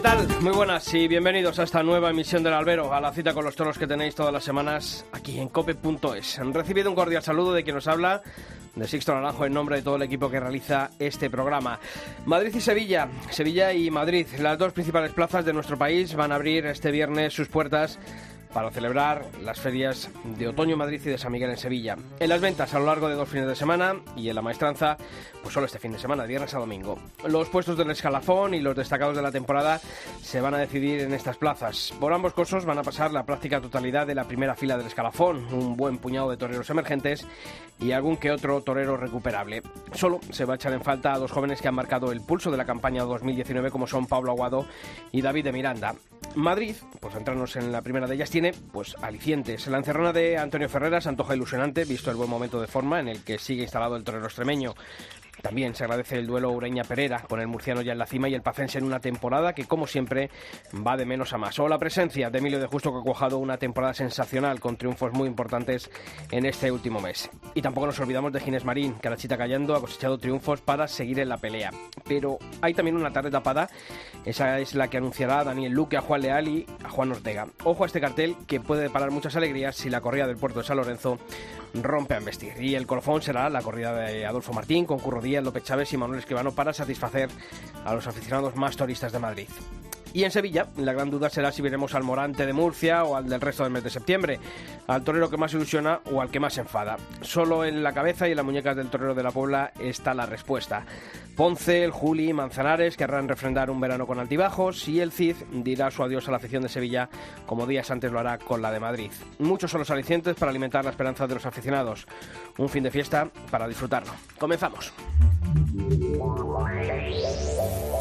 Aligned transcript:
¿Qué 0.00 0.04
tal? 0.04 0.26
Muy 0.40 0.52
buenas 0.52 0.94
y 0.94 1.08
bienvenidos 1.08 1.58
a 1.58 1.64
esta 1.64 1.82
nueva 1.82 2.08
emisión 2.08 2.42
del 2.42 2.54
Albero, 2.54 2.94
a 2.94 3.02
la 3.02 3.12
cita 3.12 3.34
con 3.34 3.44
los 3.44 3.54
toros 3.54 3.76
que 3.76 3.86
tenéis 3.86 4.14
todas 4.14 4.32
las 4.32 4.42
semanas 4.42 5.04
aquí 5.12 5.38
en 5.38 5.50
cope.es. 5.50 6.38
Han 6.38 6.54
recibido 6.54 6.88
un 6.88 6.96
cordial 6.96 7.22
saludo 7.22 7.52
de 7.52 7.62
quien 7.62 7.76
nos 7.76 7.86
habla, 7.86 8.22
de 8.74 8.88
Sixto 8.88 9.12
Naranjo, 9.12 9.44
en 9.44 9.52
nombre 9.52 9.76
de 9.76 9.82
todo 9.82 9.96
el 9.96 10.02
equipo 10.02 10.30
que 10.30 10.40
realiza 10.40 10.88
este 10.98 11.28
programa. 11.28 11.78
Madrid 12.24 12.54
y 12.54 12.62
Sevilla, 12.62 13.08
Sevilla 13.28 13.74
y 13.74 13.90
Madrid, 13.90 14.26
las 14.38 14.56
dos 14.56 14.72
principales 14.72 15.12
plazas 15.12 15.44
de 15.44 15.52
nuestro 15.52 15.76
país, 15.76 16.14
van 16.14 16.32
a 16.32 16.36
abrir 16.36 16.64
este 16.64 16.90
viernes 16.90 17.34
sus 17.34 17.48
puertas 17.48 17.98
para 18.52 18.70
celebrar 18.70 19.24
las 19.42 19.60
ferias 19.60 20.10
de 20.24 20.48
Otoño 20.48 20.72
en 20.72 20.78
Madrid 20.78 21.00
y 21.04 21.10
de 21.10 21.18
San 21.18 21.32
Miguel 21.32 21.50
en 21.50 21.56
Sevilla. 21.56 21.96
En 22.18 22.28
las 22.28 22.40
ventas 22.40 22.74
a 22.74 22.78
lo 22.78 22.86
largo 22.86 23.08
de 23.08 23.14
dos 23.14 23.28
fines 23.28 23.46
de 23.46 23.56
semana 23.56 23.96
y 24.16 24.28
en 24.28 24.34
la 24.34 24.42
maestranza, 24.42 24.96
pues 25.42 25.54
solo 25.54 25.66
este 25.66 25.78
fin 25.78 25.92
de 25.92 25.98
semana, 25.98 26.24
viernes 26.24 26.54
a 26.54 26.58
domingo. 26.58 26.98
Los 27.26 27.48
puestos 27.48 27.76
del 27.76 27.90
escalafón 27.90 28.54
y 28.54 28.60
los 28.60 28.76
destacados 28.76 29.16
de 29.16 29.22
la 29.22 29.32
temporada 29.32 29.80
se 30.20 30.40
van 30.40 30.54
a 30.54 30.58
decidir 30.58 31.00
en 31.00 31.14
estas 31.14 31.36
plazas. 31.36 31.92
Por 31.98 32.12
ambos 32.12 32.32
cursos 32.32 32.64
van 32.64 32.78
a 32.78 32.82
pasar 32.82 33.12
la 33.12 33.24
práctica 33.24 33.60
totalidad 33.60 34.06
de 34.06 34.14
la 34.14 34.24
primera 34.24 34.54
fila 34.54 34.76
del 34.76 34.86
escalafón, 34.86 35.52
un 35.52 35.76
buen 35.76 35.98
puñado 35.98 36.30
de 36.30 36.36
toreros 36.36 36.70
emergentes 36.70 37.26
y 37.78 37.92
algún 37.92 38.16
que 38.16 38.30
otro 38.30 38.60
torero 38.62 38.96
recuperable. 38.96 39.62
Solo 39.92 40.20
se 40.30 40.44
va 40.44 40.54
a 40.54 40.56
echar 40.56 40.72
en 40.72 40.82
falta 40.82 41.12
a 41.12 41.18
dos 41.18 41.30
jóvenes 41.30 41.60
que 41.60 41.68
han 41.68 41.74
marcado 41.74 42.12
el 42.12 42.20
pulso 42.20 42.50
de 42.50 42.56
la 42.56 42.64
campaña 42.64 43.04
2019 43.04 43.70
como 43.70 43.86
son 43.86 44.06
Pablo 44.06 44.32
Aguado 44.32 44.66
y 45.12 45.22
David 45.22 45.44
de 45.44 45.52
Miranda. 45.52 45.94
Madrid, 46.34 46.76
por 47.00 47.12
centrarnos 47.12 47.56
en 47.56 47.72
la 47.72 47.82
primera 47.82 48.06
de 48.06 48.14
ellas, 48.14 48.30
tiene 48.40 48.56
pues 48.72 48.96
alicientes. 49.02 49.66
La 49.66 49.76
encerrona 49.76 50.14
de 50.14 50.38
Antonio 50.38 50.66
Ferreras 50.66 51.06
antoja 51.06 51.36
ilusionante, 51.36 51.84
visto 51.84 52.10
el 52.10 52.16
buen 52.16 52.30
momento 52.30 52.58
de 52.58 52.66
forma 52.66 52.98
en 52.98 53.08
el 53.08 53.22
que 53.22 53.38
sigue 53.38 53.64
instalado 53.64 53.96
el 53.96 54.04
torero 54.04 54.24
extremeño. 54.24 54.74
También 55.42 55.74
se 55.74 55.84
agradece 55.84 56.16
el 56.16 56.26
duelo 56.26 56.50
Ureña-Pereira, 56.50 57.22
con 57.28 57.40
el 57.40 57.46
murciano 57.46 57.82
ya 57.82 57.92
en 57.92 57.98
la 57.98 58.06
cima 58.06 58.28
y 58.28 58.34
el 58.34 58.42
pacense 58.42 58.78
en 58.78 58.84
una 58.84 59.00
temporada 59.00 59.54
que, 59.54 59.64
como 59.64 59.86
siempre, 59.86 60.30
va 60.86 60.96
de 60.96 61.06
menos 61.06 61.32
a 61.32 61.38
más. 61.38 61.58
O 61.58 61.68
la 61.68 61.78
presencia 61.78 62.30
de 62.30 62.38
Emilio 62.38 62.58
de 62.58 62.66
Justo, 62.66 62.92
que 62.92 62.98
ha 62.98 63.02
cuajado 63.02 63.38
una 63.38 63.56
temporada 63.56 63.94
sensacional 63.94 64.60
con 64.60 64.76
triunfos 64.76 65.12
muy 65.12 65.28
importantes 65.28 65.90
en 66.30 66.46
este 66.46 66.70
último 66.70 67.00
mes. 67.00 67.30
Y 67.54 67.62
tampoco 67.62 67.86
nos 67.86 68.00
olvidamos 68.00 68.32
de 68.32 68.40
Ginés 68.40 68.64
Marín, 68.64 68.94
que 68.94 69.08
a 69.08 69.10
la 69.10 69.16
chita 69.16 69.36
callando 69.36 69.74
ha 69.74 69.80
cosechado 69.80 70.18
triunfos 70.18 70.60
para 70.60 70.86
seguir 70.88 71.20
en 71.20 71.28
la 71.28 71.38
pelea. 71.38 71.70
Pero 72.06 72.38
hay 72.60 72.74
también 72.74 72.96
una 72.96 73.12
tarde 73.12 73.30
tapada, 73.30 73.68
esa 74.24 74.58
es 74.58 74.74
la 74.74 74.88
que 74.88 74.98
anunciará 74.98 75.44
Daniel 75.44 75.72
Luque, 75.72 75.96
a 75.96 76.02
Juan 76.02 76.22
Leal 76.22 76.48
y 76.48 76.66
a 76.84 76.90
Juan 76.90 77.12
Ortega. 77.12 77.46
Ojo 77.64 77.84
a 77.84 77.86
este 77.86 78.00
cartel 78.00 78.36
que 78.46 78.60
puede 78.60 78.82
deparar 78.82 79.10
muchas 79.10 79.36
alegrías 79.36 79.76
si 79.76 79.90
la 79.90 80.00
corrida 80.00 80.26
del 80.26 80.36
puerto 80.36 80.60
de 80.60 80.66
San 80.66 80.76
Lorenzo 80.76 81.18
rompe 81.74 82.14
a 82.14 82.18
embestir. 82.18 82.52
Y 82.60 82.74
el 82.74 82.86
colofón 82.86 83.22
será 83.22 83.48
la 83.48 83.62
corrida 83.62 83.94
de 83.94 84.26
Adolfo 84.26 84.52
Martín 84.52 84.84
con 84.84 84.98
Curro 84.98 85.20
Díaz, 85.20 85.29
López 85.38 85.62
Chávez 85.62 85.92
y 85.92 85.96
Manuel 85.96 86.18
Escribano 86.18 86.52
para 86.52 86.72
satisfacer 86.72 87.30
a 87.84 87.94
los 87.94 88.06
aficionados 88.06 88.56
más 88.56 88.76
turistas 88.76 89.12
de 89.12 89.18
Madrid. 89.20 89.48
Y 90.12 90.24
en 90.24 90.30
Sevilla, 90.30 90.66
la 90.76 90.92
gran 90.92 91.10
duda 91.10 91.30
será 91.30 91.52
si 91.52 91.62
veremos 91.62 91.94
al 91.94 92.02
Morante 92.02 92.46
de 92.46 92.52
Murcia 92.52 93.04
o 93.04 93.16
al 93.16 93.28
del 93.28 93.40
resto 93.40 93.62
del 93.62 93.72
mes 93.72 93.84
de 93.84 93.90
septiembre, 93.90 94.40
al 94.88 95.04
torero 95.04 95.30
que 95.30 95.36
más 95.36 95.52
ilusiona 95.54 96.00
o 96.12 96.20
al 96.20 96.30
que 96.30 96.40
más 96.40 96.58
enfada. 96.58 96.96
Solo 97.22 97.64
en 97.64 97.82
la 97.82 97.92
cabeza 97.92 98.26
y 98.26 98.32
en 98.32 98.36
las 98.36 98.46
muñecas 98.46 98.76
del 98.76 98.88
torero 98.88 99.14
de 99.14 99.22
la 99.22 99.30
Puebla 99.30 99.72
está 99.78 100.14
la 100.14 100.26
respuesta. 100.26 100.84
Ponce, 101.36 101.84
el 101.84 101.90
Juli, 101.90 102.32
Manzanares 102.32 102.96
querrán 102.96 103.28
refrendar 103.28 103.70
un 103.70 103.80
verano 103.80 104.06
con 104.06 104.18
altibajos 104.18 104.86
y 104.88 105.00
el 105.00 105.12
Cid 105.12 105.36
dirá 105.50 105.90
su 105.90 106.02
adiós 106.02 106.28
a 106.28 106.32
la 106.32 106.36
afición 106.36 106.62
de 106.62 106.68
Sevilla 106.68 107.08
como 107.46 107.66
días 107.66 107.90
antes 107.90 108.12
lo 108.12 108.18
hará 108.18 108.38
con 108.38 108.60
la 108.60 108.70
de 108.70 108.80
Madrid. 108.80 109.10
Muchos 109.38 109.70
son 109.70 109.80
los 109.80 109.90
alicientes 109.90 110.34
para 110.34 110.50
alimentar 110.50 110.84
la 110.84 110.90
esperanza 110.90 111.26
de 111.26 111.34
los 111.34 111.46
aficionados. 111.46 112.06
Un 112.58 112.68
fin 112.68 112.82
de 112.82 112.90
fiesta 112.90 113.30
para 113.50 113.68
disfrutarlo. 113.68 114.12
Comenzamos. 114.38 114.92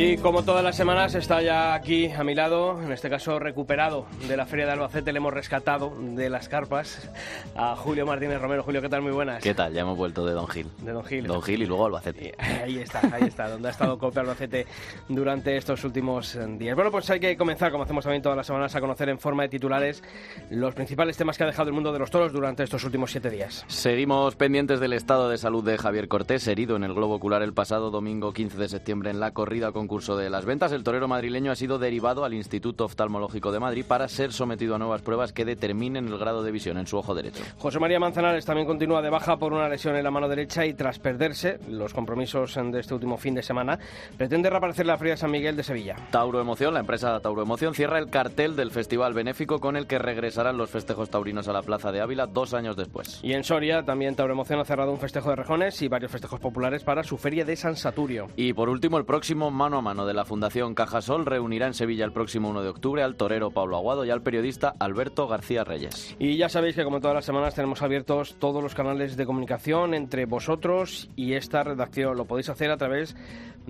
Y 0.00 0.16
como 0.18 0.44
todas 0.44 0.62
las 0.62 0.76
semanas 0.76 1.16
está 1.16 1.42
ya 1.42 1.74
aquí 1.74 2.06
a 2.06 2.22
mi 2.22 2.32
lado, 2.32 2.80
en 2.80 2.92
este 2.92 3.10
caso 3.10 3.40
recuperado 3.40 4.06
de 4.28 4.36
la 4.36 4.46
Feria 4.46 4.64
de 4.64 4.70
Albacete, 4.70 5.12
le 5.12 5.16
hemos 5.16 5.34
rescatado 5.34 5.92
de 6.00 6.30
las 6.30 6.48
carpas 6.48 7.10
a 7.56 7.74
Julio 7.74 8.06
Martínez 8.06 8.40
Romero. 8.40 8.62
Julio, 8.62 8.80
¿qué 8.80 8.88
tal? 8.88 9.02
Muy 9.02 9.10
buenas. 9.10 9.42
¿Qué 9.42 9.54
tal? 9.54 9.72
Ya 9.72 9.80
hemos 9.80 9.98
vuelto 9.98 10.24
de 10.24 10.34
Don 10.34 10.46
Gil. 10.46 10.68
De 10.82 10.92
Don 10.92 11.02
Gil. 11.02 11.26
Don 11.26 11.42
Gil 11.42 11.62
y 11.62 11.66
luego 11.66 11.86
Albacete. 11.86 12.32
Ahí 12.38 12.78
está, 12.78 13.00
ahí 13.12 13.24
está, 13.24 13.48
donde 13.48 13.66
ha 13.66 13.70
estado 13.72 13.98
Cope 13.98 14.20
Albacete 14.20 14.68
durante 15.08 15.56
estos 15.56 15.82
últimos 15.82 16.38
días. 16.58 16.76
Bueno, 16.76 16.92
pues 16.92 17.10
hay 17.10 17.18
que 17.18 17.36
comenzar, 17.36 17.72
como 17.72 17.82
hacemos 17.82 18.04
también 18.04 18.22
todas 18.22 18.36
las 18.36 18.46
semanas, 18.46 18.76
a 18.76 18.80
conocer 18.80 19.08
en 19.08 19.18
forma 19.18 19.42
de 19.42 19.48
titulares 19.48 20.04
los 20.50 20.76
principales 20.76 21.16
temas 21.16 21.36
que 21.36 21.42
ha 21.42 21.48
dejado 21.48 21.70
el 21.70 21.74
mundo 21.74 21.92
de 21.92 21.98
los 21.98 22.12
toros 22.12 22.32
durante 22.32 22.62
estos 22.62 22.84
últimos 22.84 23.10
siete 23.10 23.30
días. 23.30 23.64
Seguimos 23.66 24.36
pendientes 24.36 24.78
del 24.78 24.92
estado 24.92 25.28
de 25.28 25.38
salud 25.38 25.64
de 25.64 25.76
Javier 25.76 26.06
Cortés, 26.06 26.46
herido 26.46 26.76
en 26.76 26.84
el 26.84 26.94
globo 26.94 27.16
ocular 27.16 27.42
el 27.42 27.52
pasado 27.52 27.90
domingo 27.90 28.32
15 28.32 28.58
de 28.58 28.68
septiembre 28.68 29.10
en 29.10 29.18
la 29.18 29.32
corrida 29.32 29.72
concurso 29.88 30.18
de 30.18 30.28
las 30.28 30.44
ventas. 30.44 30.70
El 30.72 30.84
torero 30.84 31.08
madrileño 31.08 31.50
ha 31.50 31.56
sido 31.56 31.78
derivado 31.78 32.26
al 32.26 32.34
Instituto 32.34 32.84
Oftalmológico 32.84 33.52
de 33.52 33.58
Madrid 33.58 33.86
para 33.88 34.06
ser 34.06 34.34
sometido 34.34 34.74
a 34.74 34.78
nuevas 34.78 35.00
pruebas 35.00 35.32
que 35.32 35.46
determinen 35.46 36.08
el 36.08 36.18
grado 36.18 36.42
de 36.42 36.52
visión 36.52 36.76
en 36.76 36.86
su 36.86 36.98
ojo 36.98 37.14
derecho. 37.14 37.42
José 37.56 37.78
María 37.78 37.98
Manzanares 37.98 38.44
también 38.44 38.66
continúa 38.66 39.00
de 39.00 39.08
baja 39.08 39.38
por 39.38 39.54
una 39.54 39.66
lesión 39.66 39.96
en 39.96 40.04
la 40.04 40.10
mano 40.10 40.28
derecha 40.28 40.66
y 40.66 40.74
tras 40.74 40.98
perderse 40.98 41.58
los 41.70 41.94
compromisos 41.94 42.54
de 42.54 42.80
este 42.80 42.92
último 42.92 43.16
fin 43.16 43.34
de 43.34 43.42
semana, 43.42 43.78
pretende 44.18 44.50
reaparecer 44.50 44.84
la 44.84 44.98
Feria 44.98 45.14
de 45.14 45.16
San 45.16 45.30
Miguel 45.30 45.56
de 45.56 45.62
Sevilla. 45.62 45.96
Tauro 46.10 46.38
Emoción, 46.38 46.74
la 46.74 46.80
empresa 46.80 47.18
Tauro 47.20 47.40
Emoción, 47.40 47.72
cierra 47.72 47.98
el 47.98 48.10
cartel 48.10 48.56
del 48.56 48.70
festival 48.70 49.14
benéfico 49.14 49.58
con 49.58 49.74
el 49.74 49.86
que 49.86 49.98
regresarán 49.98 50.58
los 50.58 50.68
festejos 50.68 51.08
taurinos 51.08 51.48
a 51.48 51.54
la 51.54 51.62
Plaza 51.62 51.92
de 51.92 52.02
Ávila 52.02 52.26
dos 52.26 52.52
años 52.52 52.76
después. 52.76 53.20
Y 53.22 53.32
en 53.32 53.42
Soria 53.42 53.82
también 53.84 54.16
Tauro 54.16 54.34
Emoción 54.34 54.60
ha 54.60 54.66
cerrado 54.66 54.92
un 54.92 54.98
festejo 54.98 55.30
de 55.30 55.36
rejones 55.36 55.80
y 55.80 55.88
varios 55.88 56.12
festejos 56.12 56.40
populares 56.40 56.84
para 56.84 57.02
su 57.02 57.16
Feria 57.16 57.46
de 57.46 57.56
San 57.56 57.74
Saturio. 57.74 58.26
Y 58.36 58.52
por 58.52 58.68
último, 58.68 58.98
el 58.98 59.06
próximo 59.06 59.50
a 59.76 59.82
mano 59.82 60.06
de 60.06 60.14
la 60.14 60.24
Fundación 60.24 60.74
Cajasol 60.74 61.26
reunirá 61.26 61.66
en 61.66 61.74
Sevilla 61.74 62.06
el 62.06 62.12
próximo 62.12 62.48
1 62.48 62.62
de 62.62 62.68
octubre 62.70 63.02
al 63.02 63.16
torero 63.16 63.50
Pablo 63.50 63.76
Aguado 63.76 64.04
y 64.06 64.10
al 64.10 64.22
periodista 64.22 64.74
Alberto 64.78 65.28
García 65.28 65.64
Reyes. 65.64 66.16
Y 66.18 66.38
ya 66.38 66.48
sabéis 66.48 66.74
que 66.74 66.84
como 66.84 67.00
todas 67.00 67.14
las 67.14 67.26
semanas 67.26 67.54
tenemos 67.54 67.82
abiertos 67.82 68.36
todos 68.38 68.62
los 68.62 68.74
canales 68.74 69.16
de 69.16 69.26
comunicación 69.26 69.92
entre 69.92 70.24
vosotros 70.24 71.10
y 71.16 71.34
esta 71.34 71.62
redacción. 71.62 72.16
Lo 72.16 72.24
podéis 72.24 72.48
hacer 72.48 72.70
a 72.70 72.78
través 72.78 73.14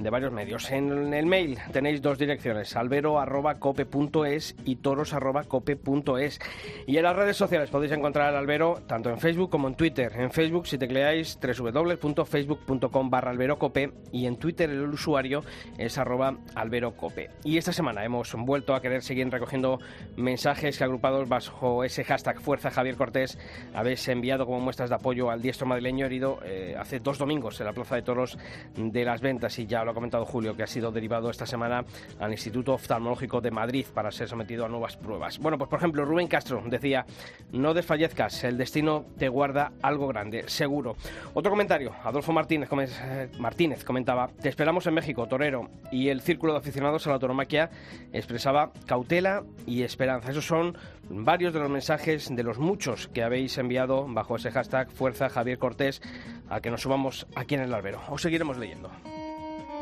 de 0.02 0.10
varios 0.10 0.32
medios. 0.32 0.70
En 0.70 1.12
el 1.12 1.26
mail 1.26 1.58
tenéis 1.72 2.00
dos 2.02 2.18
direcciones, 2.18 2.74
albero.cope.es 2.76 4.56
y 4.64 4.76
toros.cope.es. 4.76 6.40
Y 6.86 6.96
en 6.96 7.02
las 7.02 7.16
redes 7.16 7.36
sociales 7.36 7.70
podéis 7.70 7.92
encontrar 7.92 8.28
al 8.28 8.36
albero 8.36 8.82
tanto 8.86 9.10
en 9.10 9.18
Facebook 9.18 9.50
como 9.50 9.68
en 9.68 9.74
Twitter. 9.74 10.12
En 10.16 10.30
Facebook 10.30 10.66
si 10.66 10.78
tecleáis 10.78 11.38
www.facebook.com 11.40 13.10
barra 13.10 13.30
alberocope 13.30 13.92
y 14.12 14.26
en 14.26 14.36
Twitter 14.36 14.70
el 14.70 14.82
usuario 14.82 15.42
es 15.76 15.98
arroba 15.98 16.36
alberocope. 16.54 17.30
Y 17.44 17.58
esta 17.58 17.72
semana 17.72 18.04
hemos 18.04 18.34
vuelto 18.34 18.74
a 18.74 18.80
querer 18.80 19.02
seguir 19.02 19.28
recogiendo 19.30 19.80
mensajes 20.16 20.78
que 20.78 20.84
agrupados 20.84 21.28
bajo 21.28 21.84
ese 21.84 22.04
hashtag 22.04 22.40
Fuerza 22.40 22.70
Javier 22.70 22.96
Cortés 22.96 23.38
habéis 23.74 24.06
enviado 24.08 24.46
como 24.46 24.60
muestras 24.60 24.90
de 24.90 24.96
apoyo 24.96 25.30
al 25.30 25.42
diestro 25.42 25.66
madrileño 25.66 26.06
herido 26.06 26.38
eh, 26.44 26.76
hace 26.78 27.00
dos 27.00 27.18
domingos 27.18 27.60
en 27.60 27.66
la 27.66 27.72
Plaza 27.72 27.96
de 27.96 28.02
Toros 28.02 28.38
de 28.76 29.04
las 29.04 29.20
Ventas 29.20 29.58
y 29.58 29.66
ya 29.66 29.84
ha 29.90 29.94
comentado 29.94 30.24
Julio 30.24 30.56
que 30.56 30.62
ha 30.62 30.66
sido 30.66 30.90
derivado 30.90 31.30
esta 31.30 31.46
semana 31.46 31.84
al 32.18 32.32
Instituto 32.32 32.74
Oftalmológico 32.74 33.40
de 33.40 33.50
Madrid 33.50 33.86
para 33.92 34.10
ser 34.10 34.28
sometido 34.28 34.64
a 34.64 34.68
nuevas 34.68 34.96
pruebas. 34.96 35.38
Bueno, 35.38 35.58
pues 35.58 35.68
por 35.68 35.78
ejemplo 35.78 36.04
Rubén 36.04 36.28
Castro 36.28 36.62
decía 36.66 37.04
no 37.52 37.74
desfallezcas, 37.74 38.44
el 38.44 38.56
destino 38.56 39.06
te 39.18 39.28
guarda 39.28 39.72
algo 39.82 40.08
grande, 40.08 40.44
seguro. 40.48 40.96
Otro 41.34 41.50
comentario, 41.50 41.94
Adolfo 42.04 42.32
Martínez, 42.32 42.68
eh, 42.72 43.28
Martínez 43.38 43.84
comentaba, 43.84 44.28
te 44.28 44.48
esperamos 44.48 44.86
en 44.86 44.94
México, 44.94 45.26
Torero, 45.26 45.70
y 45.90 46.08
el 46.08 46.20
Círculo 46.20 46.52
de 46.52 46.58
Aficionados 46.58 47.06
a 47.06 47.10
la 47.10 47.14
Autonomaquia 47.14 47.70
expresaba 48.12 48.72
cautela 48.86 49.44
y 49.66 49.82
esperanza. 49.82 50.30
Esos 50.30 50.46
son 50.46 50.76
varios 51.10 51.52
de 51.52 51.60
los 51.60 51.70
mensajes 51.70 52.34
de 52.34 52.42
los 52.42 52.58
muchos 52.58 53.08
que 53.08 53.22
habéis 53.22 53.56
enviado 53.58 54.06
bajo 54.08 54.36
ese 54.36 54.50
hashtag 54.50 54.90
Fuerza 54.90 55.28
Javier 55.28 55.58
Cortés 55.58 56.02
a 56.48 56.60
que 56.60 56.70
nos 56.70 56.82
subamos 56.82 57.26
aquí 57.34 57.54
en 57.54 57.62
el 57.62 57.74
albero. 57.74 58.00
Os 58.08 58.22
seguiremos 58.22 58.58
leyendo. 58.58 58.90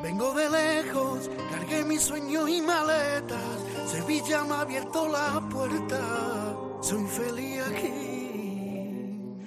Vengo 0.02 0.32
de 0.34 0.50
lejos, 0.50 1.30
cargué 1.50 1.84
mis 1.84 2.02
sueños 2.02 2.48
y 2.48 2.60
maletas. 2.60 3.40
Sevilla 3.90 4.44
me 4.44 4.54
ha 4.54 4.60
abierto 4.60 5.08
la 5.08 5.40
puerta. 5.48 6.00
Soy 6.80 7.06
feliz 7.06 7.62
aquí. 7.62 8.16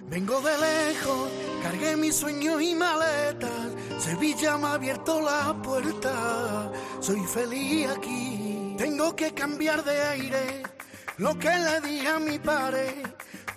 Vengo 0.09 0.41
de 0.41 0.57
lejos, 0.57 1.29
cargué 1.61 1.95
mis 1.95 2.15
sueños 2.15 2.61
y 2.61 2.75
maletas. 2.75 3.75
Sevilla 3.99 4.57
me 4.57 4.67
ha 4.67 4.73
abierto 4.73 5.21
la 5.21 5.55
puerta. 5.61 6.71
Soy 6.99 7.21
feliz 7.25 7.87
aquí. 7.89 8.75
Tengo 8.77 9.15
que 9.15 9.31
cambiar 9.33 9.83
de 9.83 10.01
aire. 10.01 10.63
Lo 11.17 11.37
que 11.37 11.49
le 11.49 11.81
dije 11.81 12.07
a 12.07 12.19
mi 12.19 12.39
padre, 12.39 13.03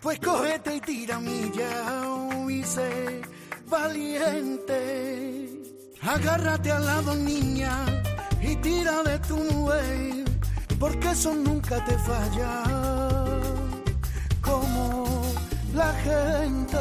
pues 0.01 0.19
cógete 0.19 0.77
y 0.77 0.81
tira 0.81 1.21
ya 1.55 2.05
y 2.49 2.63
sé 2.65 3.23
valiente. 3.67 5.62
Agárrate 6.05 6.73
al 6.73 6.85
lado, 6.85 7.15
niña, 7.15 7.87
y 8.41 8.57
tira 8.57 9.05
de 9.05 9.19
tu 9.21 9.37
nube, 9.37 10.25
porque 10.81 11.11
eso 11.11 11.33
nunca 11.33 11.85
te 11.85 11.97
falla, 11.99 12.65
como 14.41 15.23
la 15.73 15.93
gente. 16.03 16.79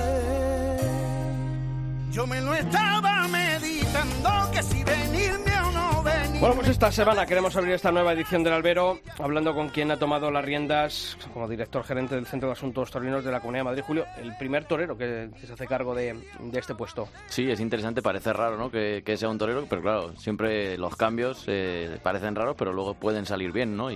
Yo 2.12 2.26
me 2.26 2.42
lo 2.42 2.56
estaba 2.56 3.28
meditando, 3.28 4.52
que 4.52 4.64
si 4.64 4.84
venirme 4.84 5.56
o 5.62 5.72
no. 5.72 5.91
Bueno, 6.04 6.56
pues 6.56 6.70
esta 6.70 6.92
semana 6.92 7.28
queremos 7.28 7.56
abrir 7.56 7.74
esta 7.74 7.92
nueva 7.92 8.14
edición 8.14 8.44
del 8.44 8.54
Albero 8.54 9.00
hablando 9.20 9.54
con 9.54 9.70
quien 9.70 9.92
ha 9.92 9.98
tomado 9.98 10.32
las 10.32 10.44
riendas 10.44 11.16
como 11.32 11.48
director 11.48 11.84
gerente 11.84 12.16
del 12.16 12.26
Centro 12.26 12.50
de 12.50 12.54
Asuntos 12.54 12.90
Torinos 12.90 13.24
de 13.24 13.32
la 13.32 13.40
Comunidad 13.40 13.60
de 13.60 13.66
Madrid, 13.66 13.84
Julio, 13.86 14.06
el 14.18 14.36
primer 14.38 14.66
torero 14.66 14.98
que, 14.98 15.30
se 15.46 15.54
hace 15.54 15.68
cargo 15.68 15.94
de, 15.94 16.18
este 16.54 16.74
puesto. 16.74 17.08
Sí, 17.28 17.52
es 17.52 17.60
interesante, 17.60 18.02
parece 18.02 18.34
raro 18.34 18.58
¿no? 18.58 18.72
que, 18.72 19.04
sea 19.16 19.30
un 19.30 19.38
torero, 19.38 19.68
pero 19.70 19.84
claro, 19.84 20.16
siempre 20.18 20.76
los 20.80 20.96
cambios 20.96 21.44
eh, 21.46 22.00
parecen 22.02 22.36
raros, 22.36 22.56
pero 22.58 22.74
luego 22.74 22.96
pueden 22.96 23.28
salir 23.28 23.52
bien, 23.52 23.78
¿no? 23.78 23.92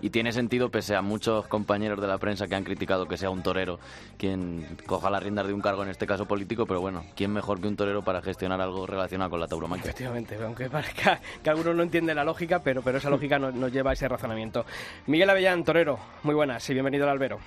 Y 0.00 0.10
tiene 0.10 0.32
sentido, 0.32 0.70
pese 0.70 0.94
a 0.94 1.02
muchos 1.02 1.46
compañeros 1.48 2.00
de 2.00 2.06
la 2.06 2.18
prensa 2.18 2.46
que 2.46 2.54
han 2.54 2.64
criticado 2.64 3.06
que 3.06 3.16
sea 3.16 3.30
un 3.30 3.42
torero 3.42 3.78
quien 4.18 4.66
coja 4.86 5.10
las 5.10 5.22
riendas 5.22 5.46
de 5.46 5.52
un 5.52 5.60
cargo, 5.60 5.82
en 5.82 5.88
este 5.88 6.06
caso 6.06 6.26
político, 6.26 6.66
pero 6.66 6.80
bueno, 6.80 7.04
¿quién 7.16 7.32
mejor 7.32 7.60
que 7.60 7.68
un 7.68 7.76
torero 7.76 8.02
para 8.02 8.22
gestionar 8.22 8.60
algo 8.60 8.86
relacionado 8.86 9.30
con 9.30 9.40
la 9.40 9.48
tauromaquia? 9.48 9.90
Efectivamente, 9.90 10.36
aunque 10.42 10.68
parezca 10.70 11.20
que 11.42 11.50
algunos 11.50 11.74
no 11.74 11.82
entiende 11.82 12.14
la 12.14 12.24
lógica, 12.24 12.60
pero, 12.62 12.82
pero 12.82 12.98
esa 12.98 13.10
lógica 13.10 13.38
nos, 13.38 13.54
nos 13.54 13.72
lleva 13.72 13.90
a 13.90 13.92
ese 13.94 14.08
razonamiento. 14.08 14.64
Miguel 15.06 15.30
Avellán, 15.30 15.64
torero, 15.64 15.98
muy 16.22 16.34
buenas 16.34 16.68
y 16.70 16.72
bienvenido 16.72 17.04
al 17.04 17.10
Albero. 17.10 17.38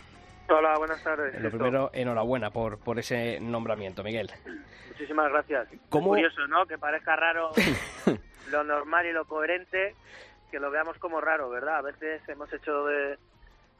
Hola, 0.49 0.77
buenas 0.79 1.03
tardes. 1.03 1.39
Lo 1.39 1.51
primero, 1.51 1.91
enhorabuena 1.93 2.49
por, 2.49 2.79
por 2.79 2.97
ese 2.97 3.39
nombramiento, 3.39 4.03
Miguel. 4.03 4.31
Muchísimas 4.89 5.31
gracias. 5.31 5.67
¿Cómo? 5.89 6.15
Es 6.15 6.23
curioso, 6.23 6.47
¿no? 6.47 6.65
Que 6.65 6.77
parezca 6.77 7.15
raro 7.15 7.51
lo 8.51 8.63
normal 8.63 9.05
y 9.05 9.13
lo 9.13 9.25
coherente, 9.25 9.95
que 10.49 10.59
lo 10.59 10.71
veamos 10.71 10.97
como 10.97 11.21
raro, 11.21 11.49
¿verdad? 11.49 11.77
A 11.77 11.81
veces 11.81 12.21
hemos 12.27 12.51
hecho 12.51 12.85
de, 12.85 13.17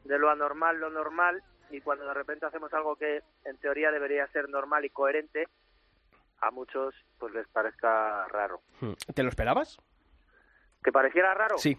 de 0.06 0.20
lo 0.20 0.30
anormal 0.30 0.80
lo 0.80 0.90
normal 0.90 1.44
y 1.70 1.82
cuando 1.82 2.06
de 2.08 2.14
repente 2.14 2.46
hacemos 2.46 2.74
algo 2.74 2.96
que 2.96 3.22
en 3.46 3.58
teoría 3.58 3.92
debería 3.92 4.28
ser 4.28 4.50
normal 4.50 4.86
y 4.86 4.90
coherente, 4.90 5.48
a 6.42 6.52
muchos 6.52 6.96
pues 7.18 7.34
les 7.34 7.48
parezca 7.48 8.26
raro. 8.28 8.62
¿Te 9.14 9.24
lo 9.24 9.30
esperabas? 9.30 9.78
¿Que 10.84 10.92
pareciera 10.92 11.34
raro? 11.34 11.58
Sí. 11.58 11.78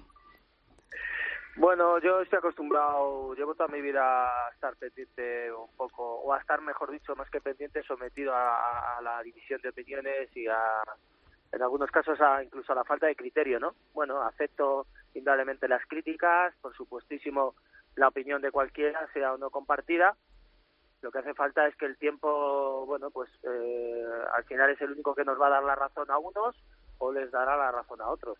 Bueno, 1.56 1.98
yo 1.98 2.20
estoy 2.20 2.38
acostumbrado, 2.38 3.34
llevo 3.34 3.54
toda 3.54 3.68
mi 3.68 3.80
vida 3.80 4.46
a 4.46 4.50
estar 4.50 4.76
pendiente 4.76 5.52
un 5.52 5.70
poco, 5.76 6.20
o 6.20 6.32
a 6.32 6.38
estar, 6.38 6.60
mejor 6.60 6.90
dicho, 6.90 7.16
más 7.16 7.28
que 7.28 7.40
pendiente, 7.40 7.82
sometido 7.82 8.32
a, 8.32 8.98
a 8.98 9.02
la 9.02 9.20
división 9.22 9.60
de 9.60 9.70
opiniones 9.70 10.34
y 10.36 10.46
a, 10.46 10.82
en 11.52 11.62
algunos 11.62 11.90
casos, 11.90 12.20
a, 12.20 12.42
incluso 12.42 12.72
a 12.72 12.76
la 12.76 12.84
falta 12.84 13.06
de 13.06 13.16
criterio, 13.16 13.58
¿no? 13.58 13.74
Bueno, 13.92 14.22
acepto 14.22 14.86
indudablemente 15.14 15.68
las 15.68 15.84
críticas, 15.86 16.54
por 16.60 16.74
supuestísimo 16.76 17.54
la 17.96 18.08
opinión 18.08 18.40
de 18.40 18.52
cualquiera, 18.52 19.08
sea 19.12 19.34
o 19.34 19.38
no 19.38 19.50
compartida. 19.50 20.16
Lo 21.02 21.10
que 21.10 21.18
hace 21.18 21.34
falta 21.34 21.66
es 21.66 21.74
que 21.76 21.86
el 21.86 21.96
tiempo, 21.96 22.84
bueno, 22.86 23.10
pues 23.10 23.30
eh, 23.42 24.04
al 24.34 24.44
final 24.44 24.70
es 24.70 24.80
el 24.80 24.92
único 24.92 25.14
que 25.14 25.24
nos 25.24 25.40
va 25.40 25.48
a 25.48 25.50
dar 25.50 25.64
la 25.64 25.74
razón 25.74 26.10
a 26.10 26.18
unos 26.18 26.56
o 26.98 27.12
les 27.12 27.30
dará 27.30 27.56
la 27.56 27.72
razón 27.72 28.00
a 28.00 28.08
otros. 28.08 28.38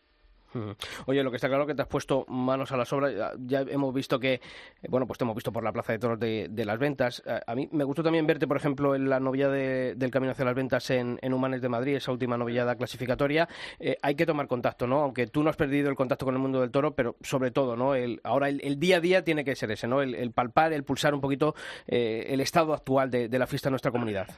Oye, 1.07 1.23
lo 1.23 1.31
que 1.31 1.37
está 1.37 1.49
claro 1.49 1.63
es 1.65 1.69
que 1.69 1.75
te 1.75 1.83
has 1.83 1.89
puesto 1.89 2.25
manos 2.29 2.73
a 2.73 2.77
la 2.77 2.85
obra. 2.91 3.33
Ya, 3.39 3.61
hemos 3.61 3.95
visto 3.95 4.19
que, 4.19 4.41
bueno, 4.89 5.07
pues 5.07 5.19
te 5.19 5.25
hemos 5.25 5.35
visto 5.35 5.53
por 5.53 5.63
la 5.63 5.73
Plaza 5.73 5.93
de 5.93 5.99
Toros 5.99 6.19
de, 6.19 6.49
de 6.51 6.65
las 6.65 6.79
Ventas. 6.79 7.23
A, 7.27 7.41
a, 7.51 7.55
mí 7.55 7.69
me 7.73 7.85
gustó 7.85 8.03
también 8.03 8.27
verte, 8.27 8.47
por 8.47 8.57
ejemplo, 8.57 8.95
en 8.95 9.09
la 9.09 9.21
novillada 9.21 9.55
de, 9.55 9.95
del 9.95 10.11
Camino 10.11 10.33
hacia 10.33 10.45
las 10.45 10.55
Ventas 10.55 10.91
en, 10.91 11.19
en, 11.23 11.33
Humanes 11.33 11.63
de 11.63 11.69
Madrid, 11.69 11.97
esa 11.97 12.13
última 12.13 12.37
novillada 12.37 12.77
clasificatoria. 12.77 13.49
Eh, 13.79 13.97
hay 14.03 14.15
que 14.15 14.27
tomar 14.27 14.47
contacto, 14.47 14.87
¿no? 14.87 15.01
Aunque 15.01 15.27
tú 15.27 15.43
no 15.43 15.51
has 15.51 15.57
perdido 15.57 15.89
el 15.89 15.97
contacto 15.97 16.25
con 16.25 16.35
el 16.35 16.41
mundo 16.41 16.61
del 16.61 16.71
toro, 16.71 16.95
pero 16.95 17.17
sobre 17.21 17.51
todo, 17.51 17.77
¿no? 17.77 17.95
El, 17.95 18.21
ahora 18.25 18.49
el, 18.49 18.79
día 18.79 18.97
a 18.97 19.01
día 19.01 19.25
tiene 19.25 19.45
que 19.45 19.55
ser 19.55 19.71
ese, 19.71 19.87
¿no? 19.87 20.03
El, 20.03 20.33
palpar, 20.33 20.73
el 20.73 20.85
pulsar 20.85 21.15
un 21.15 21.21
poquito 21.21 21.55
eh, 21.87 22.27
el 22.29 22.41
estado 22.41 22.75
actual 22.75 23.11
de, 23.11 23.29
de 23.29 23.39
la 23.39 23.47
fiesta 23.47 23.69
en 23.69 23.73
nuestra 23.73 23.91
comunidad. 23.91 24.29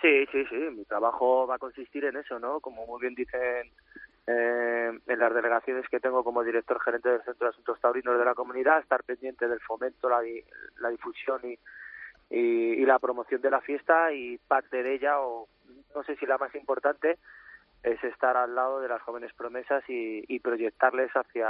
Sí, 0.00 0.26
sí, 0.30 0.44
sí. 0.48 0.56
Mi 0.76 0.84
trabajo 0.84 1.46
va 1.46 1.56
a 1.56 1.58
consistir 1.58 2.04
en 2.04 2.16
eso, 2.16 2.38
¿no? 2.38 2.60
Como 2.60 2.86
muy 2.86 3.00
bien 3.00 3.14
dicen 3.14 3.72
eh, 4.26 4.90
en 5.06 5.18
las 5.18 5.34
delegaciones 5.34 5.88
que 5.88 6.00
tengo 6.00 6.24
como 6.24 6.42
director 6.42 6.80
gerente 6.80 7.08
del 7.08 7.22
Centro 7.22 7.46
de 7.46 7.50
Asuntos 7.50 7.80
Taurinos 7.80 8.18
de 8.18 8.24
la 8.24 8.34
comunidad, 8.34 8.80
estar 8.80 9.04
pendiente 9.04 9.46
del 9.46 9.60
fomento, 9.60 10.08
la, 10.08 10.20
la 10.80 10.88
difusión 10.88 11.40
y, 11.44 11.58
y, 12.30 12.84
la 12.84 12.98
promoción 12.98 13.40
de 13.40 13.50
la 13.50 13.60
fiesta 13.60 14.12
y 14.12 14.38
parte 14.38 14.82
de 14.82 14.94
ella, 14.94 15.20
o 15.20 15.48
no 15.94 16.02
sé 16.02 16.16
si 16.16 16.26
la 16.26 16.38
más 16.38 16.54
importante, 16.54 17.18
es 17.82 18.02
estar 18.02 18.36
al 18.36 18.54
lado 18.54 18.80
de 18.80 18.88
las 18.88 19.00
jóvenes 19.02 19.32
promesas 19.34 19.84
y, 19.88 20.24
y 20.26 20.40
proyectarles 20.40 21.10
hacia 21.12 21.48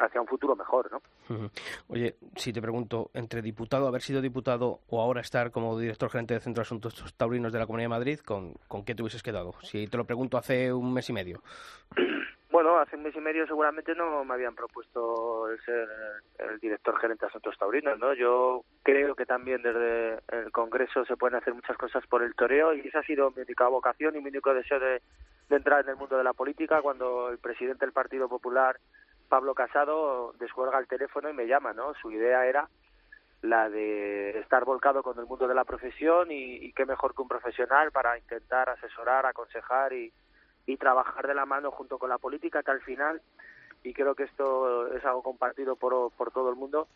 hacia 0.00 0.20
un 0.20 0.26
futuro 0.26 0.56
mejor, 0.56 0.90
¿no? 0.90 1.50
Oye, 1.88 2.16
si 2.36 2.52
te 2.52 2.60
pregunto, 2.60 3.10
entre 3.14 3.42
diputado, 3.42 3.86
haber 3.86 4.02
sido 4.02 4.20
diputado 4.20 4.80
o 4.88 5.00
ahora 5.00 5.20
estar 5.20 5.50
como 5.50 5.78
director 5.78 6.10
gerente 6.10 6.34
del 6.34 6.42
Centro 6.42 6.62
de 6.62 6.66
Asuntos 6.66 7.14
Taurinos 7.16 7.52
de 7.52 7.58
la 7.58 7.66
Comunidad 7.66 7.86
de 7.86 7.98
Madrid, 7.98 8.20
¿con, 8.20 8.54
con 8.68 8.84
qué 8.84 8.94
te 8.94 9.02
hubieses 9.02 9.22
quedado? 9.22 9.54
Si 9.62 9.86
te 9.86 9.96
lo 9.96 10.04
pregunto 10.04 10.38
hace 10.38 10.72
un 10.72 10.92
mes 10.92 11.08
y 11.10 11.12
medio. 11.12 11.42
Bueno, 12.50 12.80
hace 12.80 12.96
un 12.96 13.04
mes 13.04 13.14
y 13.14 13.20
medio 13.20 13.46
seguramente 13.46 13.94
no 13.94 14.24
me 14.24 14.34
habían 14.34 14.56
propuesto 14.56 15.48
el 15.48 15.60
ser 15.60 15.88
el 16.36 16.58
director 16.58 16.98
gerente 16.98 17.24
de 17.24 17.28
Asuntos 17.28 17.56
Taurinos, 17.56 17.96
¿no? 18.00 18.12
Yo 18.12 18.64
creo 18.82 19.14
que 19.14 19.24
también 19.24 19.62
desde 19.62 20.18
el 20.32 20.50
Congreso 20.50 21.04
se 21.04 21.16
pueden 21.16 21.36
hacer 21.36 21.54
muchas 21.54 21.76
cosas 21.76 22.04
por 22.08 22.24
el 22.24 22.34
toreo 22.34 22.74
y 22.74 22.80
esa 22.80 22.98
ha 22.98 23.04
sido 23.04 23.30
mi 23.30 23.42
única 23.42 23.68
vocación 23.68 24.16
y 24.16 24.20
mi 24.20 24.30
único 24.30 24.52
deseo 24.52 24.80
de, 24.80 25.00
de 25.48 25.56
entrar 25.56 25.84
en 25.84 25.90
el 25.90 25.96
mundo 25.96 26.18
de 26.18 26.24
la 26.24 26.32
política 26.32 26.82
cuando 26.82 27.28
el 27.28 27.38
presidente 27.38 27.86
del 27.86 27.92
Partido 27.92 28.28
Popular 28.28 28.80
Pablo 29.30 29.54
Casado 29.54 30.34
descuelga 30.40 30.78
el 30.80 30.88
teléfono 30.88 31.30
y 31.30 31.32
me 31.32 31.46
llama, 31.46 31.72
¿no? 31.72 31.94
Su 31.94 32.10
idea 32.10 32.44
era 32.46 32.68
la 33.42 33.70
de 33.70 34.38
estar 34.40 34.64
volcado 34.64 35.04
con 35.04 35.18
el 35.18 35.24
mundo 35.24 35.46
de 35.46 35.54
la 35.54 35.64
profesión 35.64 36.28
y, 36.30 36.72
qué 36.72 36.84
mejor 36.84 37.14
que 37.14 37.22
un 37.22 37.28
profesional 37.28 37.92
para 37.92 38.18
intentar 38.18 38.68
asesorar, 38.68 39.24
aconsejar 39.24 39.92
y, 39.94 40.12
trabajar 40.78 41.26
de 41.26 41.34
la 41.34 41.46
mano 41.46 41.72
junto 41.72 41.98
con 41.98 42.08
la 42.08 42.18
política 42.18 42.62
que 42.62 42.70
al 42.70 42.80
final 42.82 43.20
y 43.82 43.92
creo 43.92 44.14
que 44.14 44.22
esto 44.22 44.94
es 44.94 45.04
algo 45.04 45.20
compartido 45.20 45.74
por 45.74 46.30
todo 46.32 46.48
el 46.48 46.54
mundo, 46.54 46.86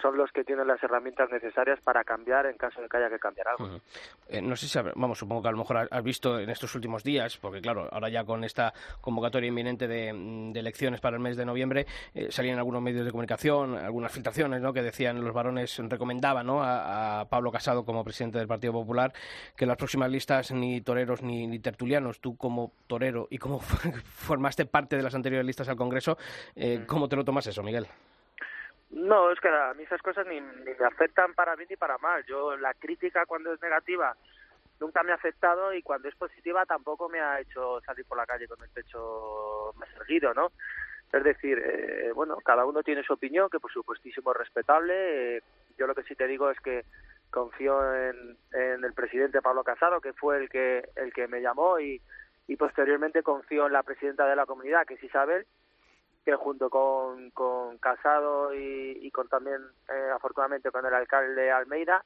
son 0.00 0.16
los 0.16 0.30
que 0.32 0.44
tienen 0.44 0.66
las 0.66 0.82
herramientas 0.82 1.30
necesarias 1.30 1.80
para 1.80 2.04
cambiar 2.04 2.46
en 2.46 2.56
caso 2.56 2.80
de 2.80 2.88
que 2.88 2.96
haya 2.96 3.08
que 3.08 3.18
cambiar 3.18 3.48
algo. 3.48 3.64
Uh 3.64 3.68
-huh. 3.68 3.80
eh, 4.28 4.42
no 4.42 4.56
sé 4.56 4.68
si, 4.68 4.78
vamos, 4.94 5.18
supongo 5.18 5.42
que 5.42 5.48
a 5.48 5.52
lo 5.52 5.58
mejor 5.58 5.88
has 5.90 6.02
visto 6.02 6.38
en 6.38 6.50
estos 6.50 6.74
últimos 6.74 7.02
días, 7.02 7.38
porque 7.38 7.60
claro, 7.60 7.88
ahora 7.90 8.08
ya 8.08 8.24
con 8.24 8.44
esta 8.44 8.72
convocatoria 9.00 9.48
inminente 9.48 9.88
de, 9.88 10.12
de 10.52 10.60
elecciones 10.60 11.00
para 11.00 11.16
el 11.16 11.22
mes 11.22 11.36
de 11.36 11.44
noviembre, 11.44 11.86
eh, 12.14 12.30
salían 12.30 12.58
algunos 12.58 12.82
medios 12.82 13.04
de 13.04 13.10
comunicación, 13.10 13.76
algunas 13.76 14.12
filtraciones, 14.12 14.60
¿no? 14.60 14.72
Que 14.72 14.82
decían 14.82 15.22
los 15.24 15.32
varones, 15.32 15.78
recomendaban, 15.88 16.46
¿no? 16.46 16.62
A, 16.62 17.20
a, 17.20 17.24
Pablo 17.28 17.50
Casado 17.50 17.84
como 17.84 18.04
presidente 18.04 18.38
del 18.38 18.48
Partido 18.48 18.72
Popular 18.72 19.12
que 19.56 19.64
en 19.64 19.68
las 19.68 19.76
próximas 19.76 20.10
listas 20.10 20.50
ni 20.52 20.80
toreros 20.80 21.22
ni, 21.22 21.46
ni 21.46 21.58
tertulianos, 21.58 22.20
tú 22.20 22.36
como 22.36 22.72
torero 22.86 23.26
y 23.30 23.38
como 23.38 23.60
formaste 24.04 24.66
parte 24.66 24.96
de 24.96 25.02
las 25.02 25.14
anteriores 25.14 25.46
listas 25.46 25.68
al 25.68 25.76
Congreso, 25.76 26.16
eh, 26.56 26.84
¿Cómo 26.86 27.08
te 27.08 27.16
lo 27.16 27.24
tomas 27.24 27.46
eso, 27.46 27.62
Miguel? 27.62 27.86
No, 28.94 29.30
es 29.30 29.40
que 29.40 29.48
a 29.48 29.74
mí 29.74 29.82
esas 29.82 30.00
cosas 30.02 30.24
ni, 30.26 30.40
ni, 30.40 30.74
me 30.78 30.86
afectan 30.86 31.34
para 31.34 31.56
bien 31.56 31.66
ni 31.68 31.76
para 31.76 31.98
mal. 31.98 32.24
Yo 32.26 32.56
la 32.56 32.74
crítica 32.74 33.26
cuando 33.26 33.52
es 33.52 33.60
negativa 33.60 34.16
nunca 34.80 35.02
me 35.02 35.12
ha 35.12 35.16
afectado 35.16 35.72
y 35.72 35.82
cuando 35.82 36.08
es 36.08 36.14
positiva 36.14 36.64
tampoco 36.66 37.08
me 37.08 37.20
ha 37.20 37.40
hecho 37.40 37.80
salir 37.82 38.04
por 38.06 38.18
la 38.18 38.26
calle 38.26 38.46
con 38.46 38.62
el 38.62 38.70
pecho 38.70 39.72
más 39.76 39.88
erguido, 39.96 40.32
¿no? 40.34 40.52
Es 41.12 41.22
decir, 41.24 41.58
eh, 41.58 42.12
bueno, 42.14 42.36
cada 42.44 42.66
uno 42.66 42.82
tiene 42.82 43.02
su 43.02 43.12
opinión, 43.12 43.48
que 43.50 43.60
por 43.60 43.72
supuestísimo 43.72 44.32
es 44.32 44.38
respetable. 44.38 45.36
Eh, 45.36 45.42
yo 45.78 45.86
lo 45.86 45.94
que 45.94 46.02
sí 46.04 46.14
te 46.14 46.26
digo 46.26 46.50
es 46.50 46.60
que 46.60 46.84
confío 47.30 47.94
en, 47.94 48.36
en, 48.52 48.84
el 48.84 48.92
presidente 48.94 49.42
Pablo 49.42 49.64
Casado, 49.64 50.00
que 50.00 50.12
fue 50.12 50.38
el 50.38 50.48
que 50.48 50.88
el 50.96 51.12
que 51.12 51.26
me 51.28 51.40
llamó 51.40 51.80
y, 51.80 52.00
y 52.46 52.56
posteriormente 52.56 53.22
confío 53.22 53.66
en 53.66 53.72
la 53.72 53.82
presidenta 53.82 54.26
de 54.26 54.36
la 54.36 54.46
comunidad, 54.46 54.86
que 54.86 54.94
es 54.94 55.04
Isabel, 55.04 55.46
que 56.24 56.34
junto 56.36 56.70
con, 56.70 57.30
con 57.30 57.78
Casado 57.78 58.54
y, 58.54 58.98
y 59.02 59.10
con 59.10 59.28
también, 59.28 59.60
eh, 59.88 60.10
afortunadamente, 60.14 60.70
con 60.70 60.86
el 60.86 60.94
alcalde 60.94 61.50
Almeida, 61.50 62.04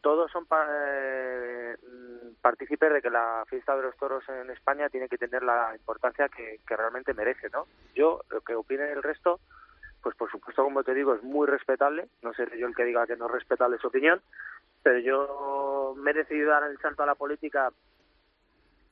todos 0.00 0.30
son 0.30 0.46
eh, 0.50 1.76
partícipes 2.40 2.92
de 2.92 3.02
que 3.02 3.10
la 3.10 3.44
fiesta 3.48 3.76
de 3.76 3.82
los 3.82 3.96
toros 3.96 4.22
en 4.28 4.50
España 4.50 4.88
tiene 4.88 5.08
que 5.08 5.18
tener 5.18 5.42
la 5.42 5.74
importancia 5.74 6.28
que, 6.28 6.60
que 6.66 6.76
realmente 6.76 7.14
merece, 7.14 7.48
¿no? 7.50 7.66
Yo, 7.94 8.20
lo 8.30 8.40
que 8.40 8.54
opine 8.54 8.92
el 8.92 9.02
resto, 9.02 9.40
pues 10.02 10.14
por 10.16 10.30
supuesto, 10.30 10.62
como 10.62 10.84
te 10.84 10.94
digo, 10.94 11.14
es 11.14 11.22
muy 11.22 11.46
respetable, 11.46 12.08
no 12.22 12.32
seré 12.34 12.58
yo 12.58 12.66
el 12.66 12.76
que 12.76 12.84
diga 12.84 13.06
que 13.06 13.16
no 13.16 13.26
es 13.26 13.32
respetable 13.32 13.78
su 13.78 13.88
opinión, 13.88 14.22
pero 14.82 15.00
yo 15.00 15.94
me 15.96 16.12
he 16.12 16.14
decidido 16.14 16.50
dar 16.50 16.62
el 16.64 16.78
salto 16.78 17.02
a 17.02 17.06
la 17.06 17.16
política, 17.16 17.72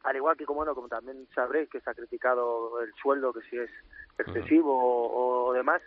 al 0.07 0.17
igual 0.17 0.37
que 0.37 0.47
como, 0.47 0.59
bueno, 0.59 0.75
como 0.75 0.89
también 0.89 1.27
sabréis 1.35 1.69
que 1.69 1.81
se 1.81 1.91
ha 1.91 1.95
criticado 1.95 2.81
el 2.81 2.93
sueldo, 2.95 3.33
que 3.33 3.41
si 3.51 3.59
es 3.59 3.71
excesivo 4.19 4.73
o, 4.73 5.49
o 5.49 5.53
demás, 5.53 5.83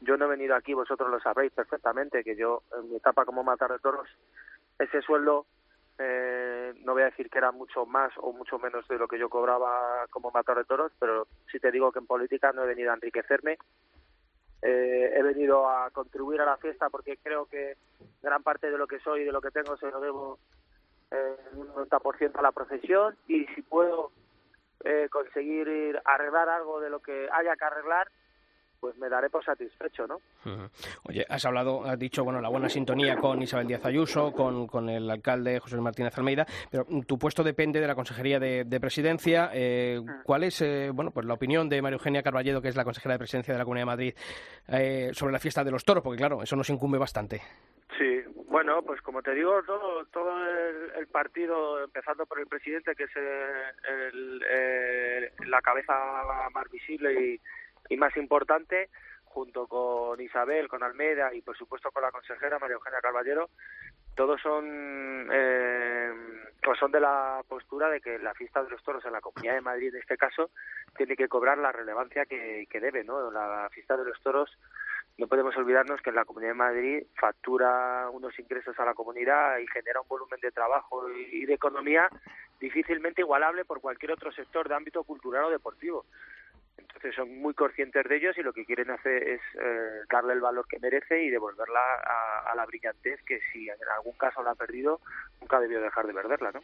yo 0.00 0.16
no 0.16 0.26
he 0.26 0.28
venido 0.28 0.54
aquí, 0.54 0.72
vosotros 0.72 1.10
lo 1.10 1.18
sabréis 1.18 1.52
perfectamente, 1.52 2.22
que 2.22 2.36
yo 2.36 2.62
en 2.78 2.90
mi 2.90 2.96
etapa 2.96 3.24
como 3.24 3.42
matar 3.42 3.72
de 3.72 3.80
toros, 3.80 4.08
ese 4.78 5.02
sueldo 5.02 5.46
eh, 5.98 6.74
no 6.84 6.92
voy 6.92 7.02
a 7.02 7.06
decir 7.06 7.28
que 7.28 7.38
era 7.38 7.50
mucho 7.50 7.86
más 7.86 8.12
o 8.18 8.32
mucho 8.32 8.58
menos 8.60 8.86
de 8.86 8.98
lo 8.98 9.08
que 9.08 9.18
yo 9.18 9.28
cobraba 9.28 10.06
como 10.10 10.30
matador 10.30 10.62
de 10.62 10.68
toros, 10.68 10.92
pero 11.00 11.26
sí 11.50 11.58
te 11.58 11.72
digo 11.72 11.90
que 11.90 11.98
en 11.98 12.06
política 12.06 12.52
no 12.52 12.62
he 12.62 12.68
venido 12.68 12.92
a 12.92 12.94
enriquecerme, 12.94 13.58
eh, 14.62 15.12
he 15.12 15.22
venido 15.22 15.68
a 15.68 15.90
contribuir 15.90 16.40
a 16.40 16.46
la 16.46 16.56
fiesta 16.58 16.88
porque 16.88 17.16
creo 17.16 17.46
que 17.46 17.76
gran 18.22 18.44
parte 18.44 18.70
de 18.70 18.78
lo 18.78 18.86
que 18.86 19.00
soy 19.00 19.22
y 19.22 19.24
de 19.24 19.32
lo 19.32 19.40
que 19.40 19.50
tengo 19.50 19.76
se 19.76 19.90
lo 19.90 20.00
debo 20.00 20.38
eh, 21.10 21.36
un 21.54 21.68
90% 21.68 22.36
a 22.36 22.42
la 22.42 22.52
profesión 22.52 23.16
y 23.28 23.46
si 23.54 23.62
puedo 23.62 24.10
eh, 24.84 25.08
conseguir 25.10 26.00
arreglar 26.04 26.48
algo 26.48 26.80
de 26.80 26.90
lo 26.90 27.00
que 27.00 27.28
haya 27.32 27.56
que 27.56 27.64
arreglar, 27.64 28.08
pues 28.80 28.96
me 28.98 29.08
daré 29.08 29.30
por 29.30 29.44
satisfecho, 29.44 30.06
¿no? 30.06 30.20
Oye, 31.04 31.24
has 31.28 31.44
hablado, 31.44 31.84
has 31.84 31.98
dicho, 31.98 32.24
bueno, 32.24 32.40
la 32.40 32.48
buena 32.48 32.68
sintonía 32.68 33.16
con 33.16 33.42
Isabel 33.42 33.66
Díaz 33.66 33.84
Ayuso, 33.84 34.32
con, 34.32 34.66
con 34.66 34.88
el 34.88 35.10
alcalde 35.10 35.58
José 35.58 35.76
Martínez 35.80 36.16
Almeida, 36.16 36.46
pero 36.70 36.86
tu 37.06 37.18
puesto 37.18 37.42
depende 37.42 37.80
de 37.80 37.86
la 37.86 37.94
Consejería 37.94 38.38
de, 38.38 38.80
Presidencia. 38.80 39.50
Eh, 39.52 40.00
ah. 40.06 40.20
¿Cuál 40.22 40.44
es, 40.44 40.60
eh, 40.60 40.90
bueno, 40.92 41.10
pues 41.10 41.26
la 41.26 41.34
opinión 41.34 41.68
de 41.68 41.80
María 41.82 41.96
Eugenia 41.96 42.22
Carballedo, 42.22 42.60
que 42.60 42.68
es 42.68 42.76
la 42.76 42.84
consejera 42.84 43.14
de 43.14 43.18
Presidencia 43.18 43.54
de 43.54 43.58
la 43.58 43.64
Comunidad 43.64 43.82
de 43.82 43.86
Madrid, 43.86 44.14
eh, 44.68 45.10
sobre 45.12 45.32
la 45.32 45.38
fiesta 45.38 45.64
de 45.64 45.70
los 45.70 45.84
toros? 45.84 46.04
Porque, 46.04 46.18
claro, 46.18 46.42
eso 46.42 46.54
nos 46.54 46.68
incumbe 46.70 46.98
bastante. 46.98 47.40
Sí, 47.98 48.15
bueno, 48.56 48.82
pues 48.82 49.02
como 49.02 49.22
te 49.22 49.34
digo, 49.34 49.62
todo, 49.64 50.06
todo 50.06 50.32
el, 50.96 51.06
partido, 51.08 51.84
empezando 51.84 52.24
por 52.24 52.40
el 52.40 52.46
presidente, 52.46 52.94
que 52.94 53.04
es 53.04 53.10
la 55.46 55.60
cabeza 55.60 55.92
más 56.54 56.70
visible 56.70 57.12
y 57.12 57.40
y 57.88 57.96
más 57.96 58.16
importante, 58.16 58.90
junto 59.24 59.66
con 59.66 60.20
Isabel, 60.20 60.68
con 60.68 60.82
Almeida 60.82 61.34
y 61.34 61.42
por 61.42 61.56
supuesto 61.56 61.90
con 61.90 62.02
la 62.02 62.10
consejera 62.10 62.58
María 62.58 62.74
Eugenia 62.74 63.00
Caballero, 63.00 63.50
todos 64.14 64.40
son 64.40 65.28
eh, 65.30 66.10
pues 66.62 66.78
son 66.78 66.90
de 66.90 67.00
la 67.00 67.42
postura 67.46 67.90
de 67.90 68.00
que 68.00 68.18
la 68.18 68.34
fiesta 68.34 68.62
de 68.62 68.70
los 68.70 68.82
toros 68.82 69.04
en 69.04 69.12
la 69.12 69.20
Comunidad 69.20 69.54
de 69.54 69.60
Madrid 69.60 69.94
en 69.94 70.00
este 70.00 70.16
caso 70.16 70.50
tiene 70.96 71.16
que 71.16 71.28
cobrar 71.28 71.58
la 71.58 71.70
relevancia 71.70 72.24
que, 72.24 72.66
que 72.70 72.80
debe, 72.80 73.04
¿no? 73.04 73.30
La 73.30 73.68
fiesta 73.70 73.96
de 73.96 74.04
los 74.04 74.20
toros 74.22 74.50
no 75.18 75.28
podemos 75.28 75.56
olvidarnos 75.56 76.00
que 76.02 76.10
en 76.10 76.16
la 76.16 76.24
Comunidad 76.24 76.52
de 76.52 76.58
Madrid 76.58 77.02
factura 77.14 78.08
unos 78.10 78.38
ingresos 78.38 78.78
a 78.78 78.84
la 78.84 78.94
comunidad 78.94 79.58
y 79.58 79.66
genera 79.68 80.00
un 80.00 80.08
volumen 80.08 80.38
de 80.40 80.50
trabajo 80.50 81.10
y 81.10 81.46
de 81.46 81.54
economía 81.54 82.08
difícilmente 82.60 83.22
igualable 83.22 83.64
por 83.64 83.80
cualquier 83.80 84.12
otro 84.12 84.30
sector 84.32 84.68
de 84.68 84.74
ámbito 84.74 85.04
cultural 85.04 85.44
o 85.44 85.50
deportivo. 85.50 86.04
Entonces 86.78 87.14
son 87.14 87.38
muy 87.40 87.54
conscientes 87.54 88.04
de 88.08 88.16
ellos 88.16 88.36
y 88.38 88.42
lo 88.42 88.52
que 88.52 88.64
quieren 88.64 88.90
hacer 88.90 89.22
es 89.22 89.40
eh, 89.60 90.00
darle 90.10 90.34
el 90.34 90.40
valor 90.40 90.66
que 90.68 90.78
merece 90.78 91.22
y 91.22 91.30
devolverla 91.30 91.80
a, 91.80 92.50
a, 92.52 92.54
la 92.54 92.66
brillantez 92.66 93.20
que 93.26 93.40
si 93.52 93.68
en 93.68 93.76
algún 93.96 94.14
caso 94.14 94.42
la 94.42 94.52
ha 94.52 94.54
perdido, 94.54 95.00
nunca 95.40 95.60
debió 95.60 95.80
dejar 95.80 96.06
de 96.06 96.14
perderla, 96.14 96.52
¿no? 96.52 96.60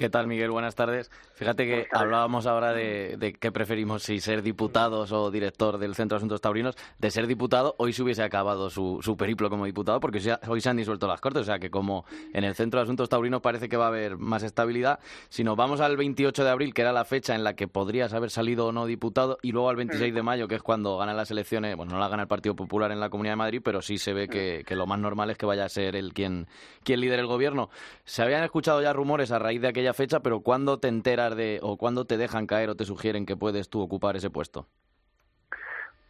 ¿Qué 0.00 0.08
tal, 0.08 0.26
Miguel? 0.26 0.50
Buenas 0.50 0.74
tardes. 0.74 1.10
Fíjate 1.34 1.66
que 1.66 1.86
hablábamos 1.92 2.46
ahora 2.46 2.72
de, 2.72 3.16
de 3.18 3.34
qué 3.34 3.52
preferimos, 3.52 4.02
si 4.02 4.18
ser 4.18 4.40
diputados 4.40 5.12
o 5.12 5.30
director 5.30 5.76
del 5.76 5.94
Centro 5.94 6.16
de 6.16 6.20
Asuntos 6.20 6.40
Taurinos. 6.40 6.74
De 6.98 7.10
ser 7.10 7.26
diputado, 7.26 7.74
hoy 7.76 7.92
se 7.92 8.02
hubiese 8.02 8.22
acabado 8.22 8.70
su, 8.70 9.00
su 9.02 9.18
periplo 9.18 9.50
como 9.50 9.66
diputado 9.66 10.00
porque 10.00 10.18
hoy 10.48 10.60
se 10.62 10.70
han 10.70 10.78
disuelto 10.78 11.06
las 11.06 11.20
Cortes. 11.20 11.42
O 11.42 11.44
sea 11.44 11.58
que 11.58 11.70
como 11.70 12.06
en 12.32 12.44
el 12.44 12.54
Centro 12.54 12.80
de 12.80 12.84
Asuntos 12.84 13.10
Taurinos 13.10 13.42
parece 13.42 13.68
que 13.68 13.76
va 13.76 13.84
a 13.84 13.88
haber 13.88 14.16
más 14.16 14.42
estabilidad, 14.42 15.00
si 15.28 15.44
nos 15.44 15.54
vamos 15.54 15.82
al 15.82 15.98
28 15.98 16.44
de 16.44 16.50
abril, 16.50 16.72
que 16.72 16.80
era 16.80 16.92
la 16.92 17.04
fecha 17.04 17.34
en 17.34 17.44
la 17.44 17.54
que 17.54 17.68
podrías 17.68 18.14
haber 18.14 18.30
salido 18.30 18.68
o 18.68 18.72
no 18.72 18.86
diputado, 18.86 19.36
y 19.42 19.49
luego 19.52 19.70
al 19.70 19.76
26 19.76 20.14
de 20.14 20.22
mayo, 20.22 20.48
que 20.48 20.56
es 20.56 20.62
cuando 20.62 20.96
ganan 20.96 21.16
las 21.16 21.30
elecciones, 21.30 21.76
bueno, 21.76 21.92
no 21.92 21.98
la 21.98 22.08
gana 22.08 22.22
el 22.22 22.28
Partido 22.28 22.54
Popular 22.54 22.92
en 22.92 23.00
la 23.00 23.10
Comunidad 23.10 23.32
de 23.32 23.36
Madrid, 23.36 23.62
pero 23.64 23.82
sí 23.82 23.98
se 23.98 24.12
ve 24.12 24.28
que, 24.28 24.64
que 24.66 24.76
lo 24.76 24.86
más 24.86 24.98
normal 24.98 25.30
es 25.30 25.38
que 25.38 25.46
vaya 25.46 25.64
a 25.64 25.68
ser 25.68 25.96
él 25.96 26.12
quien, 26.12 26.46
quien 26.84 27.00
lidere 27.00 27.22
el 27.22 27.28
gobierno. 27.28 27.70
Se 28.04 28.22
habían 28.22 28.44
escuchado 28.44 28.82
ya 28.82 28.92
rumores 28.92 29.32
a 29.32 29.38
raíz 29.38 29.60
de 29.60 29.68
aquella 29.68 29.94
fecha, 29.94 30.20
pero 30.20 30.40
¿cuándo 30.40 30.78
te 30.78 30.88
enteras 30.88 31.36
de 31.36 31.58
o 31.62 31.76
cuándo 31.76 32.04
te 32.04 32.16
dejan 32.16 32.46
caer 32.46 32.70
o 32.70 32.74
te 32.74 32.84
sugieren 32.84 33.26
que 33.26 33.36
puedes 33.36 33.68
tú 33.68 33.80
ocupar 33.80 34.16
ese 34.16 34.30
puesto? 34.30 34.66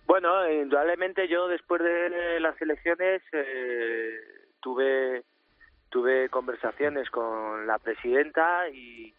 Bueno, 0.07 0.51
indudablemente 0.51 1.29
yo 1.29 1.47
después 1.47 1.81
de 1.83 2.41
las 2.41 2.61
elecciones 2.61 3.23
eh, 3.33 4.19
tuve 4.61 5.25
tuve 5.91 6.29
conversaciones 6.29 7.11
con 7.11 7.67
la 7.67 7.79
presidenta 7.79 8.69
y 8.71 9.13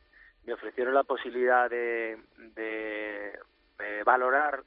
me 0.46 0.54
ofrecieron 0.54 0.94
la 0.94 1.04
posibilidad 1.04 1.70
de, 1.70 2.18
de, 2.56 3.34
valorar, 4.06 4.64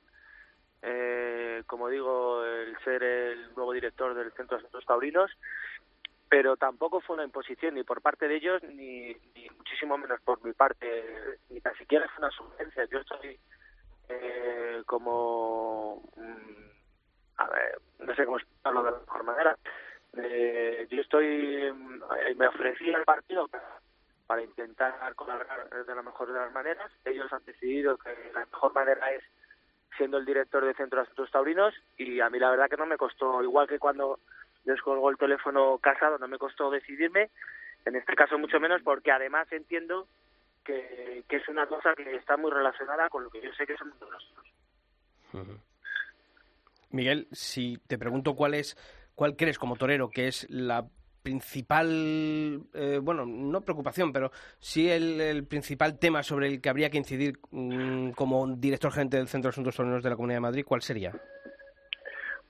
eh, 0.82 1.62
como 1.66 1.88
digo, 1.88 2.44
el 2.44 2.76
ser 2.84 3.02
el 3.02 3.54
nuevo 3.54 3.72
director 3.72 4.14
del 4.14 4.32
Centro 4.32 4.56
de 4.56 4.62
Asuntos 4.62 4.86
Taurinos 4.86 5.30
pero 6.34 6.56
tampoco 6.56 7.00
fue 7.00 7.14
una 7.14 7.24
imposición 7.24 7.74
ni 7.74 7.84
por 7.84 8.02
parte 8.02 8.26
de 8.26 8.34
ellos 8.34 8.60
ni, 8.64 9.14
muchísimo 9.56 9.96
menos 9.96 10.20
por 10.22 10.44
mi 10.44 10.52
parte 10.52 11.38
ni 11.48 11.60
tan 11.60 11.76
siquiera 11.76 12.08
fue 12.08 12.24
una 12.26 12.34
sugerencia. 12.34 12.84
Yo 12.86 12.98
estoy 12.98 13.38
eh, 14.08 14.82
como 14.84 16.02
mm, 16.16 17.40
a 17.40 17.46
ver 17.50 17.78
no 18.00 18.14
sé 18.16 18.24
cómo 18.24 18.38
explicarlo 18.38 18.82
de 18.82 18.90
la 18.90 18.98
mejor 18.98 19.22
manera. 19.22 19.58
Eh, 20.16 20.88
yo 20.90 21.02
estoy 21.02 21.72
mm, 21.72 22.36
me 22.36 22.48
ofrecí 22.48 22.92
al 22.92 23.04
partido 23.04 23.48
para, 24.26 24.42
intentar 24.42 25.14
colaborar 25.14 25.68
de 25.70 25.94
la 25.94 26.02
mejor 26.02 26.32
de 26.32 26.38
las 26.38 26.52
maneras. 26.52 26.90
Ellos 27.04 27.32
han 27.32 27.44
decidido 27.44 27.96
que 27.98 28.10
la 28.32 28.40
mejor 28.46 28.74
manera 28.74 29.10
es 29.12 29.22
siendo 29.96 30.18
el 30.18 30.24
director 30.24 30.64
del 30.64 30.74
Centro 30.76 30.98
de 30.98 31.02
Asuntos 31.04 31.30
Taurinos 31.30 31.74
y 31.96 32.20
a 32.20 32.30
mí 32.30 32.38
la 32.38 32.50
verdad 32.50 32.68
que 32.68 32.76
no 32.76 32.86
me 32.86 32.96
costó. 32.96 33.42
Igual 33.42 33.68
que 33.68 33.78
cuando 33.78 34.18
descolgó 34.64 35.10
el 35.10 35.18
teléfono 35.18 35.78
casado, 35.78 36.18
no 36.18 36.28
me 36.28 36.38
costó 36.38 36.70
decidirme, 36.70 37.30
en 37.84 37.96
este 37.96 38.14
caso 38.14 38.38
mucho 38.38 38.58
menos 38.58 38.82
porque 38.82 39.12
además 39.12 39.46
entiendo 39.52 40.08
que, 40.64 41.24
que 41.28 41.36
es 41.36 41.48
una 41.48 41.66
cosa 41.66 41.94
que 41.94 42.16
está 42.16 42.36
muy 42.36 42.50
relacionada 42.50 43.08
con 43.08 43.24
lo 43.24 43.30
que 43.30 43.42
yo 43.42 43.52
sé 43.52 43.66
que 43.66 43.76
somos 43.76 43.94
nosotros. 44.00 45.60
Miguel, 46.90 47.26
si 47.32 47.76
te 47.86 47.98
pregunto 47.98 48.34
cuál 48.34 48.54
es, 48.54 48.76
cuál 49.14 49.36
crees 49.36 49.58
como 49.58 49.76
torero 49.76 50.10
que 50.10 50.28
es 50.28 50.46
la 50.48 50.86
principal, 51.24 52.60
eh, 52.74 53.00
bueno, 53.02 53.24
no 53.24 53.62
preocupación, 53.62 54.12
pero 54.12 54.30
sí 54.58 54.90
el, 54.90 55.20
el, 55.20 55.46
principal 55.46 55.98
tema 55.98 56.22
sobre 56.22 56.46
el 56.46 56.60
que 56.60 56.68
habría 56.68 56.90
que 56.90 56.98
incidir 56.98 57.38
mm, 57.50 58.10
como 58.10 58.46
director 58.46 58.92
gerente 58.92 59.16
del 59.16 59.26
Centro 59.26 59.48
de 59.48 59.54
Asuntos 59.54 59.74
Toreros 59.74 60.04
de 60.04 60.10
la 60.10 60.16
Comunidad 60.16 60.36
de 60.36 60.42
Madrid, 60.42 60.64
¿cuál 60.68 60.82
sería? 60.82 61.12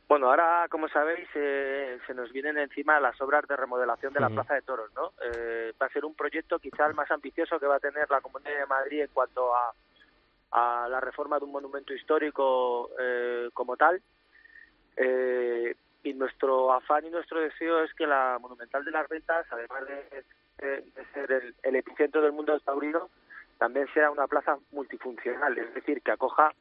Bueno, 0.08 0.28
ahora, 0.28 0.66
como 0.68 0.88
sabéis, 0.88 1.26
eh, 1.34 1.98
se 2.06 2.14
nos 2.14 2.30
vienen 2.32 2.58
encima 2.58 3.00
las 3.00 3.18
obras 3.20 3.46
de 3.48 3.56
remodelación 3.56 4.12
de 4.12 4.20
la 4.20 4.28
Plaza 4.28 4.54
de 4.54 4.62
Toros, 4.62 4.90
¿no? 4.94 5.12
Eh, 5.22 5.72
va 5.80 5.86
a 5.86 5.92
ser 5.92 6.04
un 6.04 6.14
proyecto 6.14 6.58
quizá 6.58 6.86
el 6.86 6.94
más 6.94 7.10
ambicioso 7.10 7.58
que 7.58 7.66
va 7.66 7.76
a 7.76 7.80
tener 7.80 8.10
la 8.10 8.20
Comunidad 8.20 8.58
de 8.58 8.66
Madrid 8.66 9.00
en 9.02 9.10
cuanto 9.14 9.54
a, 9.54 9.72
a 10.50 10.88
la 10.88 11.00
reforma 11.00 11.38
de 11.38 11.44
un 11.44 11.52
monumento 11.52 11.94
histórico 11.94 12.90
eh, 13.00 13.48
como 13.54 13.76
tal. 13.76 14.02
Eh, 14.96 15.74
y 16.04 16.12
nuestro 16.12 16.73
afán 16.73 17.06
y 17.06 17.11
nuestro 17.11 17.40
deseo 17.40 17.82
es 17.82 17.92
que 17.94 18.06
la 18.06 18.38
Monumental 18.40 18.84
de 18.84 18.90
las 18.90 19.08
Ventas, 19.08 19.46
además 19.50 19.84
de, 19.88 20.25
ser 21.12 21.54
el, 21.62 21.76
epicentro 21.76 22.20
del 22.20 22.32
mundo 22.32 22.58
taurino, 22.61 23.08
también 23.58 23.88
sea 23.94 24.11
una 24.11 24.26
plaza 24.26 24.58
multifuncional, 24.70 25.56
es 25.58 25.75
decir, 25.75 26.02
que 26.02 26.12
acoja 26.12 26.52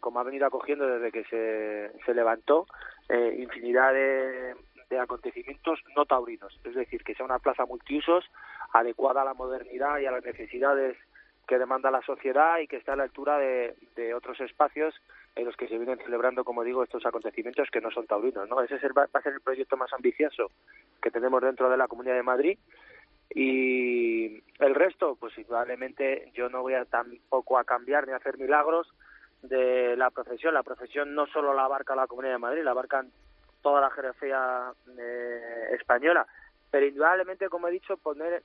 como 0.00 0.20
ha 0.20 0.24
venido 0.24 0.46
acogiendo 0.46 0.86
desde 0.86 1.10
que 1.10 1.24
se, 1.24 2.04
se 2.04 2.14
levantó, 2.14 2.66
eh, 3.08 3.36
infinidad 3.38 3.92
de, 3.92 4.54
acontecimientos 5.00 5.80
no 5.96 6.06
taurinos, 6.06 6.58
es 6.64 6.74
decir, 6.74 7.02
que 7.02 7.14
sea 7.14 7.26
una 7.26 7.38
plaza 7.38 7.66
multiusos, 7.66 8.24
adecuada 8.72 9.22
a 9.22 9.24
la 9.24 9.34
modernidad 9.34 9.98
y 9.98 10.06
a 10.06 10.12
las 10.12 10.24
necesidades 10.24 10.96
que 11.46 11.58
demanda 11.58 11.90
la 11.90 12.02
sociedad 12.02 12.58
y 12.58 12.68
que 12.68 12.76
está 12.76 12.94
a 12.94 12.96
la 12.96 13.02
altura 13.02 13.38
de 13.38 14.14
otros 14.14 14.40
espacios 14.40 14.94
en 15.36 15.44
los 15.44 15.56
que 15.56 15.68
se 15.68 15.76
vienen 15.76 15.98
celebrando, 15.98 16.44
como 16.44 16.64
digo, 16.64 16.82
estos 16.82 17.06
acontecimientos 17.06 17.68
que 17.70 17.80
no 17.80 17.90
son 17.90 18.06
taurinos, 18.06 18.48
¿no? 18.48 18.60
Ese 18.62 18.76
va 18.88 19.06
a 19.12 19.22
ser 19.22 19.34
el 19.34 19.40
proyecto 19.40 19.76
más 19.76 19.92
ambicioso 19.92 20.50
que 21.00 21.10
tenemos 21.10 21.42
dentro 21.42 21.70
de 21.70 21.76
la 21.76 21.86
Comunidad 21.86 22.14
de 22.16 22.22
Madrid 22.22 22.58
y 23.30 24.42
el 24.58 24.74
resto, 24.74 25.16
pues 25.16 25.36
indudablemente 25.36 26.32
yo 26.34 26.48
no 26.48 26.62
voy 26.62 26.74
a 26.74 26.84
tampoco 26.86 27.58
a 27.58 27.64
cambiar 27.64 28.06
ni 28.06 28.12
a 28.12 28.16
hacer 28.16 28.38
milagros, 28.38 28.88
de 29.42 29.96
la 29.96 30.10
profesión. 30.10 30.54
La 30.54 30.62
profesión 30.62 31.14
no 31.14 31.26
solo 31.26 31.54
la 31.54 31.64
abarca 31.64 31.94
la 31.94 32.06
Comunidad 32.06 32.34
de 32.34 32.38
Madrid, 32.38 32.62
la 32.62 32.72
abarcan 32.72 33.10
toda 33.62 33.80
la 33.80 33.90
jerarquía 33.90 34.72
eh, 34.98 35.68
española, 35.78 36.26
pero 36.70 36.86
indudablemente, 36.86 37.48
como 37.48 37.68
he 37.68 37.72
dicho, 37.72 37.96
poner 37.96 38.42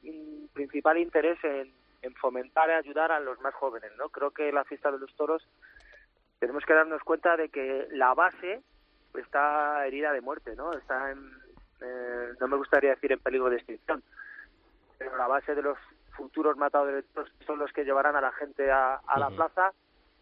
principal 0.53 0.98
interés 0.98 1.38
en, 1.43 1.71
en 2.01 2.13
fomentar 2.15 2.69
y 2.69 2.74
ayudar 2.74 3.12
a 3.12 3.19
los 3.19 3.39
más 3.41 3.53
jóvenes, 3.53 3.91
¿no? 3.98 4.10
Creo 4.10 4.31
que 4.31 4.51
la 4.51 4.63
fiesta 4.63 4.91
de 4.91 5.00
los 5.00 5.13
toros 5.15 5.48
tenemos 6.41 6.65
que 6.65 6.74
darnos 6.74 7.03
cuenta 7.03 7.38
de 7.38 7.50
que 7.50 7.88
la 7.91 8.15
base 8.15 8.63
está 9.13 9.86
herida 9.86 10.12
de 10.12 10.21
muerte, 10.21 10.55
¿no? 10.55 10.74
Está 10.74 11.12
en, 11.12 11.31
eh, 11.81 12.33
no 12.39 12.48
me 12.48 12.57
gustaría 12.57 12.89
decir 12.89 13.12
en 13.12 13.19
peligro 13.19 13.48
de 13.51 13.57
extinción, 13.57 14.01
pero 14.98 15.15
la 15.17 15.27
base 15.27 15.53
de 15.53 15.62
los 15.62 15.77
futuros 16.17 16.57
matadores 16.57 17.05
son 17.45 17.60
los 17.60 17.71
que 17.71 17.86
llevarán 17.86 18.15
a 18.15 18.21
la 18.21 18.31
gente 18.31 18.71
a, 18.71 18.95
a 18.95 19.19
la 19.19 19.29
plaza, 19.29 19.71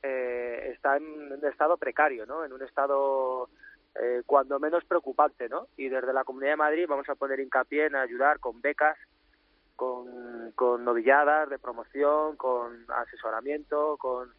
eh, 0.04 0.74
está 0.76 0.98
en 0.98 1.32
un 1.32 1.46
estado 1.46 1.78
precario, 1.78 2.26
¿no? 2.26 2.44
En 2.44 2.52
un 2.52 2.64
estado 2.64 3.48
eh, 3.96 4.22
cuando 4.26 4.60
menos 4.60 4.84
preocupante, 4.84 5.48
¿no? 5.48 5.68
Y 5.78 5.88
desde 5.88 6.12
la 6.12 6.26
Comunidad 6.26 6.52
de 6.52 6.58
Madrid 6.58 6.86
vamos 6.90 7.08
a 7.08 7.16
poner 7.16 7.40
hincapié 7.40 7.86
en 7.86 7.96
ayudar 7.96 8.42
con 8.42 8.60
becas, 8.60 8.98
con, 9.78 10.52
con 10.52 10.84
novilladas 10.84 11.50
de 11.50 11.60
promoción, 11.60 12.36
con 12.36 12.86
asesoramiento, 12.90 13.96
con, 13.96 14.34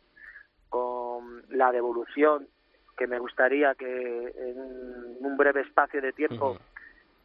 con 0.71 1.43
la 1.51 1.71
devolución, 1.73 2.49
que 2.97 3.07
me 3.07 3.19
gustaría 3.19 3.75
que 3.75 3.87
en 3.87 4.57
un 5.21 5.37
breve 5.37 5.61
espacio 5.63 6.01
de 6.01 6.13
tiempo, 6.13 6.57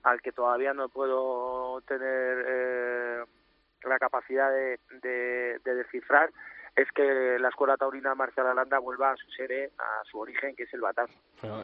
al 0.04 0.22
que 0.22 0.32
todavía 0.32 0.74
no 0.74 0.90
puedo 0.90 1.82
tener 1.82 2.46
eh, 2.48 3.24
la 3.84 3.98
capacidad 4.00 4.52
de, 4.52 4.80
de, 5.02 5.60
de 5.64 5.76
descifrar, 5.76 6.32
es 6.76 6.92
que 6.92 7.38
la 7.40 7.48
Escuela 7.48 7.78
Taurina 7.78 8.14
Marcial 8.16 8.48
Alanda 8.48 8.80
vuelva 8.80 9.12
a 9.12 9.16
su 9.16 9.30
sede, 9.32 9.72
a 9.78 10.04
su 10.10 10.20
origen, 10.20 10.56
que 10.56 10.64
es 10.64 10.74
el 10.74 10.82
Batán. 10.82 11.08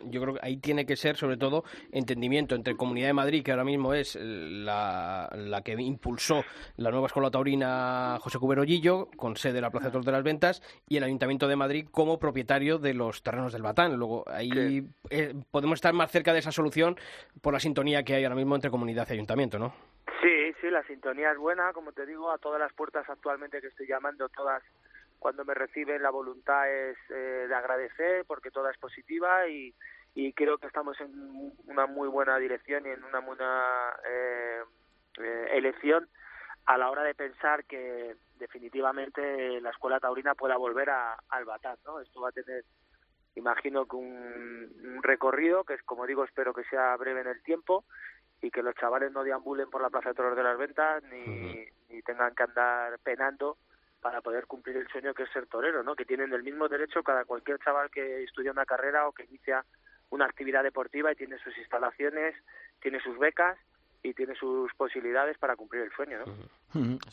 yo 0.06 0.22
creo 0.22 0.36
que 0.36 0.39
ahí 0.41 0.58
tiene 0.58 0.86
que 0.86 0.96
ser, 0.96 1.18
sobre 1.18 1.36
todo, 1.36 1.63
entendimiento 1.91 2.56
entre 2.56 2.77
Comunidad 2.77 3.08
de 3.08 3.13
Madrid, 3.13 3.44
que 3.44 3.51
ahora 3.51 3.65
mismo 3.65 3.94
es 3.94 4.15
la, 4.15 5.30
la 5.34 5.62
que 5.63 5.74
impulsó 5.74 6.44
la 6.77 6.91
nueva 6.91 7.08
Escuela 7.08 7.30
Taurina 7.30 8.18
José 8.22 8.39
Cubero 8.39 8.63
Gillo, 8.63 9.10
con 9.18 9.36
sede 9.36 9.58
en 9.58 9.63
la 9.63 9.70
Plaza 9.70 9.88
de 9.88 9.91
Toros 9.91 10.06
de 10.06 10.12
las 10.13 10.24
Ventas, 10.24 10.62
y 10.88 10.96
el 10.96 11.03
Ayuntamiento 11.03 11.48
de 11.48 11.58
Madrid 11.58 11.88
como 11.91 12.18
propietario 12.18 12.77
de 12.77 12.94
los 12.94 13.22
terrenos 13.22 13.51
del 13.51 13.63
Batán. 13.63 13.98
Luego, 13.98 14.24
ahí 14.27 14.88
eh, 15.10 15.34
podemos 15.51 15.75
estar 15.75 15.94
más 15.94 16.10
cerca 16.10 16.32
de 16.32 16.39
esa 16.39 16.53
solución 16.53 16.96
por 17.41 17.53
la 17.53 17.60
sintonía 17.60 18.03
que 18.03 18.13
hay 18.13 18.24
ahora 18.24 18.36
mismo 18.36 18.56
entre 18.56 18.72
comunidad 18.72 19.08
y 19.10 19.13
ayuntamiento, 19.13 19.60
¿no? 19.60 19.74
Sí, 20.22 20.53
sí, 20.62 20.70
la 20.70 20.84
sintonía 20.84 21.32
es 21.32 21.38
buena, 21.38 21.74
como 21.74 21.91
te 21.91 22.06
digo, 22.06 22.32
a 22.32 22.38
todas 22.38 22.60
las 22.60 22.72
puertas 22.74 23.10
actualmente 23.10 23.60
que 23.60 23.68
estoy 23.68 23.88
llamando, 23.88 24.30
todas 24.30 24.62
cuando 25.21 25.45
me 25.45 25.53
reciben 25.53 26.01
la 26.01 26.09
voluntad 26.09 26.67
es 26.67 26.97
eh, 27.11 27.45
de 27.47 27.53
agradecer 27.53 28.25
porque 28.25 28.49
toda 28.49 28.71
es 28.71 28.77
positiva 28.79 29.47
y, 29.47 29.71
y 30.15 30.33
creo 30.33 30.57
que 30.57 30.65
estamos 30.65 30.99
en 30.99 31.53
una 31.67 31.85
muy 31.85 32.07
buena 32.07 32.39
dirección 32.39 32.87
y 32.87 32.89
en 32.89 33.03
una 33.03 33.19
buena 33.19 33.93
eh, 34.03 34.63
eh, 35.19 35.47
elección 35.51 36.09
a 36.65 36.75
la 36.79 36.89
hora 36.89 37.03
de 37.03 37.13
pensar 37.13 37.65
que 37.65 38.15
definitivamente 38.39 39.61
la 39.61 39.69
escuela 39.69 39.99
taurina 39.99 40.33
pueda 40.33 40.57
volver 40.57 40.89
a, 40.89 41.15
al 41.29 41.45
Batán, 41.45 41.77
¿no? 41.85 41.99
Esto 41.99 42.19
va 42.19 42.29
a 42.29 42.31
tener, 42.31 42.65
imagino 43.35 43.85
que 43.85 43.97
un, 43.97 44.73
un 44.83 45.03
recorrido 45.03 45.65
que 45.65 45.75
es, 45.75 45.83
como 45.83 46.07
digo, 46.07 46.23
espero 46.23 46.51
que 46.51 46.63
sea 46.63 46.97
breve 46.97 47.21
en 47.21 47.27
el 47.27 47.43
tiempo 47.43 47.85
y 48.41 48.49
que 48.49 48.63
los 48.63 48.73
chavales 48.73 49.11
no 49.11 49.23
deambulen 49.23 49.69
por 49.69 49.83
la 49.83 49.91
Plaza 49.91 50.09
de 50.09 50.15
Toros 50.15 50.35
de 50.35 50.41
las 50.41 50.57
Ventas 50.57 51.03
ni, 51.03 51.63
ni 51.89 52.01
tengan 52.01 52.33
que 52.33 52.41
andar 52.41 52.97
penando 53.03 53.59
para 54.01 54.22
poder 54.22 54.48
cumplir 54.48 54.77
el 54.77 54.88
sueño 54.88 55.13
que 55.13 55.24
es 55.24 55.31
ser 55.31 55.46
torero, 55.46 55.84
¿no? 55.84 55.96
Que 55.96 56.05
tienen 56.05 56.34
el 56.34 56.43
mismo 56.43 56.67
derecho 56.67 57.03
cada 57.03 57.24
cualquier 57.25 57.60
chaval 57.60 57.89
que 57.91 58.24
estudia 58.24 58.51
una 58.51 58.65
carrera 58.65 59.08
o 59.08 59.12
que 59.12 59.24
inicia 59.25 59.63
una 60.10 60.25
actividad 60.25 60.63
deportiva 60.63 61.12
y 61.12 61.15
tiene 61.15 61.38
sus 61.39 61.58
instalaciones, 61.58 62.36
tiene 62.81 63.00
sus 63.00 63.17
becas 63.17 63.58
y 64.03 64.13
tiene 64.13 64.36
sus 64.36 64.74
posibilidades 64.74 65.38
para 65.38 65.55
cumplir 65.55 65.84
el 65.84 65.91
sueño, 65.91 66.20
¿no? 66.25 66.61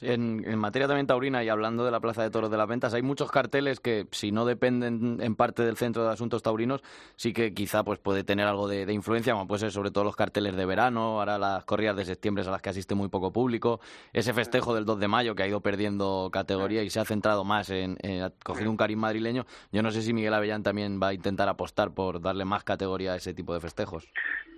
En, 0.01 0.59
materia 0.59 0.87
también 0.87 1.07
taurina 1.07 1.43
y 1.43 1.49
hablando 1.49 1.85
de 1.85 1.91
la 1.91 2.01
Plaza 2.01 2.23
de 2.23 2.31
Toros 2.31 2.51
de 2.51 2.57
las 2.57 2.69
Ventas, 2.69 2.95
hay 2.95 3.03
muchos 3.03 3.31
carteles 3.31 3.81
que 3.81 4.07
si 4.13 4.33
no 4.33 4.45
dependen 4.45 5.19
en 5.21 5.37
parte 5.37 5.63
del 5.63 5.77
Centro 5.77 6.05
de 6.05 6.13
Asuntos 6.13 6.43
Taurinos, 6.43 6.83
sí 7.17 7.33
que 7.33 7.55
quizá 7.55 7.85
pues 7.85 7.99
puede 7.99 8.25
tener 8.25 8.47
algo 8.47 8.69
de, 8.69 8.93
influencia, 8.93 9.33
como 9.33 9.47
puede 9.47 9.61
ser 9.61 9.71
sobre 9.73 9.91
todo 9.91 10.05
los 10.05 10.17
carteles 10.17 10.57
de 10.57 10.67
verano, 10.67 11.19
ahora 11.19 11.39
las 11.39 11.65
corridas 11.65 11.97
de 11.97 12.05
septiembre 12.05 12.45
a 12.47 12.51
las 12.51 12.63
que 12.63 12.71
asiste 12.71 12.95
muy 12.95 13.09
poco 13.09 13.33
público, 13.33 13.81
ese 14.13 14.33
festejo 14.33 14.75
del 14.75 14.85
2 14.85 15.01
de 15.01 15.09
mayo 15.09 15.35
que 15.35 15.43
ha 15.43 15.49
ido 15.49 15.61
perdiendo 15.61 16.31
categoría 16.33 16.83
y 16.83 16.91
se 16.91 17.01
ha 17.01 17.05
centrado 17.05 17.45
más 17.45 17.71
en, 17.71 17.97
en 18.03 18.33
coger 18.45 18.69
un 18.69 18.77
cariz 18.77 18.97
madrileño. 18.97 19.47
Yo 19.73 19.83
no 19.83 19.91
sé 19.91 20.03
si 20.03 20.13
Miguel 20.13 20.35
Avellán 20.35 20.63
también 20.63 21.01
va 21.03 21.09
a 21.09 21.15
intentar 21.15 21.49
apostar 21.49 21.93
por 21.93 22.21
darle 22.21 22.45
más 22.45 22.65
categoría 22.65 23.13
a 23.13 23.17
ese 23.17 23.35
tipo 23.35 23.55
de 23.55 23.61
festejos. 23.61 24.09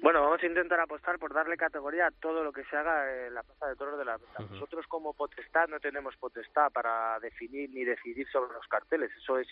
Bueno, 0.02 0.22
vamos 0.22 0.42
a 0.42 0.46
intentar 0.46 0.80
apostar 0.80 1.18
por 1.18 1.34
darle 1.34 1.56
categoría 1.56 2.06
a 2.06 2.10
todo 2.10 2.42
lo 2.42 2.52
que 2.52 2.64
se 2.64 2.76
haga 2.76 3.26
en 3.26 3.34
la 3.34 3.42
Plaza 3.42 3.66
de 3.66 3.76
Toros 3.76 3.98
de 3.98 4.04
las 4.04 4.20
Ventas. 4.20 4.50
Nosotros 4.50 4.86
como 4.90 5.14
potestad 5.14 5.68
no 5.68 5.80
tenemos 5.80 6.14
potestad 6.16 6.70
para 6.72 7.18
definir 7.20 7.70
ni 7.70 7.84
decidir 7.84 8.28
sobre 8.28 8.52
los 8.52 8.66
carteles. 8.66 9.10
Eso 9.16 9.38
es 9.38 9.48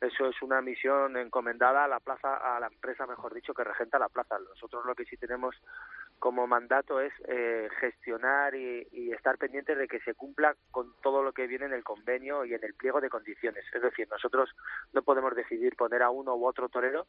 eso 0.00 0.28
es 0.28 0.40
una 0.40 0.62
misión 0.62 1.18
encomendada 1.18 1.84
a 1.84 1.88
la 1.88 2.00
plaza, 2.00 2.56
a 2.56 2.58
la 2.58 2.68
empresa, 2.68 3.06
mejor 3.06 3.34
dicho, 3.34 3.52
que 3.52 3.64
regenta 3.64 3.98
la 3.98 4.08
plaza. 4.08 4.38
Nosotros 4.38 4.86
lo 4.86 4.94
que 4.94 5.04
sí 5.04 5.18
tenemos 5.18 5.54
como 6.18 6.46
mandato 6.46 7.00
es 7.00 7.12
eh, 7.28 7.68
gestionar 7.80 8.54
y, 8.54 9.12
estar 9.12 9.36
pendientes 9.36 9.76
de 9.76 9.88
que 9.88 10.00
se 10.00 10.14
cumpla 10.14 10.56
con 10.70 10.94
todo 11.02 11.22
lo 11.22 11.32
que 11.32 11.46
viene 11.46 11.66
en 11.66 11.74
el 11.74 11.84
convenio 11.84 12.46
y 12.46 12.54
en 12.54 12.64
el 12.64 12.72
pliego 12.72 13.02
de 13.02 13.10
condiciones. 13.10 13.62
Es 13.74 13.82
decir, 13.82 14.08
nosotros 14.10 14.48
no 14.94 15.02
podemos 15.02 15.34
decidir 15.34 15.76
poner 15.76 16.02
a 16.02 16.08
uno 16.08 16.34
u 16.34 16.46
otro 16.46 16.70
torero, 16.70 17.06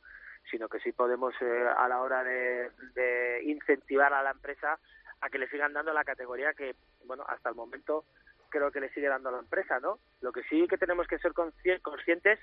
sino 0.49 0.67
que 0.67 0.81
sí 0.81 0.91
podemos 0.91 1.33
eh, 1.39 1.65
a 1.77 1.87
la 1.87 2.01
hora 2.01 2.25
de, 2.25 2.71
de 2.93 3.43
incentivar 3.45 4.13
a 4.13 4.21
la 4.21 4.31
empresa 4.31 4.77
a 5.21 5.29
que 5.29 5.37
le 5.37 5.47
sigan 5.49 5.73
dando 5.73 5.93
la 5.93 6.03
categoría 6.03 6.53
que, 6.53 6.75
bueno, 7.05 7.23
hasta 7.27 7.49
el 7.49 7.55
momento 7.55 8.05
creo 8.49 8.71
que 8.71 8.81
le 8.81 8.89
sigue 8.89 9.07
dando 9.07 9.31
la 9.31 9.39
empresa, 9.39 9.79
¿no? 9.79 9.99
Lo 10.19 10.31
que 10.31 10.43
sí 10.43 10.67
que 10.67 10.77
tenemos 10.77 11.07
que 11.07 11.19
ser 11.19 11.33
conscientes 11.33 12.39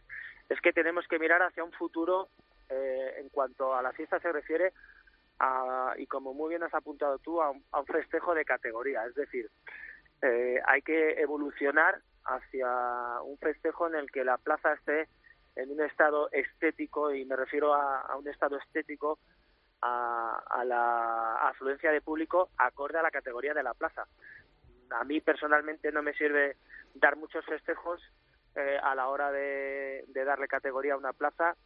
es 0.48 0.60
que 0.60 0.72
tenemos 0.72 1.06
que 1.06 1.18
mirar 1.18 1.42
hacia 1.42 1.64
un 1.64 1.72
futuro 1.72 2.28
eh, 2.70 3.16
en 3.18 3.28
cuanto 3.28 3.74
a 3.74 3.82
la 3.82 3.92
fiesta 3.92 4.18
se 4.20 4.32
refiere 4.32 4.72
a, 5.38 5.94
y 5.98 6.06
como 6.06 6.32
muy 6.34 6.48
bien 6.50 6.62
has 6.62 6.74
apuntado 6.74 7.18
tú, 7.18 7.42
a 7.42 7.50
un, 7.50 7.62
a 7.72 7.80
un 7.80 7.86
festejo 7.86 8.34
de 8.34 8.44
categoría. 8.44 9.04
Es 9.06 9.14
decir, 9.14 9.50
eh, 10.22 10.60
hay 10.66 10.82
que 10.82 11.20
evolucionar 11.20 12.00
hacia 12.24 13.20
un 13.22 13.36
festejo 13.38 13.86
en 13.88 13.94
el 13.96 14.10
que 14.10 14.24
la 14.24 14.38
plaza 14.38 14.72
esté 14.72 15.08
en 15.56 15.70
un 15.70 15.80
estado 15.80 16.30
estético, 16.30 17.12
y 17.12 17.24
me 17.24 17.36
refiero 17.36 17.74
a 17.74 18.16
un 18.16 18.28
estado 18.28 18.56
estético 18.58 19.18
a, 19.82 20.42
a, 20.50 20.64
la 20.64 21.36
afluencia 21.48 21.90
de 21.92 22.00
público 22.00 22.50
acorde 22.56 22.98
a 22.98 23.02
la 23.02 23.10
categoría 23.10 23.54
de 23.54 23.62
la 23.62 23.74
plaza. 23.74 24.06
A 24.90 25.04
mí 25.04 25.20
personalmente 25.20 25.92
no 25.92 26.02
me 26.02 26.14
sirve 26.14 26.56
dar 26.94 27.16
muchos 27.16 27.44
festejos 27.44 28.00
eh, 28.54 28.78
a 28.82 28.94
la 28.94 29.08
hora 29.08 29.30
de, 29.30 30.04
de, 30.08 30.24
darle 30.24 30.48
categoría 30.48 30.94
a 30.94 30.98
una 30.98 31.12
plaza 31.12 31.56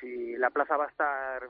si 0.00 0.36
la 0.36 0.50
plaza 0.50 0.76
va 0.76 0.84
a 0.84 0.90
estar 0.90 1.48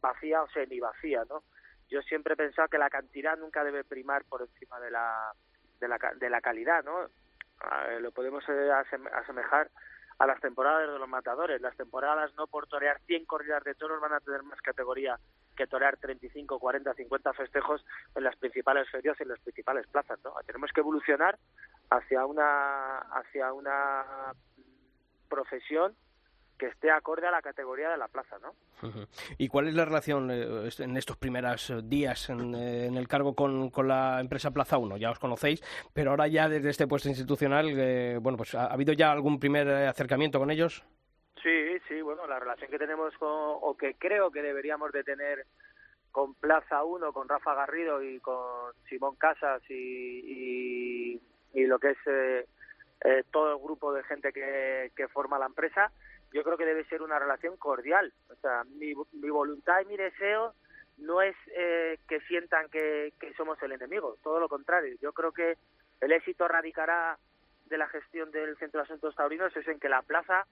vacía 0.00 0.42
o 0.42 0.48
semi 0.48 0.80
vacía, 0.80 1.24
¿no? 1.28 1.42
Yo 1.90 2.00
siempre 2.02 2.34
he 2.34 2.36
pensado 2.36 2.68
que 2.68 2.78
la 2.78 2.88
cantidad 2.88 3.36
nunca 3.36 3.64
debe 3.64 3.84
primar 3.84 4.24
por 4.24 4.40
encima 4.40 4.80
de 4.80 4.90
la, 4.90 5.32
de 5.78 5.88
la, 5.88 5.98
de 6.16 6.30
la 6.30 6.40
calidad, 6.40 6.82
¿no? 6.84 7.04
Eh, 7.04 8.00
lo 8.00 8.12
podemos 8.12 8.42
eh, 8.48 8.70
asemejar 9.14 9.70
a 10.18 10.26
las 10.26 10.40
temporadas 10.40 10.90
de 10.90 10.98
los 10.98 11.08
matadores. 11.08 11.60
Las 11.60 11.76
temporadas 11.76 12.32
no 12.36 12.46
por 12.46 12.66
torear 12.66 13.00
100 13.02 13.26
corridas 13.26 13.62
de 13.64 13.74
toros 13.74 14.00
van 14.00 14.12
a 14.12 14.20
tener 14.20 14.42
más 14.42 14.60
categoría 14.60 15.18
que 15.56 15.66
torear 15.66 15.96
35, 15.96 16.58
40, 16.58 16.94
50 16.94 17.32
festejos 17.34 17.84
en 18.14 18.24
las 18.24 18.36
principales 18.36 18.88
ferias 18.90 19.16
y 19.18 19.22
en 19.22 19.28
las 19.30 19.40
principales 19.40 19.86
plazas, 19.86 20.18
¿no? 20.24 20.34
Tenemos 20.46 20.72
que 20.72 20.80
evolucionar 20.80 21.38
hacia 21.90 22.26
una 22.26 22.98
hacia 22.98 23.52
una 23.52 24.32
profesión 25.28 25.94
que 26.62 26.68
esté 26.68 26.92
acorde 26.92 27.26
a 27.26 27.30
la 27.32 27.42
categoría 27.42 27.90
de 27.90 27.96
la 27.96 28.06
plaza, 28.06 28.36
¿no? 28.40 28.54
¿Y 29.36 29.48
cuál 29.48 29.66
es 29.66 29.74
la 29.74 29.84
relación 29.84 30.30
eh, 30.30 30.68
en 30.78 30.96
estos 30.96 31.16
primeros 31.16 31.70
eh, 31.70 31.80
días 31.82 32.30
en, 32.30 32.54
eh, 32.54 32.86
en 32.86 32.96
el 32.96 33.08
cargo 33.08 33.34
con, 33.34 33.70
la 33.88 34.20
empresa 34.20 34.52
Plaza 34.52 34.78
1? 34.78 34.96
Ya 34.96 35.10
os 35.10 35.18
conocéis, 35.18 35.60
pero 35.92 36.10
ahora 36.10 36.28
ya 36.28 36.48
desde 36.48 36.70
este 36.70 36.86
puesto 36.86 37.08
institucional, 37.08 38.20
bueno, 38.20 38.36
pues 38.36 38.54
¿ha, 38.54 38.66
habido 38.66 38.92
ya 38.92 39.10
algún 39.10 39.40
primer 39.40 39.68
acercamiento 39.68 40.38
con 40.38 40.52
ellos? 40.52 40.84
Sí, 41.42 41.78
sí, 41.88 42.00
bueno, 42.02 42.26
la 42.26 42.38
relación 42.38 42.70
que 42.70 42.78
tenemos 42.78 43.16
con, 43.18 43.28
o 43.30 43.76
que 43.76 43.94
creo 43.94 44.30
que 44.30 44.42
deberíamos 44.42 44.92
de 44.92 45.02
tener 45.02 45.44
con 46.12 46.34
Plaza 46.34 46.84
1, 46.84 47.12
con 47.12 47.28
Rafa 47.28 47.54
Garrido 47.54 48.02
y 48.02 48.20
con 48.20 48.72
Simón 48.88 49.16
Casas 49.16 49.62
y, 49.68 51.20
y, 51.54 51.66
lo 51.66 51.78
que 51.78 51.90
es 51.90 51.98
eh, 52.06 52.46
eh, 53.04 53.24
todo 53.30 53.56
el 53.56 53.62
grupo 53.62 53.92
de 53.92 54.04
gente 54.04 54.32
que, 54.32 54.92
que 54.94 55.08
forma 55.08 55.38
la 55.38 55.46
empresa, 55.46 55.90
yo 56.32 56.44
creo 56.44 56.56
que 56.56 56.66
debe 56.66 56.84
ser 56.84 57.02
una 57.02 57.18
relación 57.18 57.56
cordial. 57.56 58.12
O 58.30 58.34
sea, 58.36 58.64
mi, 58.64 58.92
mi 59.12 59.30
voluntad 59.30 59.80
y 59.80 59.86
mi 59.86 59.96
deseo 59.96 60.54
no 60.98 61.22
es 61.22 61.34
eh, 61.56 61.98
que 62.08 62.20
sientan 62.22 62.68
que, 62.68 63.12
que 63.18 63.32
somos 63.34 63.60
el 63.62 63.72
enemigo, 63.72 64.16
todo 64.22 64.38
lo 64.38 64.48
contrario. 64.48 64.96
Yo 65.00 65.12
creo 65.12 65.32
que 65.32 65.56
el 66.00 66.12
éxito 66.12 66.46
radicará 66.46 67.18
de 67.66 67.78
la 67.78 67.88
gestión 67.88 68.30
del 68.30 68.56
Centro 68.58 68.80
de 68.80 68.84
Asuntos 68.84 69.14
Taurinos 69.16 69.56
es 69.56 69.66
en 69.66 69.80
que 69.80 69.88
la 69.88 70.02
plaza, 70.02 70.46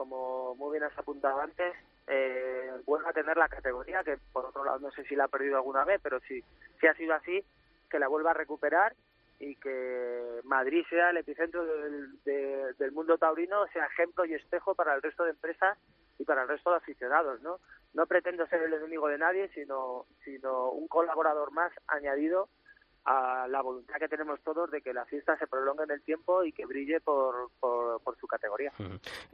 como 0.00 0.54
muy 0.54 0.72
bien 0.72 0.84
has 0.84 0.98
apuntado 0.98 1.42
antes, 1.42 1.74
eh, 2.06 2.70
vuelva 2.86 3.10
a 3.10 3.12
tener 3.12 3.36
la 3.36 3.50
categoría, 3.50 4.02
que 4.02 4.16
por 4.32 4.46
otro 4.46 4.64
lado 4.64 4.78
no 4.78 4.90
sé 4.92 5.04
si 5.04 5.14
la 5.14 5.24
ha 5.24 5.28
perdido 5.28 5.56
alguna 5.56 5.84
vez, 5.84 6.00
pero 6.02 6.20
si, 6.20 6.42
si 6.80 6.86
ha 6.86 6.94
sido 6.94 7.12
así, 7.12 7.44
que 7.90 7.98
la 7.98 8.08
vuelva 8.08 8.30
a 8.30 8.34
recuperar 8.34 8.94
y 9.38 9.56
que 9.56 10.40
Madrid 10.44 10.86
sea 10.88 11.10
el 11.10 11.18
epicentro 11.18 11.66
del, 11.66 12.18
del 12.24 12.92
mundo 12.92 13.18
taurino, 13.18 13.66
sea 13.74 13.84
ejemplo 13.84 14.24
y 14.24 14.32
espejo 14.32 14.74
para 14.74 14.94
el 14.94 15.02
resto 15.02 15.24
de 15.24 15.32
empresas 15.32 15.76
y 16.18 16.24
para 16.24 16.44
el 16.44 16.48
resto 16.48 16.70
de 16.70 16.78
aficionados, 16.78 17.42
¿no? 17.42 17.60
No 17.92 18.06
pretendo 18.06 18.46
ser 18.46 18.62
el 18.62 18.72
enemigo 18.72 19.06
de 19.06 19.18
nadie, 19.18 19.50
sino, 19.52 20.06
sino 20.24 20.70
un 20.70 20.88
colaborador 20.88 21.52
más 21.52 21.72
añadido 21.88 22.48
a 23.04 23.46
la 23.48 23.62
voluntad 23.62 23.96
que 23.98 24.08
tenemos 24.08 24.40
todos 24.42 24.70
de 24.70 24.82
que 24.82 24.92
la 24.92 25.04
fiesta 25.06 25.36
se 25.38 25.46
prolongue 25.46 25.84
en 25.84 25.90
el 25.90 26.02
tiempo 26.02 26.44
y 26.44 26.52
que 26.52 26.66
brille 26.66 27.00
por, 27.00 27.50
por, 27.58 28.00
su 28.20 28.26
categoría. 28.26 28.72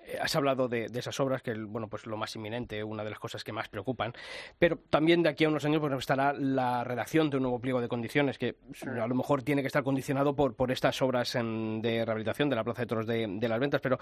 Eh, 0.05 0.19
has 0.21 0.37
hablado 0.37 0.69
de, 0.69 0.87
esas 0.95 1.19
obras, 1.19 1.43
que 1.43 1.55
bueno, 1.55 1.89
pues 1.89 2.07
lo 2.07 2.17
más 2.17 2.35
inminente, 2.37 2.85
una 2.85 3.03
de 3.03 3.11
las 3.11 3.19
cosas 3.19 3.43
que 3.43 3.53
más 3.53 3.69
preocupan, 3.69 4.13
pero 4.59 4.79
también 4.91 5.23
de 5.23 5.31
aquí 5.31 5.45
a 5.45 5.49
unos 5.49 5.65
años 5.65 5.81
pues, 5.81 5.93
estará 5.95 6.33
la 6.33 6.85
redacción 6.85 7.31
de 7.31 7.39
un 7.39 7.43
nuevo 7.45 7.61
pliego 7.61 7.81
de 7.81 7.89
condiciones, 7.89 8.39
que 8.39 8.57
a 8.87 9.07
lo 9.07 9.15
mejor 9.15 9.43
tiene 9.43 9.63
que 9.63 9.67
estar 9.67 9.83
condicionado 9.83 10.37
por, 10.37 10.55
por 10.55 10.71
estas 10.71 11.01
obras 11.03 11.33
de 11.33 12.05
rehabilitación 12.05 12.49
de 12.49 12.57
la 12.57 12.65
Plaza 12.65 12.83
de 12.83 12.87
Toros 12.87 13.07
de, 13.07 13.49
las 13.49 13.61
Ventas, 13.61 13.81
pero 13.81 13.99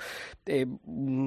eh, 0.47 0.67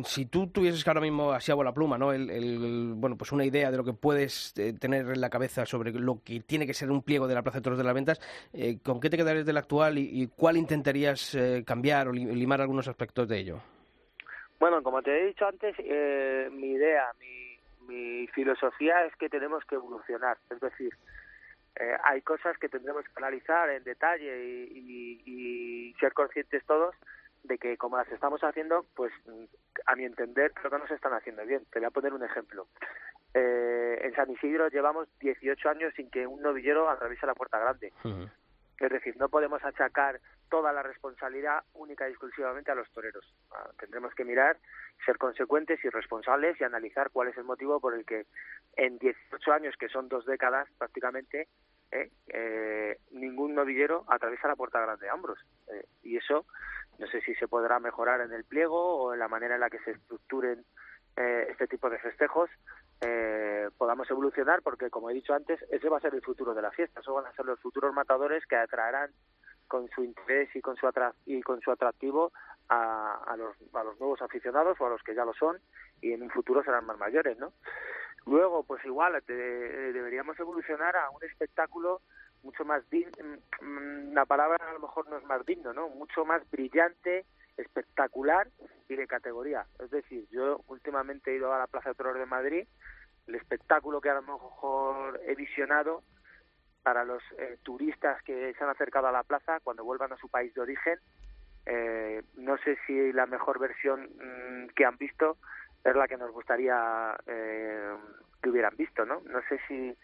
si 0.06 0.26
tú 0.26 0.48
tuvieses 0.48 0.84
que 0.84 0.90
ahora 0.90 1.02
mismo 1.02 1.32
así 1.32 1.52
a 1.52 1.56
la 1.56 1.74
pluma, 1.74 1.98
¿no? 1.98 2.12
El, 2.12 2.94
bueno, 2.96 3.18
pues 3.18 3.32
una 3.32 3.46
idea 3.46 3.72
de 3.72 3.78
lo 3.78 3.84
que 3.84 3.94
puedes 3.94 4.54
eh, 4.58 4.74
tener 4.74 5.10
en 5.10 5.22
la 5.22 5.30
cabeza 5.30 5.66
sobre 5.66 5.92
lo 5.92 6.22
que 6.24 6.40
tiene 6.42 6.68
que 6.68 6.74
ser 6.74 6.92
un 6.92 7.02
pliego 7.02 7.28
de 7.28 7.36
la 7.36 7.42
Plaza 7.42 7.60
de 7.60 7.64
Toros 7.64 7.78
de 7.78 7.84
las 7.84 7.94
Ventas, 7.94 8.20
eh, 8.54 8.78
¿Con 8.84 9.00
qué 9.00 9.10
te 9.10 9.18
quedarías 9.18 9.46
del 9.46 9.58
actual 9.58 9.98
y, 9.98 10.28
cuál 10.36 10.58
intentarías 10.58 11.36
eh, 11.36 11.64
cambiar 11.66 12.08
o 12.08 12.14
limar 12.14 12.62
algunos 12.62 12.88
aspectos 12.88 13.28
de 13.28 13.38
ello? 13.40 13.60
Bueno, 14.60 14.82
como 14.82 15.02
te 15.02 15.12
he 15.12 15.28
dicho 15.28 15.46
antes, 15.46 15.76
eh, 15.80 16.50
mi 16.52 16.72
idea, 16.72 17.06
mi, 17.20 18.28
filosofía 18.34 19.06
es 19.06 19.16
que 19.16 19.30
tenemos 19.30 19.64
que 19.66 19.76
evolucionar. 19.76 20.38
Es 20.52 20.60
decir, 20.60 20.94
hay 22.04 22.22
cosas 22.22 22.56
que 22.60 22.70
tendremos 22.70 23.04
que 23.06 23.12
analizar 23.16 23.70
en 23.70 23.84
detalle 23.84 24.68
y, 24.72 25.22
y, 25.26 25.94
ser 26.00 26.14
conscientes 26.14 26.64
todos 26.66 26.94
de 27.48 27.58
que 27.58 27.78
como 27.78 27.98
las 27.98 28.12
estamos 28.12 28.42
haciendo, 28.44 28.86
pues 28.96 29.12
a 29.86 29.96
mi 29.96 30.06
entender 30.06 30.54
creo 30.54 30.72
que 30.72 30.78
no 30.78 30.88
se 30.88 30.96
están 30.96 31.14
haciendo 31.14 31.46
bien. 31.46 31.66
Te 31.72 31.80
voy 31.80 31.88
a 31.88 31.92
poner 31.92 32.14
un 32.14 32.24
ejemplo. 32.24 32.68
Eh, 33.34 34.00
en 34.04 34.14
San 34.16 34.30
Isidro 34.32 34.68
llevamos 34.70 35.08
18 35.20 35.70
años 35.70 35.94
sin 35.96 36.10
que 36.10 36.28
un 36.28 36.42
novillero 36.42 36.90
atraviese 36.90 37.26
la 37.26 37.36
puerta 37.36 37.60
grande. 37.60 37.94
Es 38.80 38.92
decir, 38.92 39.18
no 39.18 39.30
podemos 39.30 39.64
achacar 39.64 40.20
toda 40.50 40.72
la 40.72 40.84
responsabilidad 40.84 41.64
única 41.74 42.08
y 42.08 42.12
exclusivamente 42.12 42.72
a 42.72 42.76
los 42.76 42.90
toreros. 42.92 43.26
Ah, 43.52 43.70
tendremos 43.80 44.14
que 44.14 44.24
mirar, 44.24 44.58
ser 45.06 45.18
consecuentes 45.18 45.84
y 45.84 45.90
responsables 45.90 46.60
y 46.60 46.64
analizar 46.64 47.10
cuál 47.12 47.30
es 47.30 47.38
el 47.38 47.44
motivo 47.44 47.80
por 47.80 47.96
el 47.96 48.06
que 48.06 48.26
en 48.76 48.98
18 49.00 49.52
años, 49.52 49.76
que 49.78 49.90
son 49.90 50.08
dos 50.08 50.26
décadas 50.26 50.70
prácticamente, 50.78 51.48
eh, 51.92 52.12
eh, 52.28 53.00
ningún 53.12 53.56
novillero 53.56 54.06
atraviesa 54.08 54.48
la 54.48 54.56
puerta 54.56 54.82
grande 54.82 55.10
a 55.10 55.14
hombros. 55.14 55.40
Eh, 55.68 55.86
y 56.04 56.18
eso 56.18 56.46
no 57.00 57.08
sé 57.08 57.22
si 57.22 57.36
se 57.36 57.48
podrá 57.48 57.80
mejorar 57.80 58.22
en 58.22 58.34
el 58.34 58.44
pliego 58.44 58.98
o 58.98 59.14
en 59.14 59.20
la 59.20 59.28
manera 59.28 59.56
en 59.56 59.62
la 59.62 59.70
que 59.70 59.80
se 59.80 59.92
estructuren 59.92 60.66
este 61.50 61.66
tipo 61.66 61.90
de 61.90 61.98
festejos, 61.98 62.48
eh, 63.02 63.70
podamos 63.78 64.10
evolucionar 64.10 64.64
porque 64.64 64.90
como 64.90 65.10
he 65.10 65.14
dicho 65.14 65.34
antes 65.34 65.62
ese 65.70 65.88
va 65.88 65.98
a 65.98 66.02
ser 66.02 66.16
el 66.16 66.24
futuro 66.24 66.56
de 66.56 66.64
la 66.64 66.72
fiesta 66.72 67.00
eso 67.00 67.14
van 67.14 67.28
a 67.28 67.34
ser 67.34 67.46
los 67.46 67.60
futuros 67.60 67.94
matadores 67.94 68.44
que 68.48 68.56
atraerán 68.56 69.12
con 69.68 69.88
su 69.90 70.04
interés 70.04 70.50
y 70.56 70.62
con 70.62 70.76
su 70.78 70.90
y 71.28 71.42
con 71.44 71.62
su 71.62 71.70
atractivo 71.70 72.32
a, 72.70 73.22
a, 73.28 73.38
los, 73.38 73.56
a 73.74 73.84
los 73.84 74.00
nuevos 74.00 74.20
aficionados 74.24 74.82
o 74.82 74.88
a 74.88 74.90
los 74.90 75.04
que 75.04 75.14
ya 75.14 75.26
lo 75.26 75.36
son 75.36 75.60
y 76.02 76.12
en 76.14 76.24
un 76.24 76.32
futuro 76.32 76.64
serán 76.64 76.88
más 76.88 76.98
mayores 76.98 77.38
no 77.38 77.54
luego 78.28 78.64
pues 78.64 78.84
igual 78.86 79.22
deberíamos 79.26 80.40
evolucionar 80.40 80.96
a 80.96 81.10
un 81.10 81.24
espectáculo 81.24 82.02
mucho 82.44 82.64
más 82.66 82.88
digno, 82.90 83.12
mm, 83.62 84.14
la 84.14 84.26
palabra 84.26 84.58
a 84.70 84.74
lo 84.74 84.80
mejor 84.80 85.10
no 85.10 85.18
es 85.18 85.24
más 85.26 85.46
digno 85.46 85.74
no 85.74 85.90
mucho 85.90 86.24
más 86.26 86.50
brillante 86.52 87.26
espectacular 87.58 88.48
y 88.88 88.96
de 88.96 89.08
categoría. 89.08 89.66
Es 89.80 89.90
decir, 89.90 90.28
yo 90.30 90.62
últimamente 90.68 91.32
he 91.32 91.38
ido 91.38 91.54
a 91.54 91.60
la 91.60 91.68
Plaza 91.68 91.90
de 91.90 91.96
Toros 91.96 92.18
de 92.18 92.26
Madrid, 92.26 92.68
el 93.28 93.36
espectáculo 93.36 94.00
que 94.00 94.10
a 94.10 94.16
lo 94.16 94.22
mejor 94.22 95.20
he 95.26 95.36
visionado 95.36 96.04
para 96.84 97.04
los 97.04 97.22
eh, 97.38 97.58
turistas 97.64 98.22
que 98.24 98.54
se 98.54 98.64
han 98.64 98.70
acercado 98.70 99.08
a 99.08 99.12
la 99.12 99.24
plaza 99.24 99.60
cuando 99.62 99.84
vuelvan 99.84 100.14
a 100.14 100.18
su 100.18 100.30
país 100.30 100.54
de 100.54 100.62
origen, 100.62 101.00
eh, 101.66 102.24
no 102.36 102.58
sé 102.60 102.78
si 102.88 103.12
la 103.12 103.26
mejor 103.26 103.60
versión 103.60 104.04
mm, 104.04 104.68
que 104.70 104.86
han 104.86 104.96
visto 104.96 105.38
es 105.92 105.98
la 105.98 106.08
que 106.08 106.18
nos 106.18 106.32
gustaría 106.32 107.16
eh, 107.26 107.96
que 108.42 108.50
hubieran 108.50 108.76
visto, 108.78 109.06
¿no? 109.06 109.22
No 109.26 109.42
sé 109.50 109.60
si 109.68 109.96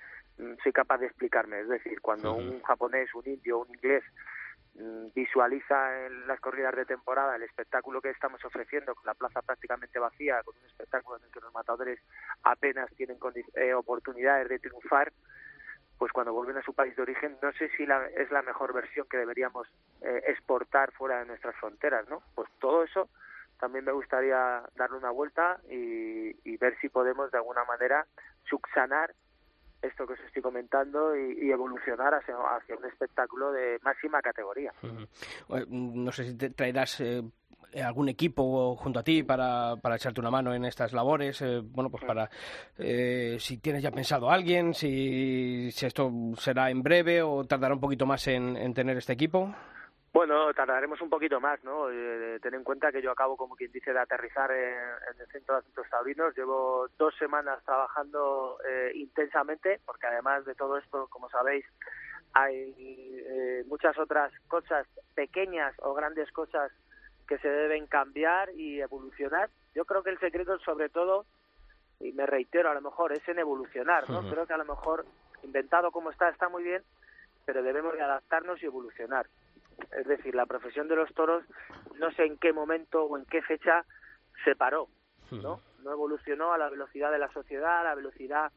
mm, 0.42 0.56
soy 0.62 0.72
capaz 0.72 0.98
de 1.00 1.08
explicarme. 1.08 1.62
Es 1.62 1.70
decir, 1.70 2.02
cuando 2.02 2.34
un 2.34 2.62
japonés, 2.64 3.14
un 3.14 3.28
indio, 3.28 3.60
un 3.60 3.70
inglés 3.70 4.04
Mm, 4.76 5.14
visualiza 5.14 6.08
en 6.08 6.26
las 6.26 6.40
corridas 6.40 6.76
de 6.76 6.86
temporada 6.86 7.36
el 7.36 7.44
espectáculo 7.44 8.02
que 8.02 8.10
estamos 8.10 8.44
ofreciendo, 8.44 8.96
con 8.96 9.06
la 9.06 9.14
plaza 9.14 9.44
prácticamente 9.44 10.00
vacía, 10.00 10.42
con 10.44 10.56
un 10.58 10.66
espectáculo 10.66 11.18
en 11.18 11.26
el 11.26 11.32
que 11.32 11.42
los 11.42 11.54
matadores 11.54 12.00
apenas 12.42 12.90
tienen 12.96 13.18
eh, 13.54 13.74
oportunidades 13.76 14.50
de 14.50 14.58
triunfar, 14.58 15.14
pues 16.00 16.12
cuando 16.12 16.34
vuelven 16.34 16.58
a 16.58 16.64
su 16.64 16.74
país 16.74 16.96
de 16.96 17.04
origen, 17.04 17.38
no 17.44 17.52
sé 17.54 17.70
si 17.78 17.86
la, 17.86 18.08
es 18.08 18.32
la 18.32 18.42
mejor 18.42 18.74
versión 18.74 19.08
que 19.08 19.18
deberíamos 19.18 19.68
eh, 20.02 20.24
exportar 20.26 20.92
fuera 20.94 21.20
de 21.20 21.26
nuestras 21.28 21.56
fronteras, 21.58 22.10
¿no? 22.10 22.24
Pues 22.34 22.50
todo 22.60 22.84
eso 22.84 23.10
también 23.64 23.86
me 23.86 23.94
gustaría 23.94 24.62
darle 24.76 24.98
una 24.98 25.12
vuelta 25.12 25.58
y, 25.72 26.36
y 26.44 26.58
ver 26.58 26.78
si 26.82 26.90
podemos 26.90 27.32
de 27.32 27.38
alguna 27.38 27.64
manera 27.64 28.06
subsanar 28.44 29.14
esto 29.82 30.06
que 30.06 30.14
os 30.14 30.20
estoy 30.20 30.42
comentando 30.42 31.16
y, 31.16 31.50
evolucionar 31.50 32.14
hacia, 32.14 32.36
un 32.38 32.86
espectáculo 32.86 33.54
de 33.54 33.80
máxima 33.82 34.22
categoría. 34.22 34.74
No 35.70 36.12
sé 36.12 36.26
si 36.26 36.36
te 36.36 36.50
traerás 36.50 37.00
eh, 37.00 37.24
algún 37.82 38.10
equipo 38.10 38.76
junto 38.76 39.00
a 39.00 39.04
ti 39.04 39.24
para, 39.24 39.78
para 39.78 39.96
echarte 39.96 40.20
una 40.20 40.30
mano 40.30 40.54
en 40.54 40.66
estas 40.66 40.92
labores, 40.92 41.42
eh, 41.42 41.62
bueno, 41.64 41.90
pues 41.90 42.04
para 42.04 42.30
eh, 42.78 43.38
si 43.40 43.60
tienes 43.60 43.82
ya 43.82 43.92
pensado 43.92 44.30
alguien, 44.30 44.74
si, 44.74 45.72
si, 45.72 45.86
esto 45.86 46.12
será 46.36 46.70
en 46.70 46.84
breve 46.84 47.22
o 47.22 47.46
tardará 47.46 47.74
un 47.74 47.80
poquito 47.80 48.06
más 48.06 48.28
en 48.28 48.74
tener 48.74 48.98
este 48.98 49.14
equipo. 49.14 49.56
Bueno, 50.14 50.54
tardaremos 50.54 51.02
un 51.02 51.10
poquito 51.10 51.42
más, 51.42 51.64
¿no? 51.64 51.90
Eh, 51.90 52.40
ten 52.40 52.54
en 52.54 52.64
cuenta 52.64 52.92
que 52.92 53.02
yo 53.02 53.10
acabo, 53.10 53.36
como 53.36 53.56
quien 53.56 53.72
dice, 53.72 53.92
de 53.92 54.00
aterrizar 54.00 54.52
en, 54.52 55.20
el 55.20 55.28
Centro 55.32 55.56
de 55.56 55.62
Asuntos 55.62 55.90
Taurinos. 55.90 56.38
Llevo 56.38 56.88
dos 57.00 57.16
semanas 57.18 57.64
trabajando 57.66 58.60
eh, 58.64 58.92
intensamente, 58.94 59.82
porque 59.84 60.06
además 60.06 60.46
de 60.46 60.54
todo 60.54 60.78
esto, 60.78 61.08
como 61.08 61.32
sabéis, 61.32 61.66
hay 62.34 62.76
eh, 62.78 63.64
muchas 63.66 63.98
otras 63.98 64.32
cosas, 64.48 64.86
pequeñas 65.16 65.74
o 65.80 65.96
grandes 65.96 66.32
cosas, 66.32 66.72
que 67.28 67.40
se 67.40 67.50
deben 67.50 67.88
cambiar 67.88 68.52
y 68.52 68.82
evolucionar. 68.82 69.50
Yo 69.74 69.86
creo 69.86 70.04
que 70.04 70.12
el 70.12 70.20
secreto, 70.20 70.60
sobre 70.60 70.90
todo, 70.90 71.26
y 72.00 72.12
me 72.12 72.28
reitero, 72.28 72.70
a 72.70 72.76
lo 72.76 72.82
mejor, 72.82 73.14
es 73.14 73.28
en 73.28 73.40
evolucionar, 73.40 74.08
¿no? 74.12 74.30
Creo 74.30 74.46
que 74.46 74.54
a 74.54 74.58
lo 74.58 74.66
mejor, 74.66 75.06
inventado 75.42 75.90
como 75.90 76.12
está, 76.12 76.30
está 76.30 76.50
muy 76.50 76.62
bien, 76.62 76.84
pero 77.46 77.64
debemos 77.64 77.94
de 77.94 78.04
adaptarnos 78.04 78.62
y 78.62 78.68
evolucionar. 78.68 79.26
Es 79.98 80.08
decir, 80.08 80.36
la 80.36 80.46
profesión 80.46 80.88
de 80.88 80.96
los 80.96 81.14
toros 81.14 81.44
no 82.00 82.12
sé 82.12 82.26
en 82.26 82.38
qué 82.38 82.54
momento 82.54 83.04
o 83.04 83.18
en 83.18 83.26
qué 83.26 83.42
fecha 83.42 83.86
se 84.44 84.56
paró, 84.56 84.88
¿no? 85.32 85.62
No 85.84 85.92
evolucionó 85.92 86.54
a 86.54 86.58
la 86.58 86.70
velocidad 86.70 87.12
de 87.12 87.20
la 87.20 87.32
sociedad, 87.32 87.82
a 87.82 87.84
la 87.84 87.96
velocidad 87.96 88.52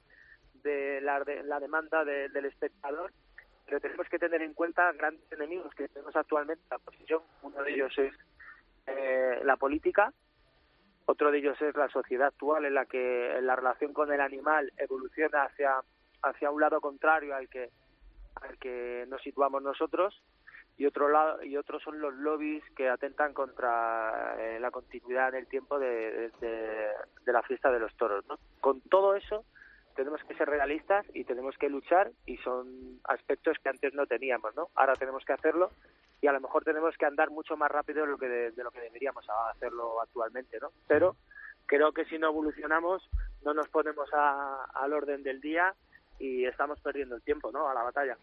de 0.63 1.01
la, 1.01 1.23
la 1.45 1.61
demanda 1.61 2.05
del 2.05 2.45
espectador, 2.45 3.13
pero 3.65 3.81
tenemos 3.81 4.09
que 4.09 4.19
tener 4.19 4.43
en 4.43 4.55
cuenta 4.55 4.93
grandes 4.93 5.31
enemigos 5.33 5.75
que 5.75 5.89
tenemos 5.89 6.15
actualmente 6.17 6.63
en 6.65 6.71
la 6.71 6.79
profesión. 6.79 7.23
Uno 7.43 7.63
de 7.63 7.73
ellos 7.73 7.93
es 7.99 8.15
eh, 8.87 9.41
la 9.45 9.57
política, 9.57 10.13
otro 11.07 11.31
de 11.31 11.39
ellos 11.39 11.61
es 11.63 11.75
la 11.77 11.89
sociedad 11.89 12.29
actual 12.29 12.65
en 12.65 12.75
la 12.75 12.87
que 12.87 13.39
la 13.43 13.57
relación 13.57 13.93
con 13.93 14.13
el 14.13 14.21
animal 14.21 14.73
evoluciona 14.77 15.45
hacia 15.45 15.81
hacia 16.23 16.51
un 16.51 16.61
lado 16.61 16.81
contrario 16.81 17.35
al 17.37 17.49
que 17.49 17.71
al 18.43 18.59
que 18.59 19.05
nos 19.09 19.23
situamos 19.23 19.63
nosotros 19.63 20.21
y 20.79 20.87
otro 20.87 21.09
lado 21.09 21.43
y 21.43 21.57
otros 21.57 21.83
son 21.83 22.01
los 22.01 22.15
lobbies 22.15 22.63
que 22.77 22.89
atentan 22.89 23.33
contra 23.33 24.37
eh, 24.39 24.61
la 24.61 24.71
continuidad 24.71 25.31
en 25.31 25.37
el 25.37 25.47
tiempo 25.47 25.79
de, 25.79 26.31
de, 26.41 27.33
la 27.33 27.43
fiesta 27.43 27.71
de 27.71 27.81
los 27.81 27.95
toros 27.97 28.25
¿no? 28.27 28.39
con 28.61 28.81
todo 28.83 29.15
eso 29.15 29.45
tenemos 29.95 30.23
que 30.25 30.35
ser 30.35 30.49
realistas 30.49 31.07
y 31.15 31.25
tenemos 31.25 31.57
que 31.57 31.71
luchar 31.71 32.11
y 32.27 32.37
son 32.39 33.01
aspectos 33.05 33.57
que 33.63 33.71
antes 33.71 33.95
no 33.95 34.07
teníamos 34.07 34.55
no 34.55 34.69
ahora 34.75 34.95
tenemos 34.95 35.25
que 35.25 35.33
hacerlo 35.33 35.71
y 36.21 36.27
a 36.27 36.33
lo 36.33 36.41
mejor 36.41 36.65
tenemos 36.65 36.97
que 36.97 37.07
andar 37.07 37.31
mucho 37.31 37.57
más 37.57 37.71
rápido 37.71 38.03
de 38.03 38.11
lo 38.11 38.19
que 38.19 38.29
de, 38.29 38.63
lo 38.63 38.71
que 38.71 38.81
deberíamos 38.81 39.27
hacerlo 39.55 40.01
actualmente 40.03 40.59
no 40.61 40.71
pero 40.87 41.17
creo 41.65 41.93
que 41.93 42.05
si 42.05 42.19
no 42.19 42.29
evolucionamos 42.29 43.09
no 43.43 43.55
nos 43.55 43.69
ponemos 43.69 44.11
al 44.13 44.93
orden 44.93 45.23
del 45.23 45.41
día 45.41 45.75
y 46.19 46.45
estamos 46.45 46.81
perdiendo 46.81 47.17
el 47.17 47.23
tiempo, 47.23 47.51
¿no? 47.53 47.69
A 47.69 47.75
la 47.75 47.83
batalla. 47.83 48.17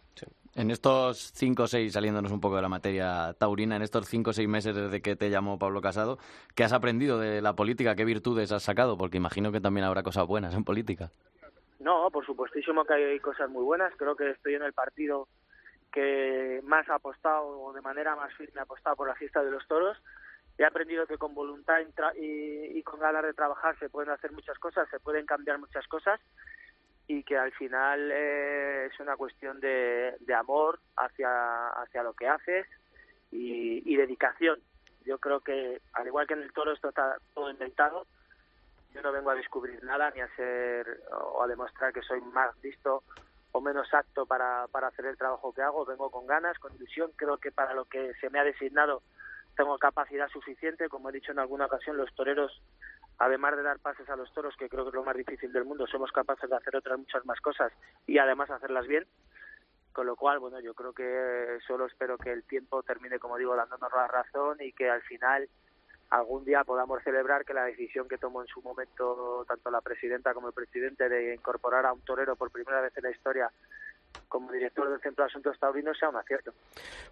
En 0.56 0.72
estos 0.72 1.32
cinco 1.34 1.64
o 1.64 1.68
seis, 1.68 1.94
saliéndonos 1.94 2.32
un 2.32 2.40
poco 2.40 2.56
de 2.56 2.62
la 2.62 2.70
materia 2.70 3.34
taurina, 3.38 3.76
en 3.76 3.82
estos 3.82 4.08
cinco 4.08 4.32
o 4.32 4.34
seis 4.34 4.48
meses 4.48 4.76
desde 4.76 5.02
que 5.02 5.16
te 5.16 5.30
llamó 5.30 5.58
Pablo 5.58 5.82
Casado, 5.82 6.18
¿qué 6.56 6.64
has 6.64 6.74
aprendido 6.74 7.20
de 7.20 7.42
la 7.42 7.54
política? 7.54 7.96
¿Qué 7.96 8.06
virtudes 8.06 8.52
has 8.52 8.64
sacado? 8.64 8.98
Porque 8.98 9.18
imagino 9.18 9.52
que 9.52 9.62
también 9.62 9.86
habrá 9.86 10.04
cosas 10.04 10.28
buenas 10.28 10.54
en 10.54 10.64
política. 10.64 11.12
No, 11.80 12.10
por 12.12 12.26
supuestísimo 12.26 12.86
que 12.86 12.94
hay 12.94 13.20
cosas 13.20 13.50
muy 13.50 13.64
buenas. 13.64 13.94
Creo 13.98 14.16
que 14.16 14.30
estoy 14.30 14.56
en 14.56 14.64
el 14.64 14.74
partido 14.74 15.28
que 15.92 16.62
más 16.64 16.88
ha 16.90 16.96
apostado 16.96 17.46
o 17.46 17.74
de 17.74 17.82
manera 17.82 18.16
más 18.16 18.34
firme 18.36 18.60
ha 18.60 18.64
apostado 18.64 18.96
por 18.96 19.08
la 19.08 19.16
fiesta 19.16 19.44
de 19.44 19.52
los 19.52 19.68
toros. 19.68 19.98
He 20.58 20.66
aprendido 20.66 21.08
que 21.08 21.18
con 21.18 21.34
voluntad 21.34 21.80
y, 22.16 22.78
y 22.78 22.84
con 22.84 23.00
ganas 23.00 23.24
de 23.24 23.34
trabajar 23.34 23.78
se 23.80 23.90
pueden 23.90 24.12
hacer 24.12 24.32
muchas 24.32 24.58
cosas, 24.60 24.88
se 24.90 25.00
pueden 25.00 25.26
cambiar 25.26 25.58
muchas 25.58 25.88
cosas 25.88 26.20
y 27.08 27.24
que 27.24 27.38
al 27.38 27.52
final 27.54 28.12
eh, 28.12 28.90
es 28.92 29.00
una 29.00 29.16
cuestión 29.16 29.60
de, 29.60 30.16
amor 30.36 30.80
hacia, 30.96 31.70
hacia 31.70 32.04
lo 32.04 32.14
que 32.14 32.28
haces 32.28 32.66
y, 33.32 33.92
y, 33.92 33.96
dedicación. 33.96 34.60
Yo 35.06 35.20
creo 35.20 35.42
que, 35.42 35.82
al 35.94 36.08
igual 36.08 36.28
que 36.28 36.34
en 36.34 36.44
el 36.44 36.54
toro 36.54 36.72
esto 36.72 36.90
está 36.90 37.18
todo 37.34 37.50
inventado, 37.52 38.06
yo 38.94 39.02
no 39.02 39.12
vengo 39.12 39.32
a 39.32 39.36
descubrir 39.36 39.84
nada 39.84 40.12
ni 40.12 40.22
a 40.22 40.36
ser 40.36 41.02
o 41.12 41.44
a 41.44 41.48
demostrar 41.48 41.92
que 41.92 42.02
soy 42.04 42.22
más 42.22 42.56
listo 42.64 43.04
o 43.52 43.62
menos 43.62 43.92
apto 43.94 44.26
para, 44.26 44.68
para 44.68 44.88
hacer 44.88 45.06
el 45.06 45.18
trabajo 45.18 45.54
que 45.54 45.62
hago. 45.62 45.86
Vengo 45.86 46.10
con 46.10 46.28
ganas, 46.28 46.58
con 46.60 46.76
ilusión. 46.76 47.12
Creo 47.16 47.38
que 47.38 47.52
para 47.52 47.74
lo 47.74 47.86
que 47.86 48.14
se 48.16 48.30
me 48.30 48.40
ha 48.40 48.44
designado 48.44 49.02
tengo 49.56 49.78
capacidad 49.78 50.28
suficiente. 50.30 50.90
Como 50.90 51.10
he 51.10 51.14
dicho 51.14 51.32
en 51.32 51.40
alguna 51.40 51.66
ocasión, 51.66 51.98
los 51.98 52.14
toreros 52.16 52.62
además 53.18 53.56
de 53.56 53.64
dar 53.64 53.80
pases 53.80 54.10
a 54.10 54.16
los 54.16 54.32
toros, 54.34 54.56
que 54.58 54.70
creo 54.70 54.84
que 54.84 54.90
es 54.90 54.96
lo 54.96 55.04
más 55.04 55.16
difícil 55.16 55.52
del 55.52 55.66
mundo, 55.66 55.88
somos 55.88 56.12
capaces 56.12 56.50
de 56.50 56.56
hacer 56.56 56.76
otras 56.76 56.98
muchas 56.98 57.26
más 57.26 57.40
cosas 57.42 57.72
y 58.08 58.18
además 58.18 58.50
hacerlas 58.50 58.88
bien. 58.88 59.06
Con 59.92 60.08
lo 60.08 60.16
cual, 60.16 60.40
bueno, 60.40 60.60
yo 60.60 60.74
creo 60.74 60.92
que 60.92 61.60
solo 61.68 61.86
espero 61.86 62.18
que 62.18 62.32
el 62.32 62.44
tiempo 62.44 62.82
termine, 62.82 63.20
como 63.20 63.38
digo, 63.38 63.56
dándonos 63.56 63.92
la 63.94 64.08
razón 64.08 64.58
y 64.60 64.74
que 64.74 64.90
al 64.90 65.04
final 65.04 65.48
algún 66.10 66.46
día 66.46 66.64
podamos 66.64 67.04
celebrar 67.04 67.46
que 67.46 67.54
la 67.54 67.66
decisión 67.66 68.08
que 68.08 68.18
tomó 68.18 68.42
en 68.42 68.48
su 68.48 68.62
momento 68.62 69.46
tanto 69.48 69.72
la 69.72 69.82
presidenta 69.82 70.34
como 70.34 70.48
el 70.48 70.54
presidente 70.54 71.10
de 71.10 71.34
incorporar 71.36 71.86
a 71.86 71.94
un 71.94 72.02
torero 72.02 72.36
por 72.36 72.52
primera 72.52 72.82
vez 72.82 72.96
en 72.98 73.04
la 73.04 73.12
historia 73.12 73.52
como 74.34 74.52
director 74.52 74.90
del 74.90 75.00
Centro 75.00 75.26
de 75.26 75.30
Asuntos 75.30 75.60
Taurinos 75.60 75.96
sea 75.96 76.10
un 76.10 76.16
acierto. 76.16 76.52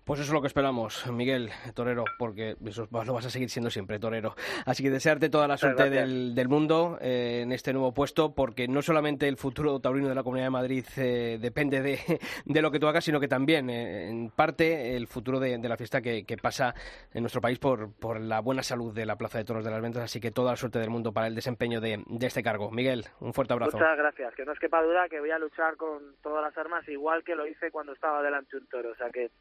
Pues 0.04 0.20
eso 0.20 0.30
es 0.30 0.34
lo 0.34 0.42
que 0.42 0.48
esperamos, 0.48 1.06
Miguel 1.12 1.52
Torero, 1.76 2.04
porque 2.18 2.56
eso 2.66 2.88
lo 2.90 3.14
vas 3.14 3.26
a 3.28 3.30
seguir 3.30 3.48
siendo 3.52 3.70
siempre, 3.70 4.00
Torero. 4.00 4.34
Así 4.66 4.82
que 4.82 4.90
desearte 4.90 5.30
toda 5.30 5.48
la 5.48 5.56
suerte 5.56 5.92
del, 5.92 6.34
del, 6.34 6.50
mundo 6.50 6.98
eh, 7.00 7.42
en 7.44 7.52
este 7.52 7.74
nuevo 7.74 7.94
puesto, 7.94 8.34
porque 8.34 8.68
no 8.68 8.82
solamente 8.82 9.28
el 9.28 9.38
futuro 9.38 9.80
taurino 9.80 10.10
de 10.10 10.16
la 10.16 10.24
Comunidad 10.24 10.48
de 10.48 10.50
Madrid 10.50 10.84
eh, 10.98 11.38
depende 11.40 11.84
de, 11.84 12.00
de, 12.46 12.62
lo 12.64 12.72
que 12.72 12.80
tú 12.80 12.88
hagas, 12.88 13.06
sino 13.06 13.20
que 13.20 13.28
también, 13.28 13.70
eh, 13.70 14.10
en 14.10 14.32
parte, 14.32 14.96
el 14.96 15.06
futuro 15.06 15.40
de, 15.40 15.60
de 15.60 15.70
la 15.70 15.78
fiesta 15.78 16.02
que, 16.02 16.26
que, 16.26 16.38
pasa 16.38 16.74
en 17.14 17.22
nuestro 17.22 17.40
país 17.40 17.60
por, 17.60 17.94
por 17.94 18.20
la 18.20 18.40
buena 18.40 18.64
salud 18.64 18.96
de 18.96 19.06
la 19.06 19.16
Plaza 19.16 19.38
de 19.38 19.44
Toros 19.44 19.64
de 19.64 19.70
las 19.70 19.80
Ventas. 19.80 20.02
Así 20.02 20.20
que 20.20 20.32
toda 20.32 20.54
la 20.54 20.58
suerte 20.58 20.80
del 20.80 20.90
mundo 20.90 21.14
para 21.14 21.28
el 21.28 21.36
desempeño 21.36 21.80
de, 21.82 22.04
de 22.08 22.26
este 22.26 22.42
cargo. 22.42 22.72
Miguel, 22.72 23.06
un 23.20 23.32
fuerte 23.32 23.54
abrazo. 23.54 23.78
Muchas 23.78 23.96
gracias. 23.96 24.34
Que 24.34 24.44
no 24.44 24.54
es 24.54 24.60
quepa 24.60 24.82
duda 24.82 25.08
que 25.08 25.20
voy 25.20 25.30
a 25.30 25.38
luchar 25.38 25.78
con 25.78 26.16
todas 26.24 26.42
las 26.42 26.58
armas 26.58 26.88
igual 26.88 27.11
que 27.24 27.36
lo 27.36 27.48
hice 27.48 27.72
cuando 27.72 27.94
estaba 27.94 28.22
delante 28.24 28.58
un 28.58 28.68
toro, 28.68 28.92
o 28.92 28.96
sea 28.96 29.10
que 29.10 29.32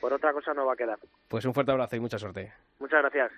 por 0.00 0.12
otra 0.12 0.32
cosa 0.32 0.54
no 0.54 0.66
va 0.66 0.74
a 0.74 0.76
quedar. 0.76 0.98
Pues 1.28 1.44
un 1.44 1.54
fuerte 1.54 1.72
abrazo 1.72 1.96
y 1.96 2.00
mucha 2.00 2.18
suerte. 2.18 2.52
Muchas 2.78 3.00
gracias. 3.02 3.32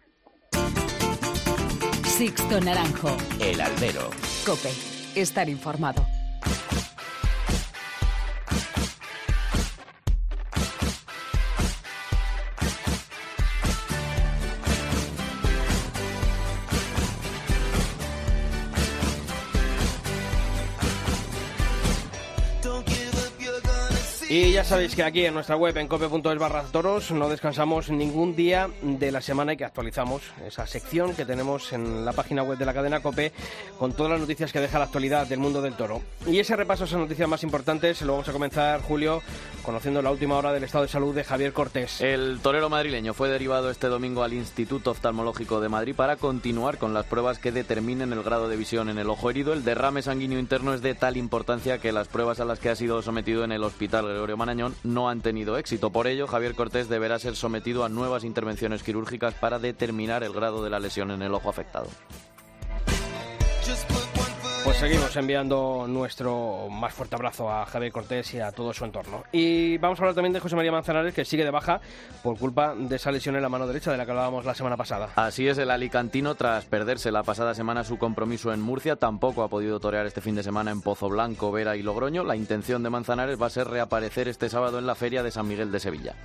Sixto 2.04 2.60
Naranjo. 2.60 3.16
El 3.40 3.60
albero. 3.60 4.10
Cope. 4.44 4.70
Estar 5.14 5.48
informado. 5.48 6.02
Y 24.38 24.52
ya 24.52 24.64
sabéis 24.64 24.94
que 24.94 25.02
aquí 25.02 25.24
en 25.24 25.32
nuestra 25.32 25.56
web, 25.56 25.74
en 25.78 25.88
cope.es 25.88 26.38
barra 26.38 26.62
toros, 26.64 27.10
no 27.10 27.30
descansamos 27.30 27.88
ningún 27.88 28.36
día 28.36 28.68
de 28.82 29.10
la 29.10 29.22
semana 29.22 29.54
y 29.54 29.56
que 29.56 29.64
actualizamos 29.64 30.20
esa 30.46 30.66
sección 30.66 31.14
que 31.14 31.24
tenemos 31.24 31.72
en 31.72 32.04
la 32.04 32.12
página 32.12 32.42
web 32.42 32.58
de 32.58 32.66
la 32.66 32.74
cadena 32.74 33.00
Cope 33.00 33.32
con 33.78 33.94
todas 33.94 34.12
las 34.12 34.20
noticias 34.20 34.52
que 34.52 34.60
deja 34.60 34.78
la 34.78 34.84
actualidad 34.84 35.26
del 35.26 35.38
mundo 35.38 35.62
del 35.62 35.72
toro. 35.72 36.02
Y 36.26 36.38
ese 36.38 36.54
repaso 36.54 36.84
a 36.84 36.86
esas 36.86 36.98
noticias 36.98 37.26
más 37.26 37.44
importantes 37.44 38.02
lo 38.02 38.12
vamos 38.12 38.28
a 38.28 38.32
comenzar, 38.34 38.82
Julio, 38.82 39.22
conociendo 39.62 40.02
la 40.02 40.10
última 40.10 40.36
hora 40.36 40.52
del 40.52 40.64
estado 40.64 40.84
de 40.84 40.90
salud 40.90 41.14
de 41.14 41.24
Javier 41.24 41.54
Cortés. 41.54 42.02
El 42.02 42.38
torero 42.42 42.68
madrileño 42.68 43.14
fue 43.14 43.30
derivado 43.30 43.70
este 43.70 43.86
domingo 43.86 44.22
al 44.22 44.34
Instituto 44.34 44.90
Oftalmológico 44.90 45.62
de 45.62 45.70
Madrid 45.70 45.94
para 45.96 46.16
continuar 46.16 46.76
con 46.76 46.92
las 46.92 47.06
pruebas 47.06 47.38
que 47.38 47.52
determinen 47.52 48.12
el 48.12 48.22
grado 48.22 48.50
de 48.50 48.56
visión 48.56 48.90
en 48.90 48.98
el 48.98 49.08
ojo 49.08 49.30
herido. 49.30 49.54
El 49.54 49.64
derrame 49.64 50.02
sanguíneo 50.02 50.38
interno 50.38 50.74
es 50.74 50.82
de 50.82 50.94
tal 50.94 51.16
importancia 51.16 51.78
que 51.78 51.90
las 51.90 52.08
pruebas 52.08 52.38
a 52.38 52.44
las 52.44 52.58
que 52.58 52.68
ha 52.68 52.76
sido 52.76 53.00
sometido 53.00 53.42
en 53.42 53.52
el 53.52 53.64
hospital 53.64 54.25
Marañón 54.34 54.74
no 54.82 55.08
han 55.08 55.20
tenido 55.20 55.58
éxito. 55.58 55.90
Por 55.90 56.06
ello, 56.06 56.26
Javier 56.26 56.54
Cortés 56.54 56.88
deberá 56.88 57.18
ser 57.18 57.36
sometido 57.36 57.84
a 57.84 57.88
nuevas 57.88 58.24
intervenciones 58.24 58.82
quirúrgicas 58.82 59.34
para 59.34 59.58
determinar 59.58 60.24
el 60.24 60.32
grado 60.32 60.64
de 60.64 60.70
la 60.70 60.80
lesión 60.80 61.10
en 61.10 61.22
el 61.22 61.34
ojo 61.34 61.50
afectado. 61.50 61.88
Pues 64.66 64.78
seguimos 64.78 65.14
enviando 65.14 65.86
nuestro 65.88 66.68
más 66.68 66.92
fuerte 66.92 67.14
abrazo 67.14 67.48
a 67.48 67.64
Javier 67.66 67.92
Cortés 67.92 68.34
y 68.34 68.40
a 68.40 68.50
todo 68.50 68.72
su 68.72 68.84
entorno. 68.84 69.22
Y 69.30 69.78
vamos 69.78 70.00
a 70.00 70.02
hablar 70.02 70.16
también 70.16 70.32
de 70.32 70.40
José 70.40 70.56
María 70.56 70.72
Manzanares, 70.72 71.14
que 71.14 71.24
sigue 71.24 71.44
de 71.44 71.52
baja 71.52 71.80
por 72.24 72.36
culpa 72.36 72.74
de 72.76 72.96
esa 72.96 73.12
lesión 73.12 73.36
en 73.36 73.42
la 73.42 73.48
mano 73.48 73.68
derecha 73.68 73.92
de 73.92 73.96
la 73.96 74.04
que 74.04 74.10
hablábamos 74.10 74.44
la 74.44 74.56
semana 74.56 74.76
pasada. 74.76 75.10
Así 75.14 75.46
es, 75.46 75.56
el 75.58 75.70
alicantino, 75.70 76.34
tras 76.34 76.64
perderse 76.64 77.12
la 77.12 77.22
pasada 77.22 77.54
semana 77.54 77.84
su 77.84 77.96
compromiso 77.96 78.52
en 78.52 78.60
Murcia, 78.60 78.96
tampoco 78.96 79.44
ha 79.44 79.48
podido 79.48 79.78
torear 79.78 80.04
este 80.04 80.20
fin 80.20 80.34
de 80.34 80.42
semana 80.42 80.72
en 80.72 80.82
Pozo 80.82 81.08
Blanco, 81.08 81.52
Vera 81.52 81.76
y 81.76 81.82
Logroño. 81.82 82.24
La 82.24 82.34
intención 82.34 82.82
de 82.82 82.90
Manzanares 82.90 83.40
va 83.40 83.46
a 83.46 83.50
ser 83.50 83.68
reaparecer 83.68 84.26
este 84.26 84.48
sábado 84.48 84.80
en 84.80 84.86
la 84.86 84.96
Feria 84.96 85.22
de 85.22 85.30
San 85.30 85.46
Miguel 85.46 85.70
de 85.70 85.78
Sevilla. 85.78 86.16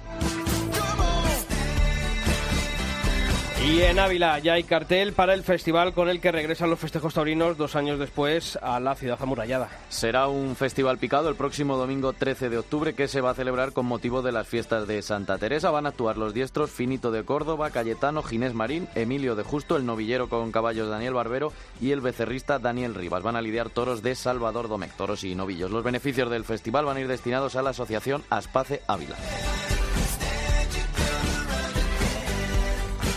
Y 3.63 3.79
en 3.83 3.99
Ávila 3.99 4.39
ya 4.39 4.53
hay 4.53 4.63
cartel 4.63 5.13
para 5.13 5.35
el 5.35 5.43
festival 5.43 5.93
con 5.93 6.09
el 6.09 6.19
que 6.19 6.31
regresan 6.31 6.71
los 6.71 6.79
festejos 6.79 7.13
taurinos 7.13 7.57
dos 7.57 7.75
años 7.75 7.99
después 7.99 8.57
a 8.59 8.79
la 8.79 8.95
ciudad 8.95 9.19
amurallada. 9.21 9.69
Será 9.89 10.27
un 10.27 10.55
festival 10.55 10.97
picado 10.97 11.29
el 11.29 11.35
próximo 11.35 11.77
domingo 11.77 12.13
13 12.13 12.49
de 12.49 12.57
octubre 12.57 12.95
que 12.95 13.07
se 13.07 13.21
va 13.21 13.29
a 13.29 13.35
celebrar 13.35 13.71
con 13.71 13.85
motivo 13.85 14.23
de 14.23 14.31
las 14.31 14.47
fiestas 14.47 14.87
de 14.87 15.03
Santa 15.03 15.37
Teresa. 15.37 15.69
Van 15.69 15.85
a 15.85 15.89
actuar 15.89 16.17
los 16.17 16.33
diestros 16.33 16.71
Finito 16.71 17.11
de 17.11 17.23
Córdoba, 17.23 17.69
Cayetano, 17.69 18.23
Ginés 18.23 18.55
Marín, 18.55 18.87
Emilio 18.95 19.35
de 19.35 19.43
Justo, 19.43 19.77
el 19.77 19.85
novillero 19.85 20.27
con 20.27 20.51
caballos 20.51 20.89
Daniel 20.89 21.13
Barbero 21.13 21.53
y 21.79 21.91
el 21.91 22.01
becerrista 22.01 22.57
Daniel 22.57 22.95
Rivas. 22.95 23.21
Van 23.21 23.35
a 23.35 23.41
lidiar 23.41 23.69
toros 23.69 24.01
de 24.01 24.15
Salvador 24.15 24.69
Domecq, 24.69 24.97
toros 24.97 25.23
y 25.23 25.35
novillos. 25.35 25.69
Los 25.69 25.83
beneficios 25.83 26.31
del 26.31 26.45
festival 26.45 26.85
van 26.85 26.97
a 26.97 27.01
ir 27.01 27.07
destinados 27.07 27.55
a 27.55 27.61
la 27.61 27.69
asociación 27.69 28.23
Aspace 28.31 28.81
Ávila. 28.87 29.17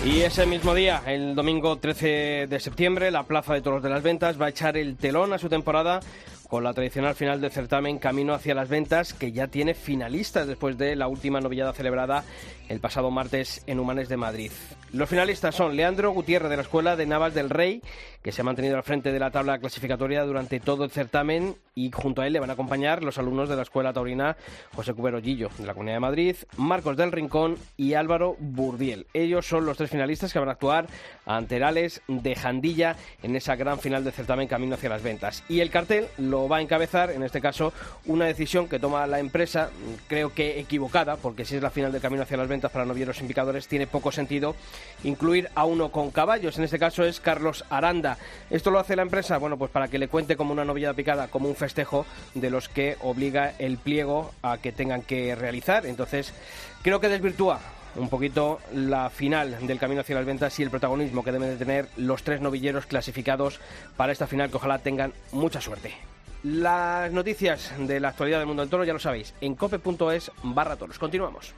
Y 0.05 0.21
ese 0.21 0.45
mismo 0.45 0.75
día, 0.75 1.03
el 1.07 1.35
domingo 1.35 1.77
13 1.77 2.47
de 2.47 2.61
septiembre, 2.61 3.11
la 3.11 3.23
Plaza 3.23 3.55
de 3.55 3.63
Toros 3.63 3.83
de 3.83 3.89
las 3.89 4.03
Ventas 4.03 4.39
va 4.39 4.47
a 4.47 4.49
echar 4.51 4.77
el 4.77 4.97
telón 4.99 5.33
a 5.33 5.39
su 5.39 5.49
temporada 5.49 6.01
con 6.55 6.63
la 6.63 6.73
tradicional 6.73 7.17
final 7.17 7.41
del 7.41 7.51
certamen 7.51 7.99
Camino 7.99 8.33
hacia 8.33 8.55
las 8.55 8.69
Ventas, 8.69 9.13
que 9.13 9.33
ya 9.33 9.49
tiene 9.49 9.75
finalistas 9.75 10.47
después 10.47 10.79
de 10.79 10.95
la 10.95 11.09
última 11.09 11.41
novillada 11.41 11.73
celebrada 11.73 12.23
el 12.69 12.79
pasado 12.79 13.11
martes 13.11 13.65
en 13.67 13.81
Humanes 13.81 14.09
de 14.09 14.17
Madrid. 14.17 14.53
Los 14.93 15.09
finalistas 15.09 15.57
son 15.57 15.75
Leandro 15.75 16.13
Gutiérrez 16.13 16.49
de 16.49 16.57
la 16.57 16.63
Escuela 16.63 16.95
de 16.95 17.07
Navas 17.07 17.35
del 17.35 17.51
Rey, 17.51 17.83
que 18.23 18.31
se 18.31 18.41
ha 18.41 18.45
mantenido 18.45 18.77
al 18.77 18.85
frente 18.85 19.11
de 19.11 19.19
la 19.19 19.33
tabla 19.33 19.59
clasificatoria 19.59 20.23
durante 20.23 20.61
todo 20.61 20.85
el 20.85 20.91
certamen 20.91 21.57
y 21.75 21.91
junto 21.91 22.23
a 22.23 22.27
él 22.27 22.33
le 22.33 22.41
van 22.41 22.51
a 22.51 22.55
acompañar 22.55 23.03
los 23.03 23.19
alumnos 23.19 23.49
de 23.49 23.57
la 23.57 23.63
Escuela 23.63 23.93
Taurina 23.93 24.37
José 24.75 24.95
Cubero 24.95 25.21
Gillo 25.21 25.51
de 25.59 25.67
la 25.67 25.75
Comunidad 25.75 25.97
de 25.97 26.01
Madrid, 26.01 26.37
Marcos 26.57 26.97
del 26.97 27.13
Rincón 27.13 27.59
y 27.77 27.95
Álvaro 27.95 28.37
Burdiel. 28.39 29.07
Ellos 29.13 29.47
son 29.47 29.67
los 29.67 29.77
tres 29.77 29.91
finalistas 29.91 30.33
que 30.33 30.39
van 30.39 30.49
a 30.49 30.53
actuar 30.53 30.87
ante 31.27 31.57
Herales 31.57 32.01
de 32.07 32.35
Jandilla 32.35 32.97
en 33.23 33.37
esa 33.37 33.57
gran 33.57 33.81
final 33.81 34.05
del 34.05 34.13
certamen 34.13 34.49
Camino 34.49 34.77
hacia 34.77 34.89
las 34.89 35.03
Ventas. 35.03 35.45
Y 35.49 35.61
el 35.61 35.71
cartel 35.71 36.07
lo 36.17 36.44
va 36.49 36.59
a 36.59 36.63
encabezar, 36.63 37.11
en 37.11 37.23
este 37.23 37.41
caso, 37.41 37.73
una 38.07 38.27
decisión 38.27 38.69
que 38.69 38.79
toma 38.79 39.07
la 39.07 39.19
empresa, 39.19 39.71
creo 40.09 40.33
que 40.33 40.61
equivocada, 40.61 41.17
porque 41.17 41.45
si 41.45 41.57
es 41.57 41.63
la 41.63 41.71
final 41.71 41.93
del 41.93 42.01
Camino 42.01 42.23
hacia 42.23 42.37
las 42.37 42.49
Ventas 42.49 42.71
para 42.71 42.85
novilleros 42.85 43.21
indicadores 43.21 43.69
tiene 43.69 43.87
poco 43.87 44.13
sentido 44.13 44.55
incluir 45.03 45.49
a 45.55 45.65
uno 45.65 45.91
con 45.91 46.11
caballos. 46.11 46.59
En 46.59 46.65
este 46.65 46.79
caso 46.79 47.05
es 47.05 47.21
Carlos 47.21 47.65
Aranda. 47.71 48.19
¿Esto 48.51 48.71
lo 48.71 48.79
hace 48.79 48.97
la 48.97 49.03
empresa? 49.03 49.39
Bueno, 49.39 49.57
pues 49.57 49.71
para 49.71 49.89
que 49.89 49.99
le 49.99 50.09
cuente 50.09 50.37
como 50.37 50.53
una 50.53 50.65
novillada 50.65 50.95
picada, 50.95 51.29
como 51.29 51.49
un 51.49 51.57
festejo 51.57 52.07
de 52.35 52.51
los 52.51 52.69
que 52.69 52.97
obliga 53.01 53.53
el 53.59 53.79
pliego 53.79 54.33
a 54.43 54.59
que 54.59 54.73
tengan 54.73 55.03
que 55.03 55.35
realizar. 55.35 55.87
Entonces, 55.87 56.33
creo 56.83 57.01
que 57.01 57.09
desvirtúa 57.09 57.61
un 57.97 58.09
poquito 58.09 58.61
la 58.73 59.11
final 59.11 59.67
del 59.67 59.79
camino 59.79 60.01
hacia 60.01 60.17
las 60.17 60.25
ventas 60.25 60.59
y 60.59 60.63
el 60.63 60.71
protagonismo 60.71 61.23
que 61.23 61.33
deben 61.33 61.51
de 61.51 61.57
tener 61.57 61.89
los 61.97 62.23
tres 62.23 62.41
novilleros 62.41 62.87
clasificados 62.87 63.61
para 63.97 64.13
esta 64.13 64.27
final, 64.27 64.51
que 64.51 64.57
ojalá 64.57 64.79
tengan 64.79 65.13
mucha 65.33 65.61
suerte. 65.61 65.95
Las 66.45 67.11
noticias 67.11 67.73
de 67.79 67.99
la 68.01 68.09
actualidad 68.09 68.39
del 68.39 68.47
mundo 68.47 68.61
del 68.63 68.69
toro 68.69 68.85
ya 68.85 68.93
lo 68.93 68.99
sabéis, 68.99 69.35
en 69.41 69.55
cope.es 69.55 70.31
barra 70.43 70.77
toros. 70.77 70.99
Continuamos. 70.99 71.55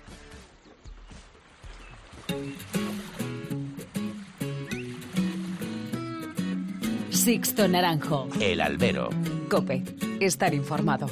Sixto 7.10 7.66
Naranjo. 7.66 8.28
El 8.40 8.60
albero. 8.60 9.10
Cope. 9.50 9.82
estar 10.20 10.54
informado. 10.54 11.08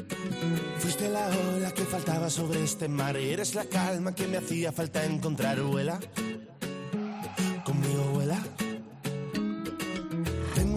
Fuiste 0.79 1.09
la 1.09 1.27
ola 1.57 1.73
que 1.73 1.83
faltaba 1.83 2.31
sobre 2.31 2.63
este 2.63 2.89
mar 2.89 3.17
y 3.19 3.31
eres 3.31 3.57
la 3.57 3.65
calma 3.65 4.15
que 4.15 4.29
me 4.29 4.37
hacía 4.37 4.71
falta 4.71 5.05
encontrar, 5.05 5.61
vuela. 5.61 5.99
Conmigo 7.65 8.05
vuela. 8.13 8.39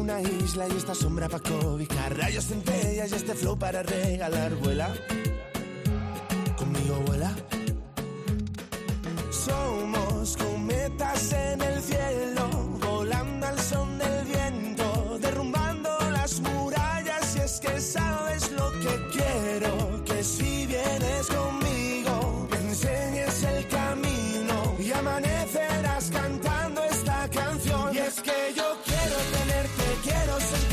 Una 0.08 0.22
isla 0.22 0.70
y 0.70 0.78
esta 0.78 0.96
sombra 0.96 1.28
para 1.28 1.44
cobijar, 1.44 2.18
rayos 2.18 2.46
centellas 2.46 3.12
y 3.12 3.16
este 3.16 3.34
flow 3.34 3.60
para 3.60 3.84
regalar, 3.84 4.56
vuela. 4.56 4.94
Conmigo 6.56 6.96
vuela. 7.06 7.36
Somos 9.30 10.38
cometas 10.38 11.34
en 11.34 11.62
el 11.62 11.82
cielo, 11.82 11.97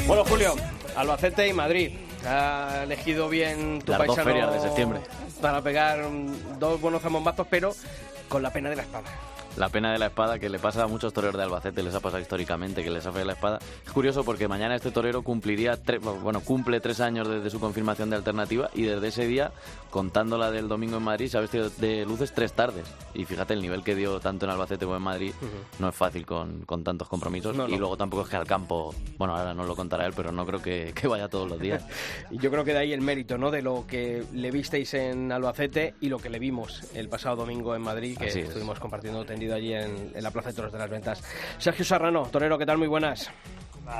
Bueno, 0.06 0.24
Julio, 0.24 0.54
Albacete 0.96 1.48
y 1.48 1.52
Madrid. 1.52 1.92
Ha 2.26 2.82
elegido 2.84 3.28
bien 3.28 3.80
tu 3.82 3.92
Las 3.92 3.98
dos 3.98 4.06
paisano 4.08 4.30
ferias 4.30 4.52
de 4.52 4.60
septiembre. 4.60 5.00
para 5.40 5.60
pegar 5.62 6.00
dos 6.58 6.80
buenos 6.80 7.02
zamombazos, 7.02 7.46
pero 7.50 7.74
con 8.28 8.42
la 8.42 8.50
pena 8.52 8.70
de 8.70 8.76
la 8.76 8.82
espada. 8.82 9.08
La 9.56 9.68
pena 9.68 9.92
de 9.92 9.98
la 9.98 10.06
espada 10.06 10.38
que 10.40 10.48
le 10.48 10.58
pasa 10.58 10.82
a 10.82 10.86
muchos 10.88 11.12
toreros 11.12 11.36
de 11.36 11.44
Albacete, 11.44 11.80
les 11.82 11.94
ha 11.94 12.00
pasado 12.00 12.20
históricamente 12.20 12.82
que 12.82 12.90
les 12.90 13.06
ha 13.06 13.10
fallado 13.12 13.26
la 13.26 13.32
espada. 13.34 13.58
Es 13.86 13.92
curioso 13.92 14.24
porque 14.24 14.48
mañana 14.48 14.74
este 14.74 14.90
torero 14.90 15.22
cumpliría, 15.22 15.80
tre- 15.80 16.00
bueno, 16.00 16.40
cumple 16.40 16.80
tres 16.80 17.00
años 17.00 17.28
desde 17.28 17.50
su 17.50 17.60
confirmación 17.60 18.10
de 18.10 18.16
alternativa 18.16 18.68
y 18.74 18.82
desde 18.82 19.08
ese 19.08 19.26
día, 19.28 19.52
contando 19.94 20.36
la 20.36 20.50
del 20.50 20.66
domingo 20.66 20.96
en 20.96 21.04
Madrid, 21.04 21.28
se 21.28 21.38
ha 21.38 21.40
vestido 21.40 21.70
de 21.70 22.04
luces 22.04 22.32
tres 22.32 22.52
tardes. 22.52 22.84
Y 23.14 23.24
fíjate 23.26 23.54
el 23.54 23.62
nivel 23.62 23.84
que 23.84 23.94
dio 23.94 24.18
tanto 24.18 24.44
en 24.44 24.50
Albacete 24.50 24.86
como 24.86 24.96
en 24.96 25.02
Madrid, 25.04 25.32
no 25.78 25.88
es 25.88 25.94
fácil 25.94 26.26
con, 26.26 26.62
con 26.62 26.82
tantos 26.82 27.08
compromisos. 27.08 27.54
No, 27.54 27.68
no. 27.68 27.72
Y 27.72 27.78
luego 27.78 27.96
tampoco 27.96 28.24
es 28.24 28.28
que 28.28 28.34
al 28.34 28.44
campo, 28.44 28.92
bueno, 29.18 29.36
ahora 29.36 29.54
no 29.54 29.62
lo 29.62 29.76
contará 29.76 30.04
él, 30.04 30.12
pero 30.16 30.32
no 30.32 30.44
creo 30.44 30.60
que, 30.60 30.90
que 30.92 31.06
vaya 31.06 31.28
todos 31.28 31.48
los 31.48 31.60
días. 31.60 31.86
Y 32.28 32.38
yo 32.42 32.50
creo 32.50 32.64
que 32.64 32.72
de 32.72 32.80
ahí 32.80 32.92
el 32.92 33.02
mérito, 33.02 33.38
¿no? 33.38 33.52
De 33.52 33.62
lo 33.62 33.86
que 33.86 34.24
le 34.32 34.50
visteis 34.50 34.94
en 34.94 35.30
Albacete 35.30 35.94
y 36.00 36.08
lo 36.08 36.18
que 36.18 36.28
le 36.28 36.40
vimos 36.40 36.90
el 36.92 37.08
pasado 37.08 37.36
domingo 37.36 37.76
en 37.76 37.82
Madrid, 37.82 38.18
que 38.18 38.26
Así 38.30 38.40
es. 38.40 38.48
estuvimos 38.48 38.80
compartiendo 38.80 39.24
tendido 39.24 39.54
allí 39.54 39.74
en, 39.74 40.10
en 40.12 40.22
la 40.24 40.32
Plaza 40.32 40.48
de 40.48 40.56
Toros 40.56 40.72
de 40.72 40.78
las 40.80 40.90
Ventas. 40.90 41.22
Sergio 41.58 41.84
Serrano, 41.84 42.26
torero, 42.32 42.58
¿qué 42.58 42.66
tal? 42.66 42.78
Muy 42.78 42.88
buenas. 42.88 43.30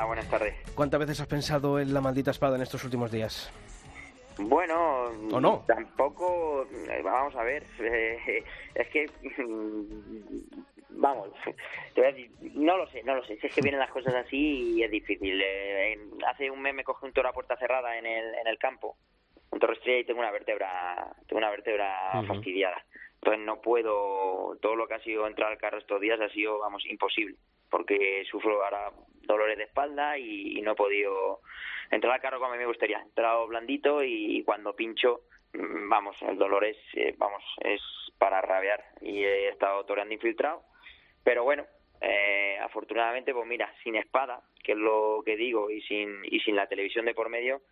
Buenas 0.07 0.29
tardes. 0.29 0.55
¿Cuántas 0.75 0.99
veces 0.99 1.21
has 1.21 1.29
pensado 1.29 1.79
en 1.79 1.95
la 1.95 2.01
maldita 2.01 2.33
espada 2.33 2.57
en 2.57 2.63
estos 2.63 2.83
últimos 2.83 3.13
días? 3.13 3.49
Bueno, 4.39 5.05
¿O 5.33 5.41
no? 5.41 5.65
tampoco, 5.67 6.67
eh, 6.91 7.01
vamos 7.03 7.35
a 7.37 7.45
ver, 7.45 7.65
eh, 7.81 8.45
es 8.75 8.89
que, 8.89 9.07
mm, 9.43 10.61
vamos, 10.91 11.31
no 12.55 12.77
lo 12.77 12.87
sé, 12.89 13.03
no 13.05 13.15
lo 13.15 13.25
sé, 13.25 13.37
si 13.39 13.47
es 13.47 13.55
que 13.55 13.61
vienen 13.61 13.81
las 13.81 13.91
cosas 13.91 14.15
así 14.15 14.77
y 14.77 14.83
es 14.83 14.91
difícil. 14.91 15.41
Eh, 15.41 15.99
hace 16.27 16.51
un 16.51 16.61
mes 16.61 16.75
me 16.75 16.85
cogí 16.85 17.07
un 17.07 17.13
toro 17.13 17.29
a 17.29 17.33
puerta 17.33 17.57
cerrada 17.57 17.97
en 17.97 18.07
el, 18.07 18.35
en 18.35 18.47
el 18.47 18.59
campo, 18.59 18.97
un 19.51 19.61
toro 19.61 19.73
estrella 19.73 20.01
y 20.01 20.05
tengo 20.05 20.21
una 20.21 20.33
vértebra, 20.33 21.15
tengo 21.29 21.39
una 21.39 21.51
vértebra 21.51 22.23
fastidiada. 22.27 22.85
Entonces 23.25 23.47
no 23.47 23.63
puedo, 23.63 24.59
todo 24.61 24.77
lo 24.77 24.87
que 24.87 24.93
ha 24.93 24.99
sido 24.99 25.27
entrar 25.27 25.51
al 25.51 25.57
carro 25.57 25.79
estos 25.79 25.99
días 25.99 26.21
ha 26.21 26.29
sido, 26.29 26.59
vamos, 26.59 26.85
imposible, 26.85 27.37
porque 27.71 28.23
sufro 28.31 28.63
ahora 28.63 28.93
dolores 29.23 29.57
de 29.57 29.65
espalda 29.65 30.19
y, 30.19 30.61
no 30.61 30.73
he 30.73 30.75
podido 30.75 31.41
entrar 31.91 32.13
al 32.13 32.21
carro 32.21 32.39
como 32.39 32.51
a 32.51 32.53
mí 32.53 32.59
me 32.59 32.67
gustaría. 32.67 32.99
He 32.99 33.03
entrado 33.03 33.47
blandito 33.47 34.05
y 34.05 34.43
cuando 34.45 34.77
pincho, 34.77 35.23
mm, 35.55 35.89
vamos, 35.89 36.15
el 36.21 36.37
dolor 36.37 36.67
es, 36.67 36.77
eh, 36.93 37.15
vamos, 37.17 37.43
es 37.61 37.81
para 38.19 38.43
rabiar 38.43 38.85
y 39.01 39.25
he 39.25 39.49
estado 39.49 39.87
toreando 39.87 40.13
infiltrado. 40.13 40.63
Pero 41.23 41.45
bueno, 41.45 41.65
eh, 42.03 42.59
afortunadamente, 42.61 43.33
pues 43.33 43.47
mira, 43.47 43.73
sin 43.83 43.97
espada, 43.97 44.43
que 44.63 44.73
es 44.73 44.79
lo 44.79 45.23
que 45.25 45.37
digo, 45.37 45.71
y 45.71 45.81
sin, 45.81 46.27
y 46.27 46.41
sin 46.41 46.57
la 46.57 46.67
televisión 46.67 47.07
de 47.07 47.15
por 47.15 47.31
medio, 47.31 47.63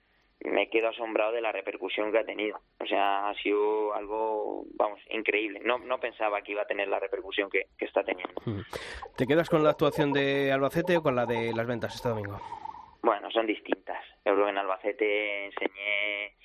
me 0.45 0.69
quedo 0.69 0.89
asombrado 0.89 1.33
de 1.33 1.41
la 1.41 1.53
repercusión 1.53 2.13
que 2.13 2.19
ha 2.19 2.25
tenido. 2.25 2.61
O 2.81 2.87
sea, 2.87 3.29
ha 3.29 3.35
sido 3.37 3.95
algo, 3.95 4.65
vamos, 4.75 5.01
increíble. 5.11 5.61
No, 5.65 5.79
no 5.79 5.99
pensaba 5.99 6.43
que 6.43 6.53
iba 6.53 6.63
a 6.63 6.67
tener 6.67 6.89
la 6.89 6.99
repercusión 6.99 7.51
que, 7.51 7.67
que 7.79 7.85
está 7.85 8.03
teniendo. 8.03 8.35
¿Te 9.17 9.27
quedas 9.27 9.49
con 9.49 9.63
la 9.63 9.71
actuación 9.71 10.13
de 10.13 10.53
Albacete 10.53 10.97
o 10.97 11.03
con 11.03 11.17
la 11.17 11.27
de 11.27 11.53
las 11.55 11.67
ventas 11.67 11.95
este 11.95 12.09
domingo? 12.09 12.41
Bueno, 13.03 13.31
son 13.31 13.47
distintas. 13.47 14.05
Yo 14.25 14.35
creo 14.35 14.45
que 14.45 14.51
en 14.51 14.59
Albacete 14.59 15.47
enseñé 15.47 16.37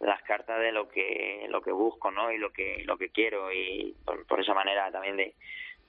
las 0.00 0.22
cartas 0.22 0.60
de 0.60 0.72
lo 0.72 0.88
que 0.88 1.46
lo 1.48 1.62
que 1.62 1.72
busco, 1.72 2.10
¿no? 2.10 2.30
Y 2.30 2.38
lo 2.38 2.52
que 2.52 2.82
lo 2.84 2.96
que 2.98 3.10
quiero 3.10 3.52
y 3.52 3.96
por, 4.04 4.26
por 4.26 4.40
esa 4.40 4.54
manera 4.54 4.90
también 4.90 5.16
de, 5.16 5.34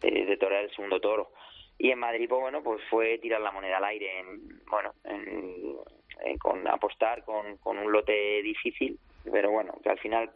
de, 0.01 0.25
de 0.25 0.37
torear 0.37 0.63
el 0.63 0.71
segundo 0.71 0.99
toro. 0.99 1.31
Y 1.77 1.91
en 1.91 1.99
Madrid, 1.99 2.27
pues 2.29 2.41
bueno, 2.41 2.63
pues 2.63 2.81
fue 2.89 3.17
tirar 3.17 3.41
la 3.41 3.51
moneda 3.51 3.77
al 3.77 3.83
aire, 3.85 4.19
en, 4.19 4.63
bueno, 4.65 4.93
en, 5.03 5.75
en- 6.23 6.37
con 6.37 6.67
apostar 6.67 7.23
con, 7.25 7.57
con 7.57 7.77
un 7.77 7.91
lote 7.91 8.41
difícil, 8.41 8.97
pero 9.31 9.51
bueno, 9.51 9.73
que 9.83 9.89
al 9.89 9.99
final, 9.99 10.31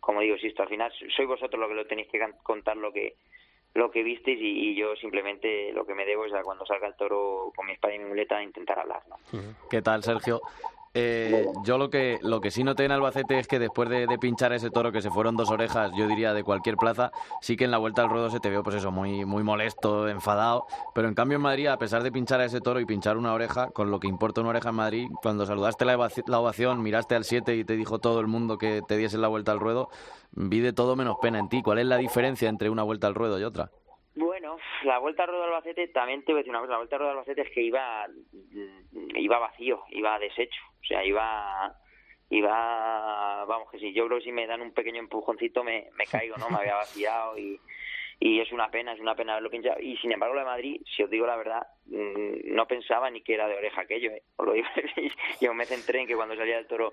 como 0.00 0.20
digo, 0.20 0.36
si 0.38 0.48
esto 0.48 0.62
al 0.62 0.68
final 0.68 0.92
sois 1.14 1.28
vosotros 1.28 1.60
lo 1.60 1.68
que 1.68 1.74
lo 1.74 1.86
tenéis 1.86 2.08
que 2.08 2.20
contar 2.42 2.76
lo 2.76 2.92
que 2.92 3.14
lo 3.74 3.90
que 3.90 4.02
visteis 4.02 4.38
y, 4.38 4.70
y 4.70 4.74
yo 4.74 4.94
simplemente 4.96 5.72
lo 5.72 5.86
que 5.86 5.94
me 5.94 6.04
debo 6.04 6.26
es 6.26 6.32
a 6.34 6.42
cuando 6.42 6.66
salga 6.66 6.86
el 6.88 6.94
toro 6.96 7.52
con 7.56 7.64
mi 7.66 7.72
espada 7.72 7.94
y 7.94 7.98
mi 7.98 8.04
muleta 8.04 8.42
intentar 8.42 8.78
hablar, 8.78 9.00
¿no? 9.08 9.16
¿Qué 9.70 9.80
tal, 9.80 10.02
Sergio? 10.02 10.42
Eh, 10.94 11.46
yo 11.64 11.78
lo 11.78 11.88
que 11.88 12.18
lo 12.22 12.42
que 12.42 12.50
sí 12.50 12.64
noté 12.64 12.84
en 12.84 12.92
Albacete 12.92 13.38
es 13.38 13.46
que 13.46 13.58
después 13.58 13.88
de, 13.88 14.06
de 14.06 14.18
pinchar 14.18 14.52
a 14.52 14.56
ese 14.56 14.70
toro 14.70 14.92
que 14.92 15.00
se 15.00 15.10
fueron 15.10 15.36
dos 15.36 15.50
orejas, 15.50 15.90
yo 15.96 16.06
diría 16.06 16.34
de 16.34 16.44
cualquier 16.44 16.76
plaza, 16.76 17.12
sí 17.40 17.56
que 17.56 17.64
en 17.64 17.70
la 17.70 17.78
vuelta 17.78 18.02
al 18.02 18.10
ruedo 18.10 18.28
se 18.28 18.40
te 18.40 18.50
veo 18.50 18.62
pues 18.62 18.76
eso, 18.76 18.90
muy, 18.90 19.24
muy 19.24 19.42
molesto, 19.42 20.08
enfadado, 20.08 20.66
pero 20.94 21.08
en 21.08 21.14
cambio 21.14 21.36
en 21.36 21.42
Madrid, 21.42 21.68
a 21.68 21.78
pesar 21.78 22.02
de 22.02 22.12
pinchar 22.12 22.40
a 22.40 22.44
ese 22.44 22.60
toro 22.60 22.78
y 22.78 22.84
pinchar 22.84 23.16
una 23.16 23.32
oreja, 23.32 23.70
con 23.70 23.90
lo 23.90 24.00
que 24.00 24.08
importa 24.08 24.42
una 24.42 24.50
oreja 24.50 24.68
en 24.68 24.74
Madrid, 24.74 25.08
cuando 25.22 25.46
saludaste 25.46 25.86
la, 25.86 25.96
la 26.26 26.40
ovación, 26.40 26.82
miraste 26.82 27.14
al 27.14 27.24
7 27.24 27.56
y 27.56 27.64
te 27.64 27.76
dijo 27.76 27.98
todo 27.98 28.20
el 28.20 28.26
mundo 28.26 28.58
que 28.58 28.82
te 28.86 28.98
diese 28.98 29.16
la 29.16 29.28
vuelta 29.28 29.52
al 29.52 29.60
ruedo, 29.60 29.88
vi 30.32 30.60
de 30.60 30.72
todo 30.72 30.96
menos 30.96 31.16
pena 31.22 31.38
en 31.38 31.48
ti. 31.48 31.62
¿Cuál 31.62 31.78
es 31.78 31.86
la 31.86 31.96
diferencia 31.96 32.48
entre 32.48 32.70
una 32.70 32.82
vuelta 32.82 33.06
al 33.06 33.14
ruedo 33.14 33.38
y 33.38 33.44
otra? 33.44 33.70
Bueno, 34.14 34.58
la 34.84 34.98
vuelta 34.98 35.22
al 35.22 35.30
ruedo 35.30 35.42
de 35.42 35.48
Albacete 35.48 35.88
también 35.88 36.22
te 36.24 36.32
voy 36.32 36.40
a 36.40 36.42
decir 36.42 36.50
una 36.50 36.60
cosa, 36.60 36.72
la 36.72 36.78
vuelta 36.78 36.96
al 36.96 37.00
ruedo 37.00 37.14
de 37.14 37.18
Albacete 37.20 37.42
es 37.42 37.50
que 37.50 37.62
iba 37.62 38.06
mm, 38.08 39.16
iba 39.16 39.38
vacío, 39.38 39.84
iba 39.90 40.18
deshecho, 40.18 40.60
o 40.80 40.84
sea, 40.84 41.04
iba 41.04 41.74
iba 42.28 43.44
vamos 43.46 43.70
que 43.70 43.78
si 43.78 43.92
yo 43.92 44.06
creo 44.06 44.18
que 44.18 44.24
si 44.24 44.32
me 44.32 44.46
dan 44.46 44.60
un 44.62 44.72
pequeño 44.72 45.00
empujoncito 45.00 45.64
me, 45.64 45.88
me 45.96 46.04
caigo, 46.04 46.36
¿no? 46.36 46.50
Me 46.50 46.58
había 46.58 46.76
vaciado 46.76 47.38
y 47.38 47.58
y 48.24 48.38
es 48.38 48.52
una 48.52 48.70
pena, 48.70 48.92
es 48.92 49.00
una 49.00 49.16
pena 49.16 49.32
haberlo 49.32 49.50
pinchado. 49.50 49.80
Y 49.80 49.96
sin 49.96 50.12
embargo, 50.12 50.36
la 50.36 50.42
de 50.42 50.46
Madrid, 50.46 50.80
si 50.94 51.02
os 51.02 51.10
digo 51.10 51.26
la 51.26 51.34
verdad, 51.34 51.66
mm, 51.86 52.54
no 52.54 52.68
pensaba 52.68 53.10
ni 53.10 53.20
que 53.22 53.34
era 53.34 53.48
de 53.48 53.56
oreja 53.56 53.80
aquello. 53.80 54.12
¿eh? 54.12 54.22
Os 54.36 54.46
lo 54.46 54.52
digo, 54.52 54.68
yo 55.40 55.52
me 55.54 55.66
centré 55.66 56.02
en 56.02 56.06
que 56.06 56.14
cuando 56.14 56.36
salía 56.36 56.56
el 56.56 56.68
toro 56.68 56.92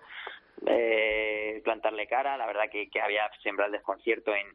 eh, 0.66 1.62
plantarle 1.64 2.08
cara, 2.08 2.36
la 2.36 2.48
verdad 2.48 2.72
que, 2.72 2.90
que 2.90 3.00
había 3.00 3.30
sembrado 3.44 3.68
el 3.68 3.74
desconcierto 3.74 4.34
en, 4.34 4.48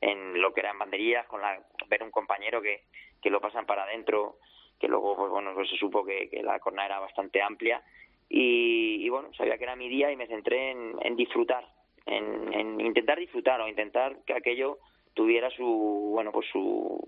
en 0.00 0.40
lo 0.40 0.52
que 0.52 0.60
eran 0.60 0.78
banderillas, 0.78 1.26
con 1.26 1.40
la, 1.40 1.60
ver 1.88 2.02
un 2.02 2.10
compañero 2.10 2.60
que, 2.60 2.82
que 3.22 3.30
lo 3.30 3.40
pasan 3.40 3.66
para 3.66 3.84
adentro, 3.84 4.38
que 4.78 4.88
luego, 4.88 5.16
pues 5.16 5.30
bueno, 5.30 5.52
pues 5.54 5.68
se 5.70 5.76
supo 5.76 6.04
que, 6.04 6.28
la 6.42 6.58
corna 6.60 6.84
era 6.84 6.98
bastante 6.98 7.42
amplia. 7.42 7.82
Y, 8.28 9.04
y 9.04 9.08
bueno, 9.08 9.32
sabía 9.34 9.56
que 9.56 9.64
era 9.64 9.76
mi 9.76 9.88
día 9.88 10.10
y 10.10 10.16
me 10.16 10.26
centré 10.26 10.72
en, 10.72 11.16
disfrutar, 11.16 11.66
en, 12.06 12.52
en 12.52 12.80
intentar 12.80 13.18
disfrutar 13.18 13.60
o 13.60 13.68
intentar 13.68 14.18
que 14.26 14.34
aquello 14.34 14.78
tuviera 15.16 15.50
su 15.50 15.64
bueno 15.64 16.30
pues 16.30 16.46
su 16.52 17.00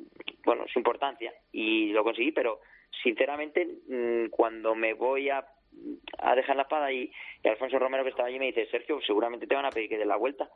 bueno 0.43 0.65
su 0.73 0.79
importancia 0.79 1.31
y 1.53 1.91
lo 1.91 2.03
conseguí 2.03 2.33
pero 2.33 2.61
sinceramente 3.03 3.69
mm, 3.87 4.31
cuando 4.31 4.75
me 4.75 4.95
voy 4.95 5.29
a, 5.29 5.47
a 6.19 6.35
dejar 6.35 6.57
la 6.57 6.63
espada 6.63 6.91
y, 6.91 7.13
y 7.45 7.49
Alfonso 7.49 7.79
Romero 7.79 8.05
que 8.05 8.11
estaba 8.11 8.29
allí 8.29 8.39
me 8.39 8.47
dice 8.47 8.67
Sergio 8.71 8.99
seguramente 9.03 9.47
te 9.47 9.55
van 9.55 9.67
a 9.67 9.71
pedir 9.71 9.91
que 9.91 9.99
des 9.99 10.07
la 10.07 10.17
vuelta 10.17 10.49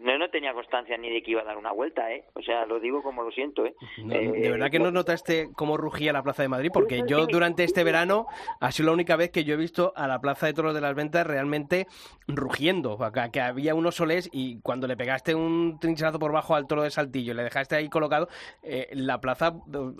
no, 0.00 0.18
no 0.18 0.28
tenía 0.30 0.52
constancia 0.52 0.96
ni 0.98 1.10
de 1.10 1.22
que 1.22 1.30
iba 1.32 1.40
a 1.40 1.44
dar 1.44 1.56
una 1.56 1.72
vuelta, 1.72 2.12
¿eh? 2.12 2.24
O 2.34 2.42
sea, 2.42 2.66
lo 2.66 2.78
digo 2.78 3.02
como 3.02 3.22
lo 3.22 3.30
siento, 3.32 3.64
¿eh? 3.64 3.74
No, 4.04 4.14
Eh, 4.14 4.32
¿De 4.40 4.50
verdad 4.50 4.70
que 4.70 4.78
no 4.78 4.90
notaste 4.90 5.48
cómo 5.56 5.76
rugía 5.76 6.12
la 6.12 6.22
Plaza 6.22 6.42
de 6.42 6.48
Madrid? 6.48 6.70
Porque 6.72 7.02
yo 7.06 7.26
durante 7.26 7.64
este 7.64 7.82
verano 7.84 8.26
ha 8.60 8.70
sido 8.70 8.86
la 8.88 8.92
única 8.92 9.16
vez 9.16 9.30
que 9.30 9.44
yo 9.44 9.54
he 9.54 9.56
visto 9.56 9.92
a 9.96 10.06
la 10.06 10.20
Plaza 10.20 10.46
de 10.46 10.52
Toros 10.54 10.74
de 10.74 10.80
las 10.82 10.94
Ventas 10.94 11.26
realmente 11.26 11.86
rugiendo. 12.28 12.98
Que 13.32 13.40
había 13.40 13.74
unos 13.74 13.94
soles 13.96 14.28
y 14.32 14.60
cuando 14.60 14.86
le 14.86 14.96
pegaste 14.96 15.34
un 15.34 15.78
trincherazo 15.80 16.18
por 16.18 16.32
bajo 16.32 16.54
al 16.54 16.66
toro 16.66 16.82
de 16.82 16.90
Saltillo 16.90 17.32
y 17.32 17.36
le 17.36 17.44
dejaste 17.44 17.74
ahí 17.76 17.88
colocado, 17.88 18.28
eh, 18.62 18.88
la 18.92 19.20
plaza... 19.20 19.54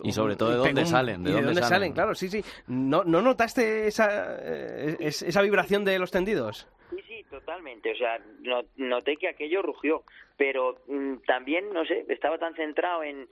Y 0.04 0.12
sobre 0.12 0.36
todo, 0.36 0.50
¿de 0.50 0.54
pegó 0.56 0.66
dónde 0.66 0.82
un- 0.82 0.86
salen? 0.86 1.24
¿De 1.24 1.30
y 1.30 1.32
dónde 1.32 1.54
salen? 1.54 1.68
salen? 1.68 1.92
Claro, 1.94 2.14
sí, 2.14 2.28
sí. 2.28 2.44
¿No, 2.66 3.04
no 3.04 3.22
notaste 3.22 3.86
esa, 3.86 4.36
eh, 4.40 4.96
es- 5.00 5.22
esa 5.22 5.42
vibración 5.42 5.84
de 5.84 5.98
los 5.98 6.10
tendidos? 6.10 6.68
Sí, 6.90 6.96
sí, 7.08 7.13
totalmente. 7.40 7.92
O 7.92 7.96
sea, 7.96 8.18
no- 8.40 8.64
noté 8.76 9.16
que 9.16 9.28
aquello 9.28 9.62
rugió, 9.62 10.04
pero 10.36 10.76
mm, 10.86 11.16
también, 11.26 11.72
no 11.72 11.84
sé, 11.84 12.04
estaba 12.08 12.38
tan 12.38 12.54
centrado 12.54 13.02
en, 13.02 13.28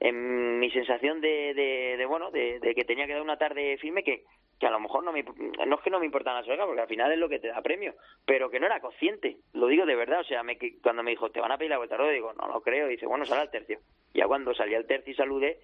en 0.00 0.58
mi 0.58 0.70
sensación 0.70 1.20
de, 1.20 1.54
de, 1.54 2.06
bueno, 2.06 2.30
de, 2.30 2.60
que 2.74 2.84
tenía 2.84 3.06
que 3.06 3.12
dar 3.14 3.22
una 3.22 3.38
tarde 3.38 3.76
firme 3.78 4.02
que, 4.02 4.24
que 4.58 4.66
a 4.66 4.70
lo 4.70 4.80
mejor 4.80 5.04
no 5.04 5.12
me, 5.12 5.22
no 5.22 5.76
es 5.76 5.82
que 5.82 5.90
no 5.90 5.98
me 6.00 6.06
importan 6.06 6.34
las 6.34 6.46
orejas, 6.46 6.66
porque 6.66 6.82
al 6.82 6.88
final 6.88 7.12
es 7.12 7.18
lo 7.18 7.28
que 7.28 7.38
te 7.38 7.48
da 7.48 7.62
premio, 7.62 7.94
pero 8.26 8.50
que 8.50 8.60
no 8.60 8.66
era 8.66 8.80
consciente, 8.80 9.36
lo 9.52 9.66
digo 9.68 9.86
de 9.86 9.96
verdad, 9.96 10.20
o 10.20 10.24
sea, 10.24 10.42
me, 10.42 10.56
cuando 10.82 11.02
me 11.02 11.10
dijo, 11.12 11.30
te 11.30 11.40
van 11.40 11.52
a 11.52 11.58
pedir 11.58 11.70
la 11.70 11.78
vuelta 11.78 11.96
rueda, 11.96 12.12
digo, 12.12 12.32
no 12.34 12.46
lo 12.48 12.60
creo, 12.60 12.86
y 12.88 12.92
dice, 12.92 13.06
bueno, 13.06 13.24
sale 13.24 13.42
al 13.42 13.50
tercio. 13.50 13.78
Ya 14.14 14.26
cuando 14.26 14.54
salí 14.54 14.74
al 14.74 14.86
tercio 14.86 15.12
y 15.12 15.16
saludé, 15.16 15.58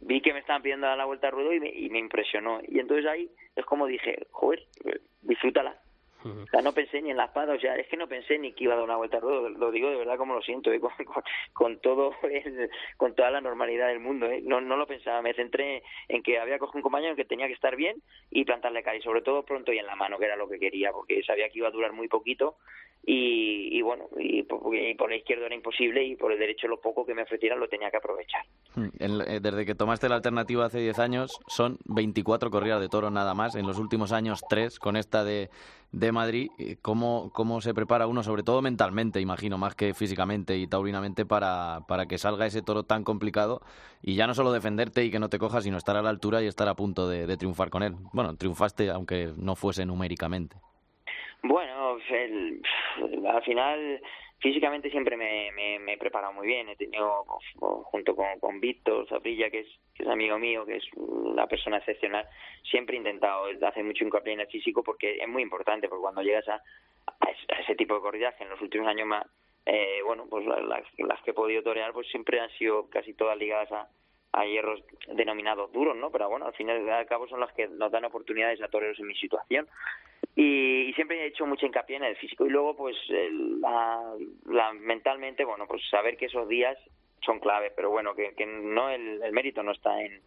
vi 0.00 0.20
que 0.20 0.32
me 0.32 0.38
estaban 0.40 0.62
pidiendo 0.62 0.94
la 0.94 1.04
vuelta 1.04 1.26
al 1.28 1.32
ruedo 1.34 1.52
y 1.52 1.60
me, 1.60 1.68
y 1.70 1.90
me 1.90 1.98
impresionó. 1.98 2.60
Y 2.66 2.78
entonces 2.78 3.06
ahí 3.06 3.30
es 3.56 3.64
como 3.64 3.86
dije, 3.86 4.26
joder, 4.30 4.62
disfrútala, 5.22 5.76
no 6.62 6.72
pensé 6.72 7.02
ni 7.02 7.10
en 7.10 7.16
la 7.16 7.26
espada, 7.26 7.54
o 7.54 7.56
es 7.56 7.86
que 7.88 7.96
no 7.96 8.08
pensé 8.08 8.38
ni 8.38 8.52
que 8.52 8.64
iba 8.64 8.74
a 8.74 8.76
dar 8.76 8.84
una 8.84 8.96
vuelta 8.96 9.16
al 9.16 9.22
ruedo, 9.22 9.48
lo 9.48 9.70
digo 9.70 9.90
de 9.90 9.96
verdad 9.96 10.16
como 10.16 10.34
lo 10.34 10.42
siento, 10.42 10.72
¿eh? 10.72 10.80
con, 11.52 11.78
todo 11.80 12.14
con 12.96 13.14
toda 13.14 13.30
la 13.30 13.40
normalidad 13.40 13.88
del 13.88 14.00
mundo, 14.00 14.26
¿eh? 14.26 14.40
no, 14.44 14.60
no 14.60 14.76
lo 14.76 14.86
pensaba, 14.86 15.22
me 15.22 15.34
centré 15.34 15.82
en 16.08 16.22
que 16.22 16.38
había 16.38 16.58
cogido 16.58 16.78
un 16.78 16.82
compañero 16.82 17.16
que 17.16 17.24
tenía 17.24 17.46
que 17.46 17.54
estar 17.54 17.76
bien 17.76 18.02
y 18.30 18.44
plantarle 18.44 18.82
cara, 18.82 19.00
sobre 19.00 19.22
todo 19.22 19.44
pronto 19.44 19.72
y 19.72 19.78
en 19.78 19.86
la 19.86 19.96
mano, 19.96 20.18
que 20.18 20.26
era 20.26 20.36
lo 20.36 20.48
que 20.48 20.58
quería, 20.58 20.92
porque 20.92 21.22
sabía 21.22 21.48
que 21.48 21.58
iba 21.58 21.68
a 21.68 21.72
durar 21.72 21.92
muy 21.92 22.08
poquito 22.08 22.56
y, 23.06 23.80
bueno, 23.82 24.04
y 24.18 24.42
por, 24.42 24.60
la 25.08 25.16
izquierda 25.16 25.46
era 25.46 25.54
imposible 25.54 26.04
y 26.04 26.16
por 26.16 26.32
el 26.32 26.38
derecho 26.38 26.68
lo 26.68 26.80
poco 26.80 27.06
que 27.06 27.14
me 27.14 27.22
ofrecieran 27.22 27.58
lo 27.58 27.68
tenía 27.68 27.90
que 27.90 27.96
aprovechar. 27.96 28.42
Hmm, 28.74 28.88
eh, 28.98 29.40
desde 29.40 29.64
que 29.64 29.74
tomaste 29.74 30.08
la 30.08 30.16
alternativa 30.16 30.66
hace 30.66 30.80
10 30.80 30.98
años 30.98 31.40
son 31.48 31.78
24 31.86 32.50
corridas 32.50 32.80
de 32.80 32.88
toro 32.88 33.10
nada 33.10 33.34
más, 33.34 33.54
en 33.54 33.66
los 33.66 33.78
últimos 33.78 34.12
años 34.12 34.42
3 34.48 34.78
con 34.78 34.96
esta 34.96 35.24
de, 35.24 35.48
de 35.92 36.12
Madrid. 36.12 36.50
¿Cómo, 36.82 37.30
¿Cómo 37.32 37.60
se 37.62 37.72
prepara 37.72 38.06
uno, 38.06 38.22
sobre 38.22 38.42
todo 38.42 38.60
mentalmente, 38.60 39.20
imagino, 39.20 39.56
más 39.56 39.74
que 39.74 39.94
físicamente 39.94 40.58
y 40.58 40.66
taurinamente, 40.66 41.24
para, 41.24 41.80
para 41.88 42.06
que 42.06 42.18
salga 42.18 42.46
ese 42.46 42.62
toro 42.62 42.82
tan 42.84 43.02
complicado 43.02 43.62
y 44.02 44.14
ya 44.14 44.26
no 44.26 44.34
solo 44.34 44.52
defenderte 44.52 45.04
y 45.04 45.10
que 45.10 45.18
no 45.18 45.30
te 45.30 45.38
cojas, 45.38 45.64
sino 45.64 45.78
estar 45.78 45.96
a 45.96 46.02
la 46.02 46.10
altura 46.10 46.42
y 46.42 46.46
estar 46.46 46.68
a 46.68 46.74
punto 46.74 47.08
de 47.08 47.36
triunfar 47.38 47.70
con 47.70 47.82
él? 47.82 47.94
Bueno, 48.12 48.36
triunfaste 48.36 48.90
aunque 48.90 49.32
no 49.36 49.56
fuese 49.56 49.86
numéricamente. 49.86 50.56
Bueno, 51.42 51.98
el, 52.10 52.62
al 53.26 53.42
final 53.42 54.00
físicamente 54.40 54.90
siempre 54.90 55.16
me, 55.16 55.92
he 55.92 55.98
preparado 55.98 56.32
muy 56.32 56.46
bien. 56.46 56.68
He 56.68 56.76
tenido, 56.76 57.24
junto 57.84 58.16
con, 58.16 58.38
con 58.40 58.60
Víctor 58.60 59.06
Zaprilla, 59.08 59.50
que 59.50 59.60
es, 59.60 59.68
que 59.94 60.02
es 60.02 60.08
amigo 60.08 60.38
mío, 60.38 60.64
que 60.66 60.76
es 60.76 60.84
una 60.94 61.46
persona 61.46 61.78
excepcional, 61.78 62.26
siempre 62.70 62.96
he 62.96 62.98
intentado 62.98 63.46
hacer 63.66 63.84
mucho 63.84 64.04
hincapié 64.04 64.34
en 64.34 64.40
el 64.40 64.46
físico 64.48 64.82
porque 64.82 65.18
es 65.18 65.28
muy 65.28 65.42
importante, 65.42 65.88
porque 65.88 66.02
cuando 66.02 66.22
llegas 66.22 66.48
a, 66.48 66.62
a 67.20 67.60
ese 67.60 67.74
tipo 67.74 67.94
de 67.94 68.00
corridas, 68.00 68.34
en 68.40 68.48
los 68.48 68.60
últimos 68.60 68.88
años 68.88 69.06
más, 69.06 69.26
eh, 69.66 70.00
bueno, 70.04 70.26
pues 70.28 70.44
las, 70.46 70.84
las 70.98 71.22
que 71.22 71.30
he 71.30 71.34
podido 71.34 71.62
torear, 71.62 71.92
pues 71.92 72.08
siempre 72.08 72.40
han 72.40 72.50
sido 72.50 72.88
casi 72.88 73.14
todas 73.14 73.36
ligadas 73.36 73.70
a, 73.72 73.88
a 74.32 74.44
hierros 74.44 74.82
denominados 75.08 75.72
duros, 75.72 75.96
¿no? 75.96 76.10
Pero 76.10 76.28
bueno, 76.28 76.46
al 76.46 76.54
final 76.54 76.82
y 76.84 76.88
al 76.88 77.06
cabo 77.06 77.26
son 77.28 77.40
las 77.40 77.52
que 77.52 77.68
nos 77.68 77.90
dan 77.90 78.04
oportunidades 78.04 78.62
a 78.62 78.68
toreros 78.68 78.98
en 79.00 79.06
mi 79.06 79.14
situación. 79.16 79.66
Y, 80.36 80.92
siempre 80.94 81.22
he 81.22 81.26
hecho 81.26 81.46
mucha 81.46 81.66
hincapié 81.66 81.96
en 81.96 82.04
el 82.04 82.16
físico. 82.16 82.46
Y 82.46 82.50
luego, 82.50 82.76
pues, 82.76 82.96
la, 83.08 84.72
mentalmente, 84.72 85.44
bueno, 85.44 85.66
pues 85.66 85.82
saber 85.90 86.16
que 86.16 86.26
esos 86.26 86.48
días 86.48 86.78
son 87.24 87.40
clave, 87.40 87.72
pero 87.74 87.90
bueno, 87.90 88.14
que, 88.14 88.34
que 88.34 88.46
no 88.46 88.88
el, 88.90 89.20
mérito 89.32 89.62
no 89.62 89.72
está 89.72 90.00
en, 90.00 90.20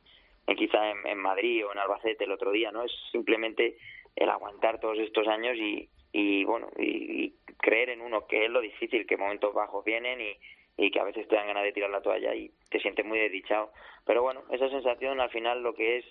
en 0.47 0.55
quizá 0.55 0.91
en, 0.91 1.17
Madrid 1.17 1.65
o 1.65 1.71
en 1.71 1.79
Albacete 1.79 2.25
el 2.25 2.31
otro 2.31 2.51
día, 2.51 2.71
¿no? 2.71 2.83
Es 2.83 2.91
simplemente 3.11 3.77
el 4.15 4.29
aguantar 4.29 4.79
todos 4.79 4.99
estos 4.99 5.27
años 5.27 5.57
y, 5.57 5.89
y 6.11 6.43
bueno, 6.43 6.69
y, 6.77 7.33
creer 7.57 7.89
en 7.89 8.01
uno, 8.01 8.27
que 8.27 8.45
es 8.45 8.51
lo 8.51 8.59
difícil, 8.59 9.07
que 9.07 9.17
momentos 9.17 9.53
bajos 9.53 9.83
vienen 9.85 10.19
y, 10.21 10.37
y 10.77 10.91
que 10.91 10.99
a 10.99 11.03
veces 11.03 11.27
te 11.27 11.35
dan 11.35 11.47
ganas 11.47 11.63
de 11.63 11.71
tirar 11.71 11.89
la 11.89 12.01
toalla 12.01 12.33
y 12.33 12.51
te 12.69 12.79
sientes 12.79 13.05
muy 13.05 13.19
desdichado. 13.19 13.71
Pero 14.05 14.21
bueno, 14.21 14.43
esa 14.51 14.69
sensación 14.69 15.19
al 15.19 15.29
final 15.29 15.61
lo 15.61 15.73
que 15.73 15.97
es 15.97 16.05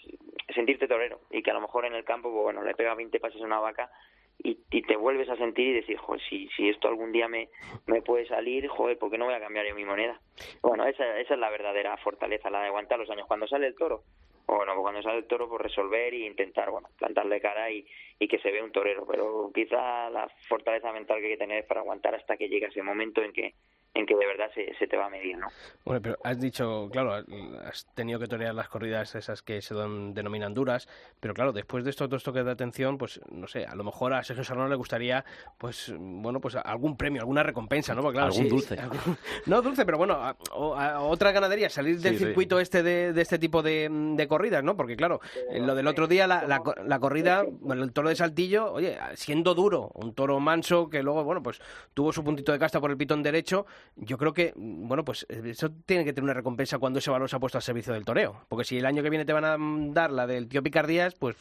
sentirte 0.55 0.87
torero 0.87 1.21
y 1.31 1.43
que 1.43 1.51
a 1.51 1.55
lo 1.55 1.61
mejor 1.61 1.85
en 1.85 1.95
el 1.95 2.05
campo, 2.05 2.31
pues 2.31 2.45
bueno, 2.45 2.63
le 2.63 2.75
pega 2.75 2.95
20 2.95 3.19
pases 3.21 3.43
a 3.43 3.47
una 3.47 3.61
vaca 3.61 3.91
y, 4.39 4.55
te 4.83 4.97
vuelves 4.97 5.29
a 5.29 5.37
sentir 5.37 5.69
y 5.69 5.75
decir, 5.75 5.97
joder, 5.99 6.21
si, 6.29 6.49
si 6.57 6.69
esto 6.69 6.89
algún 6.89 7.13
día 7.13 7.29
me, 7.29 7.49
me 7.87 8.03
puede 8.03 8.27
salir, 8.27 8.67
joder, 8.67 8.99
¿por 8.99 9.11
qué 9.11 9.19
no 9.19 9.27
voy 9.27 9.35
a 9.35 9.41
cambiar 9.41 9.67
yo 9.67 9.75
mi 9.75 9.85
moneda? 9.85 10.21
Bueno, 10.63 10.85
esa, 10.87 11.19
esa 11.21 11.35
es 11.35 11.41
la 11.41 11.51
verdadera 11.51 11.97
fortaleza, 11.99 12.51
la 12.51 12.61
de 12.61 12.67
aguantar 12.67 12.99
los 12.99 13.11
años. 13.11 13.27
Cuando 13.29 13.47
sale 13.47 13.69
el 13.69 13.77
toro, 13.77 14.03
bueno, 14.47 14.75
pues 14.75 14.83
cuando 14.83 15.03
sale 15.03 15.19
el 15.19 15.27
toro, 15.27 15.49
pues 15.49 15.63
resolver 15.63 16.15
e 16.15 16.27
intentar, 16.27 16.71
bueno, 16.71 16.89
plantarle 16.99 17.41
cara 17.41 17.71
y, 17.71 17.87
y 18.19 18.29
que 18.29 18.39
se 18.39 18.51
vea 18.51 18.65
un 18.65 18.73
torero. 18.73 19.07
Pero 19.07 19.51
quizá 19.55 20.11
la 20.11 20.29
fortaleza 20.49 20.93
mental 20.93 21.21
que 21.21 21.27
hay 21.27 21.33
que 21.33 21.39
tener 21.39 21.59
es 21.59 21.67
para 21.67 21.81
aguantar 21.81 22.15
hasta 22.15 22.37
que 22.37 22.49
llegue 22.49 22.67
ese 22.67 22.83
momento 22.83 23.23
en 23.23 23.33
que 23.33 23.55
en 23.95 24.07
que 24.07 24.17
de 24.17 24.27
verdad 24.27 24.51
se, 24.55 24.75
se, 24.79 24.87
te 24.87 24.97
va 24.97 25.07
a 25.07 25.11
medir, 25.11 25.37
¿no? 25.37 25.49
Bueno, 25.85 26.01
pero 26.01 26.17
has 26.25 26.41
dicho, 26.41 26.89
claro, 26.91 27.13
has 27.13 27.87
tenido 27.95 28.19
que 28.19 28.27
torear 28.27 28.55
las 28.55 28.69
corridas 28.69 29.15
esas 29.15 29.43
que 29.43 29.61
se 29.61 29.75
denominan 29.75 30.55
duras, 30.55 30.89
pero 31.21 31.35
claro, 31.35 31.53
después 31.53 31.85
de 31.85 31.91
estos 31.91 32.09
dos 32.09 32.23
toques 32.23 32.45
de 32.45 32.51
atención, 32.51 32.97
pues 32.97 33.21
no 33.31 33.47
sé, 33.47 33.67
a 33.67 33.75
lo 33.75 33.85
mejor 33.85 34.15
a 34.15 34.23
Sergio 34.23 34.45
Serrano 34.45 34.69
le 34.69 34.77
gustaría, 34.77 35.25
pues 35.59 35.93
bueno, 35.99 36.41
pues 36.41 36.57
algún 36.57 36.97
premio, 36.97 37.21
alguna 37.21 37.43
recompensa, 37.43 37.95
¿no? 37.95 38.01
claro, 38.11 38.29
algún 38.29 38.49
dulce. 38.49 38.77
no 39.47 39.61
dulce, 39.61 39.85
pero 39.85 39.99
bueno, 39.99 40.15
a, 40.15 41.01
otra 41.03 41.33
ganadería, 41.33 41.69
salir 41.69 41.99
del 41.99 42.17
circuito 42.17 42.61
este 42.61 42.83
de, 42.83 43.21
este 43.21 43.39
tipo 43.39 43.63
de, 43.63 44.27
corridas, 44.33 44.65
¿no? 44.65 44.79
Porque 44.79 44.97
claro, 44.97 45.21
lo 45.53 45.75
del 45.75 45.87
otro 45.87 46.07
día, 46.07 46.27
la, 46.27 46.47
la, 46.47 46.99
corrida, 47.01 47.45
bueno, 47.61 47.85
el 47.85 47.93
toro 47.93 48.09
de 48.09 48.17
Saltillo, 48.17 48.73
oye, 48.73 48.97
siendo 49.13 49.55
duro, 49.55 49.91
un 49.93 50.15
toro 50.15 50.41
manso 50.41 50.89
que 50.89 51.03
luego, 51.03 51.23
bueno, 51.23 51.43
pues 51.43 51.61
tuvo 51.93 52.15
su 52.15 52.25
puntito 52.25 52.51
de 52.51 52.59
casta 52.59 52.81
por 52.81 52.91
el 52.91 52.97
pitón 52.97 53.23
derecho, 53.23 53.67
yo 53.97 54.17
creo 54.17 54.33
que, 54.33 54.55
bueno, 54.57 55.05
pues 55.05 55.27
eh, 55.29 55.43
eso 55.45 55.71
tiene 55.85 56.03
que 56.07 56.15
tener 56.15 56.25
una 56.25 56.33
recompensa 56.33 56.79
cuando 56.79 56.99
ese 56.99 57.11
valor 57.11 57.29
se 57.29 57.37
ha 57.37 57.41
puesto 57.41 57.59
al 57.59 57.63
servicio 57.63 57.93
del 57.93 58.07
toreo. 58.07 58.47
Porque 58.49 58.65
si 58.65 58.79
el 58.79 58.87
año 58.87 59.03
que 59.03 59.11
viene 59.11 59.27
te 59.27 59.35
van 59.35 59.45
a 59.45 59.57
dar 59.93 60.11
la 60.11 60.27
del 60.27 60.49
tío 60.49 60.63
Picardías, 60.63 61.15
pues... 61.15 61.37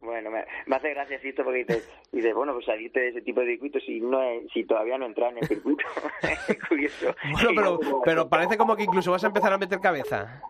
Bueno, 0.00 0.30
me, 0.30 0.44
hace 0.76 0.90
gracia 0.90 1.16
esto 1.16 1.42
porque 1.42 1.66
dices, 2.12 2.34
bueno, 2.34 2.52
pues 2.52 2.66
saliste 2.66 3.00
de 3.00 3.08
ese 3.08 3.22
tipo 3.22 3.40
de 3.40 3.46
circuitos 3.46 3.82
si, 3.84 4.00
no 4.00 4.20
si 4.52 4.64
todavía 4.64 4.98
no 4.98 5.06
entras 5.06 5.32
en 5.32 5.38
el 5.38 5.48
circuito. 5.48 5.84
curioso. 6.68 7.16
Bueno, 7.32 7.48
pero, 7.56 8.02
pero 8.04 8.28
parece 8.28 8.58
como 8.58 8.76
que 8.76 8.84
incluso 8.84 9.12
vas 9.12 9.24
a 9.24 9.28
empezar 9.28 9.52
a 9.52 9.58
meter 9.58 9.80
cabeza. 9.80 10.42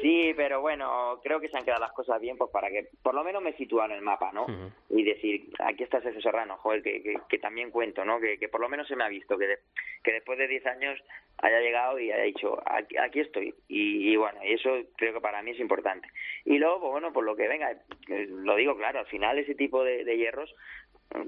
Sí, 0.00 0.32
pero 0.36 0.60
bueno, 0.60 1.20
creo 1.22 1.40
que 1.40 1.48
se 1.48 1.56
han 1.56 1.64
quedado 1.64 1.80
las 1.80 1.92
cosas 1.92 2.20
bien 2.20 2.38
pues 2.38 2.50
para 2.50 2.70
que 2.70 2.88
por 3.02 3.14
lo 3.14 3.22
menos 3.22 3.42
me 3.42 3.52
sitúa 3.54 3.84
en 3.86 3.92
el 3.92 4.02
mapa, 4.02 4.32
¿no? 4.32 4.46
Y 4.88 5.02
decir, 5.04 5.50
aquí 5.58 5.82
está 5.82 5.98
ese 5.98 6.20
Serrano, 6.20 6.56
joder, 6.58 6.82
que, 6.82 7.14
que, 7.28 7.38
también 7.38 7.70
cuento, 7.70 8.04
¿no? 8.04 8.18
Que, 8.18 8.38
que, 8.38 8.48
por 8.48 8.60
lo 8.60 8.68
menos 8.68 8.88
se 8.88 8.96
me 8.96 9.04
ha 9.04 9.08
visto, 9.08 9.36
que, 9.36 9.58
que 10.02 10.12
después 10.12 10.38
de 10.38 10.48
10 10.48 10.66
años 10.66 10.98
haya 11.38 11.60
llegado 11.60 11.98
y 11.98 12.10
haya 12.10 12.24
dicho, 12.24 12.60
aquí, 12.64 12.96
aquí 12.96 13.20
estoy. 13.20 13.54
Y, 13.68 14.16
bueno, 14.16 14.40
y 14.44 14.54
eso 14.54 14.70
creo 14.96 15.12
que 15.12 15.20
para 15.20 15.42
mí 15.42 15.50
es 15.50 15.60
importante. 15.60 16.08
Y 16.44 16.58
luego, 16.58 16.80
pues 16.80 16.92
bueno, 16.92 17.12
por 17.12 17.24
lo 17.24 17.36
que 17.36 17.48
venga, 17.48 17.70
eh, 17.70 18.26
lo 18.28 18.56
digo 18.56 18.76
claro, 18.76 19.00
al 19.00 19.06
final 19.06 19.38
ese 19.38 19.54
tipo 19.54 19.84
de, 19.84 20.04
de 20.04 20.16
hierros, 20.16 20.54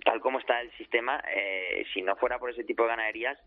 tal 0.04 0.20
como 0.20 0.38
está 0.38 0.60
el 0.60 0.72
sistema, 0.72 1.22
eh, 1.34 1.84
si 1.92 2.02
no 2.02 2.16
fuera 2.16 2.38
por 2.38 2.50
ese 2.50 2.64
tipo 2.64 2.84
de 2.84 2.88
ganaderías, 2.90 3.38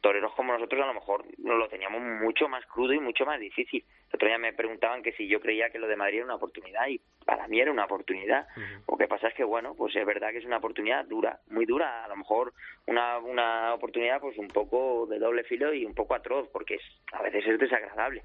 toreros 0.00 0.34
como 0.34 0.52
nosotros 0.52 0.82
a 0.82 0.86
lo 0.86 0.94
mejor 0.94 1.24
lo 1.38 1.68
teníamos 1.68 2.00
mucho 2.00 2.48
más 2.48 2.64
crudo 2.66 2.92
y 2.92 3.00
mucho 3.00 3.24
más 3.24 3.40
difícil. 3.40 3.84
El 4.14 4.18
otro 4.18 4.28
día 4.28 4.38
me 4.38 4.52
preguntaban 4.52 5.02
que 5.02 5.10
si 5.14 5.26
yo 5.26 5.40
creía 5.40 5.70
que 5.70 5.80
lo 5.80 5.88
de 5.88 5.96
Madrid 5.96 6.18
era 6.18 6.26
una 6.26 6.36
oportunidad 6.36 6.86
y 6.86 7.00
para 7.26 7.48
mí 7.48 7.60
era 7.60 7.72
una 7.72 7.86
oportunidad. 7.86 8.46
Lo 8.88 8.96
que 8.96 9.08
pasa 9.08 9.26
es 9.26 9.34
que, 9.34 9.42
bueno, 9.42 9.74
pues 9.74 9.96
es 9.96 10.06
verdad 10.06 10.30
que 10.30 10.38
es 10.38 10.44
una 10.44 10.58
oportunidad 10.58 11.04
dura, 11.04 11.40
muy 11.48 11.66
dura. 11.66 12.04
A 12.04 12.08
lo 12.08 12.14
mejor 12.14 12.52
una, 12.86 13.18
una 13.18 13.74
oportunidad 13.74 14.20
pues 14.20 14.38
un 14.38 14.46
poco 14.46 15.08
de 15.10 15.18
doble 15.18 15.42
filo 15.42 15.74
y 15.74 15.84
un 15.84 15.94
poco 15.96 16.14
atroz 16.14 16.48
porque 16.52 16.76
es, 16.76 16.82
a 17.10 17.22
veces 17.22 17.44
es 17.44 17.58
desagradable. 17.58 18.22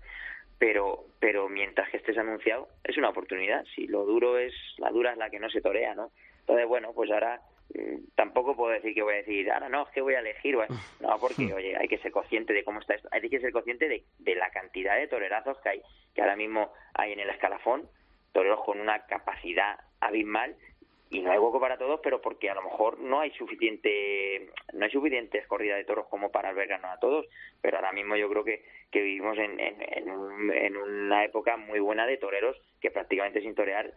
Pero, 0.60 1.06
pero 1.20 1.50
mientras 1.50 1.90
que 1.90 1.98
estés 1.98 2.20
anunciado 2.20 2.68
es 2.84 2.96
una 2.96 3.10
oportunidad. 3.10 3.66
Si 3.74 3.88
lo 3.88 4.06
duro 4.06 4.38
es, 4.38 4.54
la 4.78 4.92
dura 4.92 5.14
es 5.14 5.18
la 5.18 5.32
que 5.32 5.40
no 5.40 5.50
se 5.50 5.60
torea, 5.60 5.96
¿no? 5.96 6.12
Entonces, 6.42 6.68
bueno, 6.68 6.94
pues 6.94 7.10
ahora 7.10 7.42
tampoco 8.16 8.56
puedo 8.56 8.74
decir 8.74 8.94
que 8.94 9.04
voy 9.04 9.14
a 9.14 9.18
decir, 9.18 9.52
ahora 9.52 9.70
no, 9.70 9.84
es 9.84 9.90
que 9.90 10.02
voy 10.02 10.16
a 10.16 10.20
elegir. 10.20 10.58
No, 11.00 11.18
porque, 11.20 11.54
oye, 11.54 11.76
hay 11.78 11.88
que 11.88 11.98
ser 12.00 12.12
consciente 12.12 12.54
de 12.54 12.64
cómo 12.64 12.80
está 12.80 12.96
esto. 12.96 13.08
Hay 13.12 13.22
que 13.22 13.40
ser 13.40 13.52
consciente 13.52 13.88
de, 13.88 14.04
de 14.20 14.36
la 14.36 14.50
cantidad 14.52 14.98
de 14.98 15.08
torerazos 15.08 15.58
que 15.62 15.70
hay, 15.70 15.82
que 16.14 16.22
ahora 16.22 16.36
mismo 16.36 16.72
hay 16.94 17.14
en 17.14 17.20
el 17.20 17.30
escalafón, 17.30 17.88
toreros 18.34 18.64
con 18.66 18.80
una 18.80 19.06
capacidad 19.06 19.80
abismal 20.02 20.56
y 21.10 21.22
no 21.22 21.32
hay 21.32 21.40
hueco 21.40 21.60
para 21.60 21.78
todos, 21.78 22.00
pero 22.04 22.22
porque 22.22 22.50
a 22.50 22.54
lo 22.54 22.62
mejor 22.62 23.00
no 23.00 23.20
hay 23.20 23.32
suficiente 23.32 24.52
no 24.74 24.86
hay 24.86 24.92
suficientes 24.92 25.48
corridas 25.48 25.78
de 25.78 25.86
toros 25.86 26.08
como 26.08 26.32
para 26.32 26.50
albergarnos 26.50 26.92
a 26.92 27.00
todos, 27.00 27.26
pero 27.62 27.78
ahora 27.78 27.92
mismo 27.92 28.16
yo 28.16 28.30
creo 28.30 28.44
que, 28.44 28.64
que 28.92 29.02
vivimos 29.02 29.38
en, 29.38 29.60
en, 29.60 29.82
en, 29.82 30.52
en 30.52 30.78
una 30.78 31.26
época 31.26 31.58
muy 31.58 31.80
buena 31.80 32.06
de 32.06 32.18
toreros 32.18 32.62
que 32.80 32.92
prácticamente 32.92 33.42
sin 33.42 33.56
torear 33.56 33.92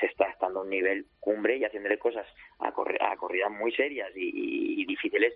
se 0.00 0.06
está 0.06 0.26
estando 0.26 0.60
a 0.60 0.62
un 0.62 0.70
nivel 0.70 1.06
cumbre 1.20 1.56
y 1.56 1.64
haciéndole 1.64 1.98
cosas 1.98 2.26
a, 2.58 2.68
a 2.68 3.16
corridas 3.16 3.50
muy 3.50 3.72
serias 3.72 4.10
y, 4.14 4.84
difíciles 4.84 5.34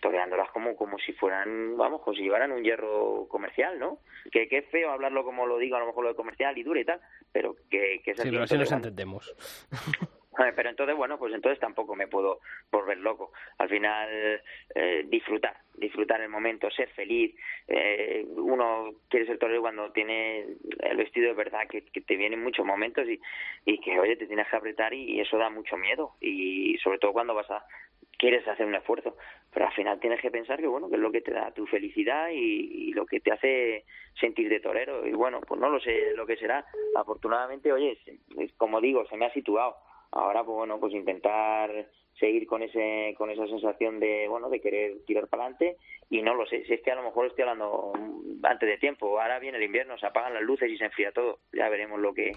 toreándolas 0.00 0.50
como 0.50 0.76
como 0.76 0.98
si 0.98 1.12
fueran 1.12 1.76
vamos 1.76 2.00
como 2.02 2.16
si 2.16 2.22
llevaran 2.22 2.52
un 2.52 2.62
hierro 2.62 3.26
comercial 3.28 3.78
no 3.78 3.98
que, 4.30 4.48
que 4.48 4.58
es 4.58 4.66
feo 4.70 4.90
hablarlo 4.90 5.24
como 5.24 5.46
lo 5.46 5.58
digo 5.58 5.76
a 5.76 5.80
lo 5.80 5.86
mejor 5.86 6.04
lo 6.04 6.10
de 6.10 6.16
comercial 6.16 6.56
y 6.56 6.62
dure 6.62 6.82
y 6.82 6.84
tal 6.84 7.00
pero 7.32 7.56
que, 7.68 8.00
que 8.04 8.12
es 8.12 8.20
así 8.20 8.28
sí, 8.28 8.32
pero 8.32 8.44
así 8.44 8.56
nos 8.56 8.72
entendemos 8.72 9.34
Pero 10.36 10.70
entonces, 10.70 10.96
bueno, 10.96 11.18
pues 11.18 11.34
entonces 11.34 11.60
tampoco 11.60 11.94
me 11.94 12.08
puedo 12.08 12.40
volver 12.70 12.98
loco. 12.98 13.32
Al 13.58 13.68
final, 13.68 14.40
eh, 14.74 15.04
disfrutar, 15.06 15.56
disfrutar 15.74 16.20
el 16.20 16.28
momento, 16.28 16.70
ser 16.70 16.88
feliz. 16.90 17.34
Eh, 17.68 18.24
uno 18.36 18.92
quiere 19.08 19.26
ser 19.26 19.38
torero 19.38 19.60
cuando 19.60 19.92
tiene 19.92 20.46
el 20.80 20.96
vestido 20.96 21.28
de 21.28 21.34
verdad, 21.34 21.68
que, 21.68 21.82
te 21.82 22.16
vienen 22.16 22.42
muchos 22.42 22.66
momentos 22.66 23.06
y, 23.08 23.20
y 23.64 23.80
que, 23.80 23.98
oye, 23.98 24.16
te 24.16 24.26
tienes 24.26 24.48
que 24.48 24.56
apretar 24.56 24.92
y, 24.92 25.20
eso 25.20 25.38
da 25.38 25.50
mucho 25.50 25.76
miedo. 25.76 26.12
Y 26.20 26.76
sobre 26.78 26.98
todo 26.98 27.12
cuando 27.12 27.34
vas 27.34 27.50
a 27.50 27.64
quieres 28.18 28.46
hacer 28.46 28.66
un 28.66 28.74
esfuerzo, 28.74 29.16
pero 29.52 29.66
al 29.66 29.72
final 29.72 30.00
tienes 30.00 30.20
que 30.20 30.30
pensar 30.30 30.60
que 30.60 30.66
bueno, 30.66 30.88
que 30.88 30.96
es 30.96 31.00
lo 31.00 31.12
que 31.12 31.20
te 31.20 31.32
da 31.32 31.50
tu 31.52 31.66
felicidad 31.66 32.28
y, 32.32 32.92
lo 32.92 33.06
que 33.06 33.20
te 33.20 33.32
hace 33.32 33.84
sentir 34.20 34.48
de 34.48 34.60
torero 34.60 35.04
y 35.06 35.12
bueno, 35.12 35.40
pues 35.40 35.60
no 35.60 35.68
lo 35.68 35.80
sé 35.80 36.14
lo 36.14 36.26
que 36.26 36.36
será. 36.36 36.64
Afortunadamente, 36.94 37.72
oye, 37.72 37.98
como 38.56 38.80
digo, 38.80 39.04
se 39.06 39.16
me 39.16 39.26
ha 39.26 39.32
situado. 39.32 39.76
Ahora 40.14 40.44
pues 40.44 40.56
bueno, 40.56 40.78
pues 40.78 40.94
intentar 40.94 41.88
seguir 42.20 42.46
con 42.46 42.62
ese 42.62 43.14
con 43.18 43.30
esa 43.30 43.46
sensación 43.48 43.98
de 43.98 44.28
bueno, 44.28 44.48
de 44.48 44.60
querer 44.60 45.04
tirar 45.06 45.26
para 45.26 45.42
adelante 45.42 45.76
y 46.08 46.22
no 46.22 46.34
lo 46.34 46.46
sé, 46.46 46.64
si 46.64 46.74
es 46.74 46.82
que 46.82 46.92
a 46.92 46.94
lo 46.94 47.02
mejor 47.02 47.26
estoy 47.26 47.42
hablando 47.42 47.92
antes 48.44 48.68
de 48.68 48.78
tiempo, 48.78 49.20
ahora 49.20 49.40
viene 49.40 49.58
el 49.58 49.64
invierno, 49.64 49.98
se 49.98 50.06
apagan 50.06 50.34
las 50.34 50.42
luces 50.44 50.70
y 50.70 50.78
se 50.78 50.84
enfría 50.84 51.10
todo. 51.10 51.40
Ya 51.52 51.68
veremos 51.68 51.98
lo 51.98 52.14
que 52.14 52.32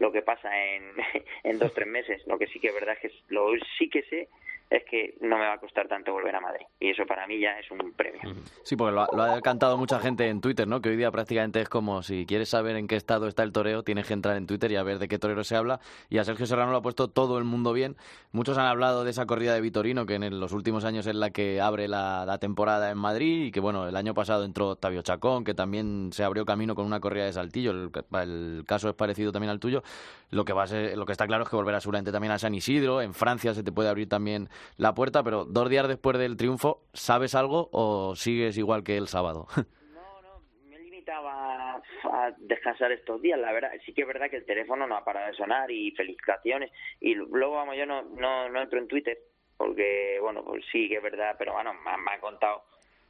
lo 0.00 0.10
que 0.10 0.22
pasa 0.22 0.50
en, 0.74 0.92
en 1.44 1.58
dos 1.60 1.72
tres 1.72 1.86
meses. 1.86 2.26
Lo 2.26 2.36
que 2.36 2.48
sí 2.48 2.58
que 2.58 2.68
es 2.68 2.74
verdad 2.74 2.96
es 3.00 3.12
que 3.12 3.18
lo 3.28 3.52
sí 3.78 3.88
que 3.88 4.02
sé 4.02 4.28
es 4.70 4.84
que 4.84 5.14
no 5.20 5.36
me 5.36 5.46
va 5.46 5.54
a 5.54 5.58
costar 5.58 5.88
tanto 5.88 6.12
volver 6.12 6.34
a 6.36 6.40
Madrid. 6.40 6.64
Y 6.78 6.90
eso 6.90 7.04
para 7.04 7.26
mí 7.26 7.40
ya 7.40 7.58
es 7.58 7.68
un 7.72 7.92
premio. 7.92 8.20
Sí, 8.62 8.76
porque 8.76 8.92
lo 8.92 9.02
ha, 9.02 9.40
cantado 9.40 9.76
mucha 9.76 9.98
gente 9.98 10.28
en 10.28 10.40
Twitter, 10.40 10.68
¿no? 10.68 10.80
Que 10.80 10.90
hoy 10.90 10.96
día 10.96 11.10
prácticamente 11.10 11.60
es 11.60 11.68
como 11.68 12.04
si 12.04 12.24
quieres 12.24 12.50
saber 12.50 12.76
en 12.76 12.86
qué 12.86 12.94
estado 12.94 13.26
está 13.26 13.42
el 13.42 13.52
toreo, 13.52 13.82
tienes 13.82 14.06
que 14.06 14.12
entrar 14.12 14.36
en 14.36 14.46
Twitter 14.46 14.70
y 14.70 14.76
a 14.76 14.84
ver 14.84 15.00
de 15.00 15.08
qué 15.08 15.18
torero 15.18 15.42
se 15.42 15.56
habla. 15.56 15.80
Y 16.08 16.18
a 16.18 16.24
Sergio 16.24 16.46
Serrano 16.46 16.70
lo 16.70 16.78
ha 16.78 16.82
puesto 16.82 17.08
todo 17.08 17.36
el 17.38 17.44
mundo 17.44 17.72
bien. 17.72 17.96
Muchos 18.30 18.58
han 18.58 18.66
hablado 18.66 19.02
de 19.02 19.10
esa 19.10 19.26
corrida 19.26 19.54
de 19.54 19.60
Vitorino, 19.60 20.06
que 20.06 20.14
en 20.14 20.38
los 20.38 20.52
últimos 20.52 20.84
años 20.84 21.04
es 21.08 21.16
la 21.16 21.30
que 21.30 21.60
abre 21.60 21.88
la, 21.88 22.38
temporada 22.40 22.90
en 22.90 22.96
Madrid 22.96 23.46
y 23.46 23.50
que, 23.50 23.58
bueno, 23.58 23.88
el 23.88 23.96
año 23.96 24.14
pasado 24.14 24.44
entró 24.44 24.70
Octavio 24.70 25.02
Chacón, 25.02 25.42
que 25.42 25.52
también 25.52 26.10
se 26.12 26.22
abrió 26.22 26.46
camino 26.46 26.76
con 26.76 26.86
una 26.86 27.00
corrida 27.00 27.24
de 27.24 27.32
Saltillo. 27.32 27.72
El, 27.72 28.64
caso 28.66 28.88
es 28.88 28.94
parecido 28.94 29.32
también 29.32 29.50
al 29.50 29.58
tuyo. 29.58 29.82
Lo 30.30 30.44
que, 30.44 30.52
va 30.52 30.66
lo 30.94 31.06
que 31.06 31.12
está 31.12 31.26
claro 31.26 31.42
es 31.42 31.50
que 31.50 31.56
volverá 31.56 31.80
seguramente 31.80 32.12
también 32.12 32.32
a 32.32 32.38
San 32.38 32.54
Isidro. 32.54 33.02
En 33.02 33.14
Francia 33.14 33.52
se 33.52 33.64
te 33.64 33.72
puede 33.72 33.88
abrir 33.88 34.08
también 34.08 34.48
la 34.76 34.94
puerta, 34.94 35.22
pero 35.22 35.44
dos 35.44 35.68
días 35.68 35.88
después 35.88 36.18
del 36.18 36.36
triunfo, 36.36 36.82
¿sabes 36.92 37.34
algo 37.34 37.68
o 37.72 38.14
sigues 38.16 38.56
igual 38.58 38.84
que 38.84 38.96
el 38.96 39.08
sábado? 39.08 39.46
No, 39.92 40.22
no, 40.22 40.42
me 40.68 40.78
limitaba 40.78 41.74
a 41.76 42.30
descansar 42.38 42.92
estos 42.92 43.20
días, 43.20 43.38
la 43.38 43.52
verdad. 43.52 43.70
Sí 43.84 43.92
que 43.92 44.02
es 44.02 44.06
verdad 44.06 44.30
que 44.30 44.36
el 44.36 44.46
teléfono 44.46 44.86
no 44.86 44.96
ha 44.96 45.04
parado 45.04 45.26
de 45.26 45.34
sonar 45.34 45.70
y 45.70 45.90
felicitaciones. 45.92 46.70
Y 47.00 47.14
luego, 47.14 47.56
vamos, 47.56 47.76
yo 47.76 47.86
no, 47.86 48.02
no, 48.02 48.48
no 48.48 48.62
entro 48.62 48.78
en 48.78 48.88
Twitter 48.88 49.18
porque, 49.56 50.18
bueno, 50.20 50.42
pues 50.42 50.64
sí 50.72 50.88
que 50.88 50.96
es 50.96 51.02
verdad, 51.02 51.36
pero 51.38 51.52
bueno, 51.52 51.74
me, 51.74 51.96
me 52.02 52.12
ha 52.12 52.20
contado 52.20 52.62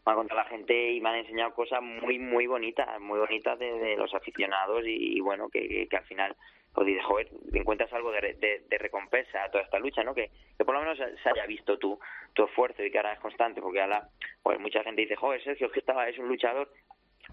me 0.06 0.12
ha 0.12 0.14
contado 0.14 0.40
la 0.40 0.48
gente 0.48 0.92
y 0.92 1.00
me 1.00 1.10
han 1.10 1.16
enseñado 1.16 1.54
cosas 1.54 1.82
muy, 1.82 2.18
muy 2.18 2.46
bonitas, 2.46 3.00
muy 3.00 3.18
bonitas 3.18 3.58
de, 3.58 3.96
los 3.96 4.12
aficionados 4.14 4.82
y, 4.86 5.20
bueno, 5.20 5.48
que, 5.48 5.86
que, 5.88 5.96
al 5.96 6.04
final 6.04 6.36
pues 6.74 6.86
dices, 6.86 7.04
joder, 7.04 7.28
encuentras 7.52 7.92
algo 7.92 8.12
de, 8.12 8.36
de, 8.68 8.78
recompensa 8.78 9.42
a 9.42 9.50
toda 9.50 9.64
esta 9.64 9.78
lucha, 9.78 10.04
¿no? 10.04 10.14
Que, 10.14 10.30
que, 10.56 10.64
por 10.64 10.74
lo 10.74 10.80
menos 10.80 10.98
se 10.98 11.28
haya 11.28 11.46
visto 11.46 11.78
tu, 11.78 11.98
tu 12.32 12.44
esfuerzo 12.44 12.84
y 12.84 12.90
que 12.90 12.98
ahora 12.98 13.12
es 13.12 13.20
constante, 13.20 13.60
porque 13.60 13.80
ahora, 13.80 14.08
pues 14.42 14.58
mucha 14.60 14.82
gente 14.84 15.02
dice, 15.02 15.16
joder, 15.16 15.42
Sergio, 15.42 15.66
es 15.66 15.72
que 15.72 15.80
estaba, 15.80 16.08
es 16.08 16.18
un 16.18 16.28
luchador, 16.28 16.70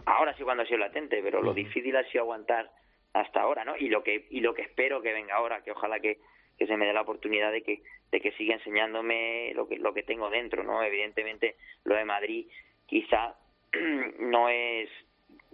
ahora 0.06 0.36
sí 0.36 0.44
cuando 0.44 0.64
ha 0.64 0.66
sido 0.66 0.80
latente, 0.80 1.22
pero 1.22 1.42
lo 1.42 1.54
difícil 1.54 1.96
ha 1.96 2.04
sido 2.06 2.24
aguantar 2.24 2.72
hasta 3.14 3.42
ahora, 3.42 3.64
¿no? 3.64 3.76
Y 3.78 3.90
lo 3.90 4.04
que, 4.04 4.28
y 4.30 4.40
lo 4.42 4.54
que 4.54 4.64
espero 4.64 5.02
que 5.02 5.14
venga 5.14 5.36
ahora, 5.36 5.64
que 5.64 5.72
ojalá 5.72 6.00
que, 6.00 6.18
que 6.58 6.68
se 6.68 6.78
me 6.78 6.86
dé 6.86 6.94
la 6.94 7.02
oportunidad 7.02 7.52
de 7.52 7.62
que, 7.62 7.82
de 8.12 8.22
que 8.22 8.32
siga 8.34 8.56
enseñándome 8.56 9.54
lo 9.54 9.68
que, 9.68 9.78
lo 9.78 9.94
que 9.94 10.04
tengo 10.04 10.30
dentro, 10.30 10.64
¿no? 10.64 10.82
Evidentemente, 10.84 11.56
lo 11.84 11.96
de 11.96 12.06
Madrid 12.06 12.48
quizá 12.86 13.36
no 14.20 14.50
es, 14.50 14.90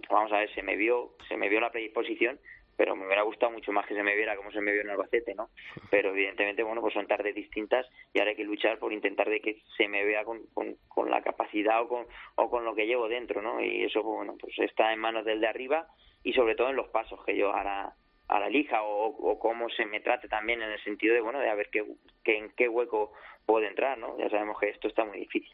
vamos 0.08 0.32
a 0.32 0.38
ver, 0.38 0.54
se 0.54 0.62
me 0.62 0.76
vio, 0.76 1.12
se 1.28 1.36
me 1.36 1.48
vio 1.48 1.60
la 1.60 1.70
predisposición, 1.70 2.38
pero 2.76 2.96
me 2.96 3.06
hubiera 3.06 3.22
gustado 3.22 3.52
mucho 3.52 3.72
más 3.72 3.86
que 3.86 3.94
se 3.94 4.02
me 4.02 4.16
viera 4.16 4.36
como 4.36 4.50
se 4.50 4.60
me 4.60 4.72
vio 4.72 4.82
en 4.82 4.90
Albacete, 4.90 5.34
¿no? 5.34 5.50
Pero 5.90 6.10
evidentemente, 6.10 6.62
bueno, 6.62 6.80
pues 6.80 6.94
son 6.94 7.06
tardes 7.06 7.34
distintas 7.34 7.86
y 8.12 8.18
ahora 8.18 8.30
hay 8.30 8.36
que 8.36 8.44
luchar 8.44 8.78
por 8.78 8.92
intentar 8.92 9.28
de 9.28 9.40
que 9.40 9.62
se 9.76 9.88
me 9.88 10.04
vea 10.04 10.24
con, 10.24 10.42
con, 10.88 11.10
la 11.10 11.22
capacidad 11.22 11.82
o 11.82 11.88
con, 11.88 12.06
o 12.36 12.50
con 12.50 12.64
lo 12.64 12.74
que 12.74 12.86
llevo 12.86 13.08
dentro, 13.08 13.42
¿no? 13.42 13.60
Y 13.60 13.84
eso, 13.84 14.02
pues, 14.02 14.16
bueno, 14.16 14.36
pues 14.40 14.58
está 14.58 14.92
en 14.92 15.00
manos 15.00 15.24
del 15.24 15.40
de 15.40 15.48
arriba 15.48 15.86
y 16.22 16.32
sobre 16.32 16.54
todo 16.54 16.70
en 16.70 16.76
los 16.76 16.88
pasos 16.88 17.22
que 17.24 17.36
yo 17.36 17.52
ahora, 17.52 17.92
la 18.28 18.46
elija 18.46 18.82
o, 18.82 19.06
o 19.06 19.38
cómo 19.38 19.68
se 19.70 19.84
me 19.86 20.00
trate 20.00 20.28
también 20.28 20.62
en 20.62 20.70
el 20.70 20.82
sentido 20.82 21.14
de, 21.14 21.20
bueno, 21.20 21.38
de 21.38 21.50
a 21.50 21.54
ver 21.54 21.68
qué, 21.70 21.84
qué 22.24 22.38
en 22.38 22.50
qué 22.56 22.68
hueco 22.68 23.12
puede 23.46 23.68
entrar, 23.68 23.98
¿no? 23.98 24.16
Ya 24.18 24.28
sabemos 24.30 24.58
que 24.58 24.70
esto 24.70 24.88
está 24.88 25.04
muy 25.04 25.18
difícil. 25.18 25.52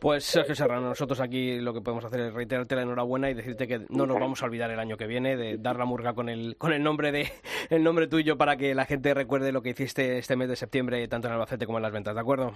Pues 0.00 0.24
Sergio 0.24 0.54
Serrano, 0.54 0.88
nosotros 0.88 1.20
aquí 1.20 1.58
lo 1.60 1.72
que 1.74 1.80
podemos 1.80 2.04
hacer 2.04 2.20
es 2.20 2.34
reiterarte 2.34 2.76
la 2.76 2.82
enhorabuena 2.82 3.30
y 3.30 3.34
decirte 3.34 3.66
que 3.66 3.80
no 3.88 4.06
nos 4.06 4.18
vamos 4.18 4.42
a 4.42 4.46
olvidar 4.46 4.70
el 4.70 4.78
año 4.78 4.96
que 4.96 5.06
viene 5.06 5.36
de 5.36 5.58
dar 5.58 5.76
la 5.76 5.84
murga 5.84 6.14
con 6.14 6.28
el 6.28 6.56
con 6.56 6.72
el 6.72 6.82
nombre 6.82 7.12
de 7.12 7.28
el 7.70 7.82
nombre 7.82 8.06
tuyo 8.06 8.36
para 8.36 8.56
que 8.56 8.74
la 8.74 8.84
gente 8.84 9.14
recuerde 9.14 9.52
lo 9.52 9.62
que 9.62 9.70
hiciste 9.70 10.18
este 10.18 10.36
mes 10.36 10.48
de 10.48 10.56
septiembre 10.56 11.06
tanto 11.08 11.28
en 11.28 11.34
Albacete 11.34 11.66
como 11.66 11.78
en 11.78 11.82
las 11.82 11.92
ventas, 11.92 12.14
¿de 12.14 12.20
acuerdo? 12.20 12.52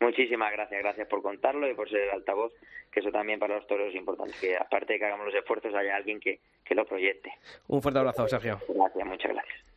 Muchísimas 0.00 0.52
gracias, 0.52 0.82
gracias 0.82 1.08
por 1.08 1.22
contarlo 1.22 1.68
y 1.68 1.74
por 1.74 1.88
ser 1.88 2.00
el 2.00 2.10
altavoz, 2.10 2.52
que 2.92 3.00
eso 3.00 3.10
también 3.10 3.38
para 3.38 3.56
los 3.56 3.66
toros 3.66 3.88
es 3.88 3.94
importante, 3.94 4.34
que 4.40 4.56
aparte 4.56 4.94
de 4.94 4.98
que 4.98 5.04
hagamos 5.06 5.26
los 5.26 5.34
esfuerzos 5.34 5.74
haya 5.74 5.96
alguien 5.96 6.20
que, 6.20 6.40
que 6.64 6.74
lo 6.74 6.84
proyecte. 6.84 7.32
Un 7.68 7.80
fuerte 7.80 7.98
abrazo, 8.00 8.28
Sergio. 8.28 8.58
Gracias, 8.68 9.06
muchas 9.06 9.32
gracias. 9.32 9.75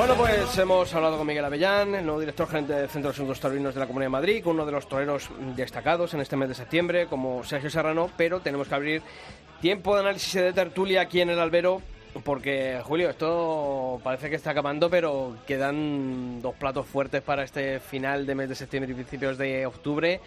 Bueno, 0.00 0.16
pues 0.16 0.56
hemos 0.56 0.94
hablado 0.94 1.18
con 1.18 1.26
Miguel 1.26 1.44
Avellán, 1.44 1.94
el 1.94 2.06
nuevo 2.06 2.20
director 2.20 2.48
gerente 2.48 2.72
del 2.72 2.88
Centro 2.88 3.10
de 3.10 3.16
Asuntos 3.16 3.38
Taurinos 3.38 3.74
de 3.74 3.80
la 3.80 3.86
Comunidad 3.86 4.06
de 4.06 4.12
Madrid, 4.12 4.46
uno 4.46 4.64
de 4.64 4.72
los 4.72 4.88
toreros 4.88 5.28
destacados 5.54 6.14
en 6.14 6.22
este 6.22 6.36
mes 6.36 6.48
de 6.48 6.54
septiembre, 6.54 7.06
como 7.06 7.44
Sergio 7.44 7.68
Serrano, 7.68 8.08
pero 8.16 8.40
tenemos 8.40 8.66
que 8.66 8.74
abrir 8.74 9.02
tiempo 9.60 9.94
de 9.94 10.00
análisis 10.00 10.32
de 10.32 10.54
tertulia 10.54 11.02
aquí 11.02 11.20
en 11.20 11.28
el 11.28 11.38
albero, 11.38 11.82
porque 12.24 12.80
Julio, 12.82 13.10
esto 13.10 14.00
parece 14.02 14.30
que 14.30 14.36
está 14.36 14.52
acabando, 14.52 14.88
pero 14.88 15.36
quedan 15.46 16.40
dos 16.40 16.54
platos 16.54 16.86
fuertes 16.86 17.20
para 17.20 17.44
este 17.44 17.78
final 17.78 18.24
de 18.24 18.34
mes 18.34 18.48
de 18.48 18.54
septiembre 18.54 18.92
y 18.92 18.94
principios 18.94 19.36
de 19.36 19.66
octubre 19.66 20.18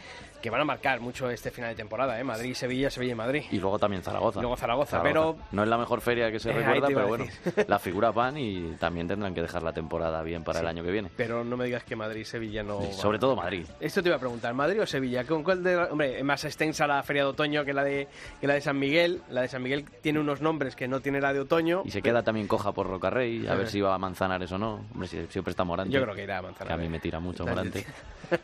que 0.44 0.50
van 0.50 0.60
a 0.60 0.66
marcar 0.66 1.00
mucho 1.00 1.30
este 1.30 1.52
final 1.52 1.70
de 1.70 1.76
temporada, 1.78 2.20
¿eh? 2.20 2.24
Madrid, 2.26 2.54
Sevilla, 2.54 2.89
Sevilla 2.89 3.14
y 3.14 3.16
Madrid. 3.16 3.44
Y 3.50 3.60
luego 3.60 3.80
también 3.80 4.04
Zaragoza. 4.04 4.41
luego 4.41 4.58
Zaragoza, 4.58 5.02
pero... 5.02 5.38
No 5.54 5.64
es 5.64 5.70
la 5.70 5.78
mejor 5.78 6.02
feria 6.02 6.30
que 6.30 6.38
se 6.38 6.50
eh, 6.52 6.54
recuerda, 6.54 6.88
pero 6.88 7.08
bueno, 7.08 7.26
las 7.68 7.82
figuras 7.82 8.14
van 8.14 8.38
y 8.38 8.76
también 8.78 9.08
tendrán 9.08 9.34
que 9.34 9.41
dejar 9.41 9.64
la 9.64 9.72
temporada 9.72 10.22
bien 10.22 10.44
para 10.44 10.60
el 10.60 10.68
año 10.68 10.84
que 10.84 10.91
viene. 10.91 11.10
Pero 11.16 11.46
no 11.46 11.56
me 11.56 11.64
digas 11.64 11.86
que 11.86 11.96
Madrid, 11.96 12.26
Sevilla 12.26 12.62
no... 12.62 12.82
sobre 12.91 13.20
todo 13.20 13.38
Madrid. 13.38 13.66
Esto 13.80 14.04
te 14.04 14.10
iba 14.10 14.18
a 14.18 14.20
preguntar, 14.20 14.54
¿Madrid 14.54 14.82
o 14.82 14.86
Sevilla? 14.86 15.24
¿Con 15.24 15.44
cuál 15.44 15.64
de... 15.64 15.78
Hombre, 15.78 16.18
es 16.18 16.26
más 16.26 16.44
extensa 16.44 16.88
la 16.88 17.02
feria 17.04 17.24
de 17.24 17.30
otoño 17.30 17.64
que 17.64 17.72
la 17.72 17.86
de, 17.86 18.10
que 18.41 18.48
la 18.48 18.56
de 18.56 18.62
San 18.62 18.78
Miguel. 18.78 19.22
La 19.30 19.44
de 19.44 19.48
San 19.48 19.64
Miguel 19.64 19.86
tiene 20.02 20.20
unos 20.20 20.41
nombres 20.41 20.76
que 20.76 20.89
no 20.89 21.00
tiene 21.00 21.22
la 21.22 21.32
de 21.32 21.39
otoño. 21.39 21.84
Y 21.86 21.91
se 21.91 22.02
queda 22.02 22.22
también 22.22 22.50
coja 22.50 22.74
por 22.74 22.88
Rocarrey, 22.88 23.48
a 23.48 23.56
ver 23.56 23.68
si 23.70 23.80
va 23.80 23.96
a 23.96 23.98
Manzanares 23.98 24.52
o 24.52 24.58
no. 24.58 24.82
Hombre, 24.94 25.08
siempre 25.08 25.52
está 25.52 25.64
Morante. 25.64 25.94
Yo 25.94 26.02
creo 26.02 26.14
que 26.14 26.24
irá 26.24 26.39
a 26.39 26.41
Manzanares. 26.41 26.68
Que 26.68 26.74
a 26.74 26.86
mí 26.86 26.89
me 26.89 27.00
tira 27.00 27.22
mucho 27.22 27.46
Morante. 27.46 27.86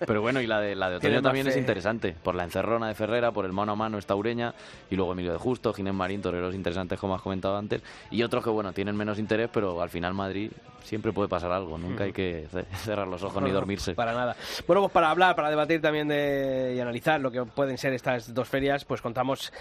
Pero 0.06 0.22
bueno, 0.22 0.40
y 0.40 0.48
la 0.48 0.62
de, 0.62 0.76
la 0.76 0.90
de 0.90 0.96
otoño 0.98 1.22
también 1.22 1.48
es 1.48 1.58
interesante, 1.58 1.89
por 2.22 2.36
la 2.36 2.44
encerrona 2.44 2.88
de 2.88 2.96
Ferrera, 2.96 3.32
por 3.32 3.46
el 3.46 3.54
mano 3.54 3.72
a 3.72 3.76
mano 3.76 3.98
esta 3.98 4.16
ureña, 4.16 4.54
y 4.90 4.96
luego 4.96 5.14
Emilio 5.14 5.32
de 5.32 5.40
Justo, 5.40 5.74
Ginés 5.74 5.94
Marín, 5.94 6.22
toreros 6.22 6.54
interesantes 6.54 7.00
como 7.00 7.16
has 7.16 7.22
comentado 7.22 7.58
antes, 7.58 7.82
y 8.12 8.24
otros 8.24 8.44
que 8.44 8.50
bueno, 8.50 8.74
tienen 8.74 8.96
menos 8.96 9.20
interés, 9.20 9.50
pero 9.52 9.82
al 9.82 9.90
final 9.90 10.14
Madrid 10.14 10.52
siempre 10.84 11.12
puede 11.12 11.30
pasar 11.30 11.52
algo, 11.52 11.78
nunca 11.78 12.04
hay 12.04 12.14
que 12.14 12.48
cerrar 12.84 13.08
los 13.08 13.24
ojos 13.24 13.42
ni 13.44 13.52
dormirse. 13.52 13.96
Para 13.96 14.14
nada. 14.14 14.36
Bueno, 14.68 14.82
pues 14.82 14.92
para 14.92 15.10
hablar, 15.10 15.36
para 15.36 15.50
debatir 15.50 15.82
también 15.82 16.08
de, 16.08 16.74
y 16.76 16.80
analizar 16.80 17.20
lo 17.20 17.32
que 17.32 17.44
pueden 17.44 17.78
ser 17.78 17.94
estas 17.94 18.34
dos 18.34 18.48
ferias, 18.48 18.86
pues 18.86 19.02
contamos 19.02 19.52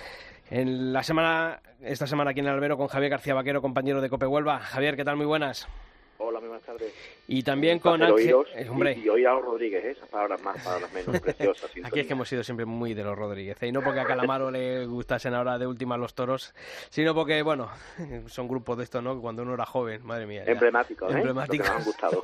en 0.50 0.92
la 0.92 1.02
semana, 1.02 1.60
esta 1.82 2.06
semana 2.06 2.30
aquí 2.30 2.40
en 2.40 2.46
el 2.46 2.54
Albero 2.54 2.76
con 2.76 2.88
Javier 2.88 3.10
García 3.10 3.34
Vaquero, 3.34 3.60
compañero 3.60 4.00
de 4.00 4.08
Cope 4.08 4.26
Huelva. 4.26 4.60
Javier, 4.60 4.96
¿qué 4.96 5.04
tal? 5.04 5.16
Muy 5.16 5.26
buenas. 5.26 5.68
Hola, 6.20 6.40
muy 6.40 6.48
buenas 6.48 6.66
tardes. 6.66 6.92
Y 7.28 7.44
también 7.44 7.78
con. 7.78 8.02
Oíros, 8.02 8.48
eh, 8.56 8.68
hombre, 8.68 8.94
y, 8.98 9.04
y 9.04 9.08
oír 9.08 9.28
a 9.28 9.34
los 9.34 9.44
Rodríguez, 9.44 9.84
¿eh? 9.84 9.90
esas 9.92 10.08
palabras 10.08 10.42
más, 10.42 10.60
palabras 10.64 10.92
menos 10.92 11.20
preciosas. 11.22 11.70
Aquí 11.84 12.00
es 12.00 12.06
que 12.08 12.12
hemos 12.12 12.28
sido 12.28 12.42
siempre 12.42 12.66
muy 12.66 12.92
de 12.92 13.04
los 13.04 13.16
Rodríguez, 13.16 13.62
¿eh? 13.62 13.68
y 13.68 13.72
no 13.72 13.82
porque 13.82 14.00
a 14.00 14.04
Calamaro 14.04 14.50
le 14.50 14.84
gustasen 14.86 15.32
ahora 15.32 15.58
de 15.58 15.68
última 15.68 15.96
los 15.96 16.14
toros, 16.14 16.54
sino 16.90 17.14
porque, 17.14 17.40
bueno, 17.42 17.70
son 18.26 18.48
grupos 18.48 18.78
de 18.78 18.84
estos, 18.84 19.00
¿no? 19.00 19.20
Cuando 19.20 19.42
uno 19.42 19.54
era 19.54 19.64
joven, 19.64 20.04
madre 20.04 20.26
mía. 20.26 20.44
ya. 20.44 20.52
Emblemáticos, 20.52 21.14
¿eh? 21.14 21.18
Emblemáticos. 21.18 21.70
Han 21.70 21.84
gustado. 21.84 22.20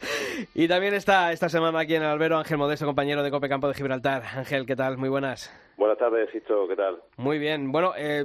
y 0.54 0.68
también 0.68 0.92
está 0.92 1.32
esta 1.32 1.48
semana 1.48 1.80
aquí 1.80 1.94
en 1.94 2.02
el 2.02 2.08
albero 2.08 2.36
Ángel 2.36 2.58
Modesto, 2.58 2.84
compañero 2.84 3.22
de 3.22 3.30
Cope 3.30 3.48
Campo 3.48 3.66
de 3.66 3.74
Gibraltar. 3.74 4.24
Ángel, 4.36 4.66
¿qué 4.66 4.76
tal? 4.76 4.98
Muy 4.98 5.08
buenas. 5.08 5.50
Buenas 5.78 5.96
tardes, 5.98 6.28
Sisto, 6.32 6.66
¿qué 6.66 6.74
tal? 6.74 6.96
Muy 7.16 7.38
bien. 7.38 7.70
Bueno, 7.70 7.92
eh, 7.96 8.24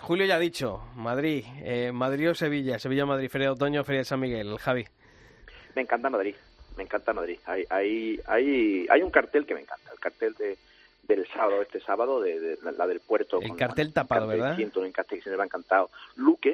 Julio 0.00 0.24
ya 0.24 0.36
ha 0.36 0.38
dicho, 0.40 0.80
Madrid, 0.96 1.44
eh, 1.62 1.92
Madrid 1.92 2.30
o 2.30 2.34
Sevilla, 2.34 2.78
Sevilla-Madrid, 2.78 3.28
Feria 3.28 3.48
de 3.48 3.52
Otoño, 3.52 3.84
Feria 3.84 4.00
de 4.00 4.04
San 4.06 4.18
Miguel, 4.20 4.56
Javi. 4.58 4.86
Me 5.76 5.82
encanta 5.82 6.08
Madrid, 6.08 6.34
me 6.78 6.84
encanta 6.84 7.12
Madrid. 7.12 7.38
Hay, 7.44 7.64
hay, 7.68 8.18
hay, 8.26 8.86
hay 8.88 9.02
un 9.02 9.10
cartel 9.10 9.44
que 9.44 9.54
me 9.54 9.60
encanta, 9.60 9.92
el 9.92 9.98
cartel 10.00 10.32
de, 10.34 10.56
del 11.02 11.26
sábado, 11.28 11.60
este 11.60 11.78
sábado, 11.80 12.22
de, 12.22 12.40
de 12.40 12.58
la, 12.62 12.72
la 12.72 12.86
del 12.86 13.00
puerto. 13.00 13.40
El 13.42 13.48
con 13.48 13.58
cartel 13.58 13.88
la- 13.88 13.92
tapado, 13.92 14.22
cartel 14.22 14.40
¿verdad? 14.40 14.56
distinto, 14.56 14.80
un 14.80 14.92
cartel 14.92 15.18
que 15.22 15.24
se 15.30 15.36
me 15.36 15.42
ha 15.42 15.46
encantado. 15.46 15.90
Luque, 16.16 16.52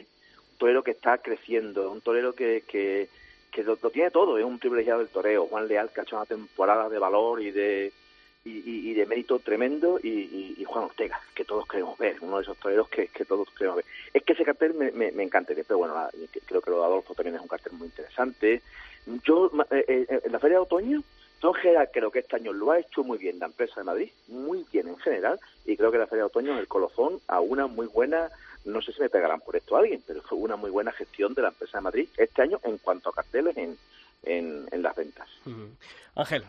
un 0.53 0.59
torero 0.59 0.83
que 0.83 0.91
está 0.91 1.19
creciendo, 1.19 1.93
un 1.93 2.01
torero 2.01 2.33
que, 2.33 2.65
que, 2.67 3.09
que 3.53 3.63
lo, 3.63 3.79
lo 3.81 3.91
tiene 3.91 4.11
todo, 4.11 4.37
es 4.37 4.45
un 4.45 4.59
privilegiado 4.59 4.99
del 4.99 5.09
toreo. 5.11 5.47
Juan 5.47 5.69
Leal, 5.69 5.91
que 5.91 6.01
ha 6.01 6.03
hecho 6.03 6.17
una 6.17 6.27
temporada 6.27 6.89
de 6.89 6.99
valor 6.99 7.41
y 7.41 7.53
de 7.53 7.93
y, 8.45 8.95
de 8.95 9.07
mérito 9.07 9.39
tremendo, 9.39 9.99
y, 10.03 10.09
y- 10.09 10.55
Juan 10.65 10.85
Ortega, 10.85 11.21
que 11.35 11.45
todos 11.45 11.67
queremos 11.67 11.99
ver, 11.99 12.17
uno 12.21 12.37
de 12.37 12.43
esos 12.43 12.57
toreros 12.59 12.89
que, 12.89 13.09
todos 13.25 13.49
queremos 13.51 13.77
ver. 13.77 13.85
Es 14.13 14.23
que 14.23 14.33
ese 14.35 14.45
cartel 14.45 14.75
me, 14.75 14.91
me, 14.93 15.11
pero 15.65 15.79
bueno, 15.79 15.95
creo 16.47 16.61
que 16.61 16.71
lo 16.71 16.79
de 16.81 16.85
Adolfo 16.85 17.15
también 17.15 17.37
es 17.37 17.43
un 17.43 17.49
cartel 17.49 17.73
muy 17.75 17.87
interesante. 17.87 18.63
Yo, 19.25 19.51
ma- 19.53 19.67
eh, 19.71 19.85
eh, 20.09 20.21
en 20.25 20.33
la 20.33 20.39
Feria 20.39 20.59
de 20.59 20.63
Otoño, 20.63 21.03
en 21.41 21.55
general 21.55 21.89
creo 21.93 22.11
que 22.11 22.19
este 22.21 22.37
año 22.37 22.53
lo 22.53 22.71
ha 22.71 22.79
hecho 22.81 23.03
muy 23.05 23.17
bien 23.19 23.39
la 23.39 23.47
empresa 23.47 23.81
de 23.81 23.85
Madrid, 23.85 24.11
muy 24.29 24.67
bien 24.73 24.89
en 24.89 24.99
general, 24.99 25.39
y 25.65 25.77
creo 25.77 25.91
que 25.91 25.99
la 25.99 26.07
Feria 26.07 26.25
de 26.25 26.27
Otoño 26.29 26.53
es 26.55 26.61
el 26.61 26.69
colofón 26.69 27.21
a 27.29 27.41
una 27.41 27.67
muy 27.67 27.87
buena, 27.87 28.29
no 28.65 28.83
sé 28.83 28.93
si 28.93 29.01
me 29.01 29.09
pegarán 29.09 29.41
por 29.41 29.57
esto 29.57 29.77
a 29.77 29.81
alguien, 29.81 30.03
pero 30.07 30.21
fue 30.23 30.37
una 30.39 30.57
muy 30.57 30.71
buena 30.71 30.93
gestión 30.93 31.33
de 31.35 31.43
la 31.43 31.49
empresa 31.49 31.79
de 31.79 31.83
Madrid 31.83 32.09
este 32.17 32.43
año 32.43 32.61
en 32.65 32.77
cuanto 32.79 33.09
a 33.09 33.15
carteles 33.15 33.57
en, 33.57 33.79
en, 34.25 34.67
en 34.71 34.83
las 34.83 34.95
ventas. 34.97 35.29
Ángel. 36.15 36.45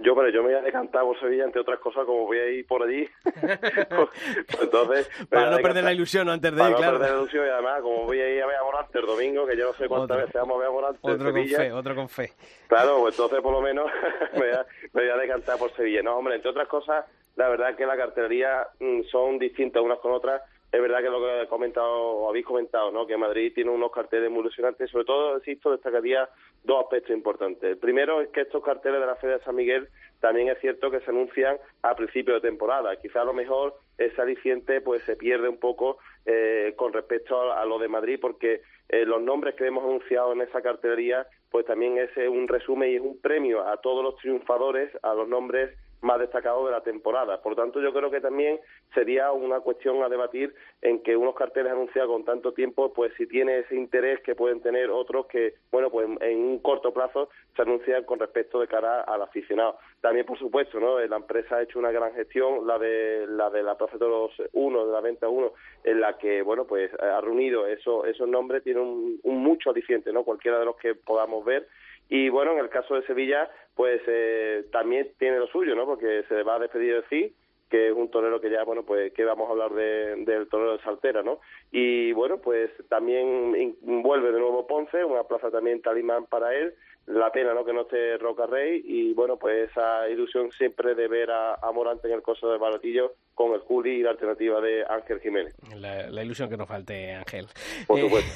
Yo, 0.00 0.14
pero 0.14 0.28
yo 0.30 0.42
me 0.42 0.50
voy 0.50 0.58
a 0.58 0.62
decantar 0.62 1.02
por 1.02 1.18
Sevilla, 1.18 1.44
entre 1.44 1.60
otras 1.60 1.80
cosas, 1.80 2.04
como 2.06 2.26
voy 2.26 2.38
a 2.38 2.48
ir 2.48 2.64
por 2.66 2.84
allí. 2.84 3.08
pues 3.24 4.62
entonces... 4.62 5.10
Para 5.28 5.50
no 5.50 5.58
perder 5.58 5.82
la 5.82 5.92
ilusión 5.92 6.28
antes 6.28 6.52
de 6.52 6.56
Para 6.56 6.70
ir, 6.70 6.74
no 6.74 6.78
claro. 6.78 6.98
perder 6.98 7.14
la 7.14 7.20
ilusión 7.20 7.46
y 7.46 7.48
además, 7.50 7.82
como 7.82 8.04
voy 8.04 8.20
a 8.20 8.28
ir 8.32 8.42
a 8.42 8.46
ver 8.46 8.56
a 8.56 8.62
Morante 8.62 8.98
el 9.00 9.06
domingo, 9.06 9.44
que 9.44 9.56
yo 9.56 9.66
no 9.66 9.72
sé 9.74 9.88
cuántas 9.88 10.16
Otro. 10.16 10.26
veces 10.26 10.34
vamos 10.34 10.54
a 10.54 10.58
ver 10.58 10.68
a 10.68 10.70
Morante 10.70 11.00
en 11.02 11.10
Otro 11.10 11.24
con 11.24 11.34
Sevilla. 11.34 11.56
fe, 11.58 11.72
otro 11.72 11.94
con 11.96 12.08
fe. 12.08 12.32
Claro, 12.68 13.00
pues 13.00 13.14
entonces 13.14 13.40
por 13.40 13.52
lo 13.52 13.60
menos 13.60 13.90
me, 14.34 14.38
voy 14.38 14.50
a, 14.50 14.66
me 14.92 15.02
voy 15.02 15.10
a 15.10 15.16
decantar 15.16 15.58
por 15.58 15.74
Sevilla. 15.74 16.02
No, 16.02 16.16
hombre, 16.16 16.36
entre 16.36 16.50
otras 16.50 16.68
cosas, 16.68 17.04
la 17.34 17.48
verdad 17.48 17.74
que 17.74 17.84
la 17.84 17.96
cartelería 17.96 18.68
mm, 18.78 19.02
son 19.10 19.38
distintas 19.38 19.82
unas 19.82 19.98
con 19.98 20.12
otras. 20.12 20.42
Es 20.70 20.82
verdad 20.82 20.98
que 20.98 21.08
lo 21.08 21.20
que 21.20 21.42
he 21.42 21.46
comentado, 21.48 21.90
o 21.90 22.28
habéis 22.28 22.44
comentado, 22.44 22.90
¿no? 22.90 23.06
Que 23.06 23.16
Madrid 23.16 23.52
tiene 23.54 23.70
unos 23.70 23.90
carteles 23.90 24.30
muy 24.30 24.40
ilusionantes. 24.40 24.90
Sobre 24.90 25.06
todo, 25.06 25.38
insisto, 25.38 25.72
destacaría 25.72 26.28
dos 26.62 26.84
aspectos 26.84 27.16
importantes. 27.16 27.62
El 27.62 27.78
primero 27.78 28.20
es 28.20 28.28
que 28.28 28.42
estos 28.42 28.62
carteles 28.62 29.00
de 29.00 29.06
la 29.06 29.16
Feria 29.16 29.38
de 29.38 29.44
San 29.44 29.56
Miguel 29.56 29.88
también 30.20 30.48
es 30.48 30.58
cierto 30.60 30.90
que 30.90 31.00
se 31.00 31.10
anuncian 31.10 31.56
a 31.82 31.94
principio 31.94 32.34
de 32.34 32.40
temporada. 32.40 32.96
Quizá 32.96 33.22
a 33.22 33.24
lo 33.24 33.32
mejor 33.32 33.76
ese 33.96 34.20
aliciente 34.20 34.82
pues 34.82 35.02
se 35.04 35.16
pierde 35.16 35.48
un 35.48 35.58
poco 35.58 35.98
eh, 36.26 36.74
con 36.76 36.92
respecto 36.92 37.52
a, 37.52 37.64
lo 37.64 37.78
de 37.78 37.88
Madrid 37.88 38.18
porque 38.20 38.60
eh, 38.88 39.04
los 39.06 39.22
nombres 39.22 39.54
que 39.54 39.66
hemos 39.66 39.84
anunciado 39.84 40.32
en 40.32 40.42
esa 40.42 40.60
cartelería 40.60 41.26
pues 41.50 41.64
también 41.66 41.98
es 41.98 42.14
eh, 42.16 42.28
un 42.28 42.46
resumen 42.46 42.90
y 42.90 42.96
es 42.96 43.00
un 43.00 43.20
premio 43.20 43.66
a 43.66 43.78
todos 43.78 44.04
los 44.04 44.16
triunfadores, 44.16 44.90
a 45.02 45.14
los 45.14 45.28
nombres 45.28 45.76
más 46.00 46.18
destacados 46.18 46.64
de 46.66 46.72
la 46.72 46.82
temporada. 46.82 47.40
Por 47.40 47.56
tanto, 47.56 47.80
yo 47.80 47.92
creo 47.92 48.10
que 48.10 48.20
también 48.20 48.60
sería 48.94 49.32
una 49.32 49.60
cuestión 49.60 50.02
a 50.02 50.08
debatir 50.08 50.54
en 50.82 51.02
que 51.02 51.16
unos 51.16 51.34
carteles 51.34 51.72
anunciados 51.72 52.10
con 52.10 52.24
tanto 52.24 52.52
tiempo, 52.52 52.92
pues 52.92 53.12
si 53.16 53.26
tiene 53.26 53.58
ese 53.58 53.74
interés 53.74 54.20
que 54.20 54.34
pueden 54.34 54.60
tener 54.60 54.90
otros 54.90 55.26
que, 55.26 55.54
bueno, 55.70 55.90
pues 55.90 56.08
en 56.20 56.38
un 56.38 56.58
corto 56.60 56.92
plazo 56.92 57.28
se 57.56 57.62
anuncian 57.62 58.04
con 58.04 58.18
respecto 58.18 58.60
de 58.60 58.68
cara 58.68 59.02
al 59.02 59.22
aficionado. 59.22 59.78
También, 60.00 60.26
por 60.26 60.38
supuesto, 60.38 60.78
¿no? 60.78 61.00
La 61.00 61.16
empresa 61.16 61.56
ha 61.56 61.62
hecho 61.62 61.78
una 61.78 61.90
gran 61.90 62.14
gestión, 62.14 62.66
la 62.66 62.78
de 62.78 63.26
la 63.26 63.50
de 63.50 63.62
la 63.62 63.76
Plaza 63.76 63.98
Toros 63.98 64.32
1, 64.52 64.86
de 64.86 64.92
la 64.92 65.00
Venta 65.00 65.28
1, 65.28 65.52
en 65.84 66.00
la 66.00 66.16
que, 66.18 66.42
bueno, 66.42 66.66
pues 66.66 66.92
ha 67.00 67.20
reunido 67.20 67.66
esos, 67.66 68.06
esos 68.06 68.28
nombres, 68.28 68.62
tiene 68.62 68.80
un, 68.80 69.18
un 69.22 69.38
mucho 69.38 69.70
aliciente, 69.70 70.12
¿no? 70.12 70.22
Cualquiera 70.22 70.58
de 70.58 70.64
los 70.64 70.76
que 70.76 70.94
podamos 70.94 71.44
ver 71.44 71.66
y 72.08 72.30
bueno, 72.30 72.52
en 72.52 72.58
el 72.58 72.70
caso 72.70 72.94
de 72.94 73.06
Sevilla, 73.06 73.50
pues 73.78 74.02
eh, 74.08 74.64
también 74.72 75.12
tiene 75.20 75.38
lo 75.38 75.46
suyo, 75.46 75.76
¿no? 75.76 75.86
Porque 75.86 76.24
se 76.28 76.42
va 76.42 76.56
a 76.56 76.58
despedir 76.58 76.96
de 76.96 77.02
Cid, 77.08 77.32
que 77.70 77.86
es 77.90 77.94
un 77.94 78.10
torero 78.10 78.40
que 78.40 78.50
ya, 78.50 78.64
bueno, 78.64 78.82
pues 78.82 79.12
que 79.12 79.24
vamos 79.24 79.46
a 79.48 79.52
hablar 79.52 79.72
de- 79.72 80.16
del 80.24 80.48
torero 80.48 80.72
de 80.76 80.82
Saltera, 80.82 81.22
¿no? 81.22 81.38
Y 81.70 82.10
bueno, 82.10 82.38
pues 82.38 82.72
también 82.88 83.76
vuelve 83.82 84.32
de 84.32 84.40
nuevo 84.40 84.66
Ponce, 84.66 85.04
una 85.04 85.22
plaza 85.22 85.52
también 85.52 85.80
talimán 85.80 86.26
para 86.26 86.56
él. 86.56 86.74
La 87.08 87.32
pena, 87.32 87.54
¿no? 87.54 87.64
Que 87.64 87.72
no 87.72 87.82
esté 87.82 88.18
Roca 88.18 88.44
Rey 88.46 88.82
y 88.84 89.14
bueno, 89.14 89.38
pues 89.38 89.70
esa 89.70 90.06
ilusión 90.10 90.50
siempre 90.52 90.94
de 90.94 91.08
ver 91.08 91.30
a, 91.30 91.54
a 91.54 91.72
Morante 91.72 92.06
en 92.06 92.12
el 92.14 92.20
coso 92.22 92.50
de 92.50 92.58
Baratillo 92.58 93.14
con 93.34 93.54
el 93.54 93.60
Juli 93.60 94.00
y 94.00 94.02
la 94.02 94.10
alternativa 94.10 94.60
de 94.60 94.84
Ángel 94.86 95.18
Jiménez. 95.20 95.54
La, 95.74 96.10
la 96.10 96.22
ilusión 96.22 96.50
que 96.50 96.58
nos 96.58 96.68
falte, 96.68 97.14
Ángel. 97.14 97.46
Por 97.86 97.98
Eh, 97.98 98.02
supuesto. 98.02 98.30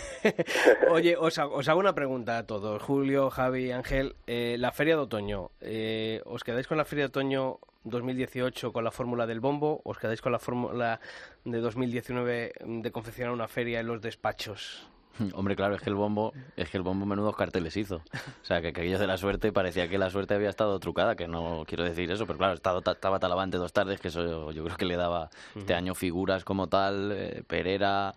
Oye, 0.90 1.16
os 1.18 1.38
hago, 1.38 1.56
os 1.56 1.68
hago 1.68 1.80
una 1.80 1.94
pregunta 1.94 2.38
a 2.38 2.46
todos, 2.46 2.82
Julio, 2.82 3.28
Javi, 3.28 3.72
Ángel. 3.72 4.14
Eh, 4.26 4.56
la 4.58 4.72
Feria 4.72 4.96
de 4.96 5.02
Otoño, 5.02 5.50
eh, 5.60 6.22
¿os 6.24 6.42
quedáis 6.42 6.66
con 6.66 6.78
la 6.78 6.86
Feria 6.86 7.04
de 7.04 7.08
Otoño 7.08 7.58
2018 7.84 8.72
con 8.72 8.84
la 8.84 8.90
fórmula 8.90 9.26
del 9.26 9.40
bombo? 9.40 9.82
¿Os 9.84 9.98
quedáis 9.98 10.22
con 10.22 10.32
la 10.32 10.38
fórmula 10.38 10.98
de 11.44 11.58
2019 11.58 12.52
de 12.64 12.90
confeccionar 12.90 13.34
una 13.34 13.48
feria 13.48 13.80
en 13.80 13.86
los 13.88 14.00
despachos? 14.00 14.88
Hombre, 15.34 15.56
claro, 15.56 15.74
es 15.74 15.82
que 15.82 15.90
el 15.90 15.96
bombo, 15.96 16.32
es 16.56 16.70
que 16.70 16.76
el 16.76 16.82
bombo 16.82 17.06
menudos 17.06 17.36
carteles 17.36 17.76
hizo. 17.76 17.96
O 17.96 18.44
sea, 18.44 18.60
que 18.60 18.68
aquello 18.68 18.98
de 18.98 19.06
la 19.06 19.16
suerte 19.16 19.52
parecía 19.52 19.88
que 19.88 19.98
la 19.98 20.10
suerte 20.10 20.34
había 20.34 20.48
estado 20.48 20.78
trucada, 20.80 21.16
que 21.16 21.28
no 21.28 21.64
quiero 21.66 21.84
decir 21.84 22.10
eso, 22.10 22.26
pero 22.26 22.38
claro, 22.38 22.54
estaba, 22.54 22.80
estaba 22.84 23.18
Talavante 23.18 23.58
dos 23.58 23.72
tardes, 23.72 24.00
que 24.00 24.08
eso 24.08 24.50
yo 24.52 24.64
creo 24.64 24.76
que 24.76 24.84
le 24.84 24.96
daba 24.96 25.30
este 25.54 25.74
año 25.74 25.94
figuras 25.94 26.44
como 26.44 26.68
tal, 26.68 27.12
eh, 27.12 27.42
Perera, 27.46 28.14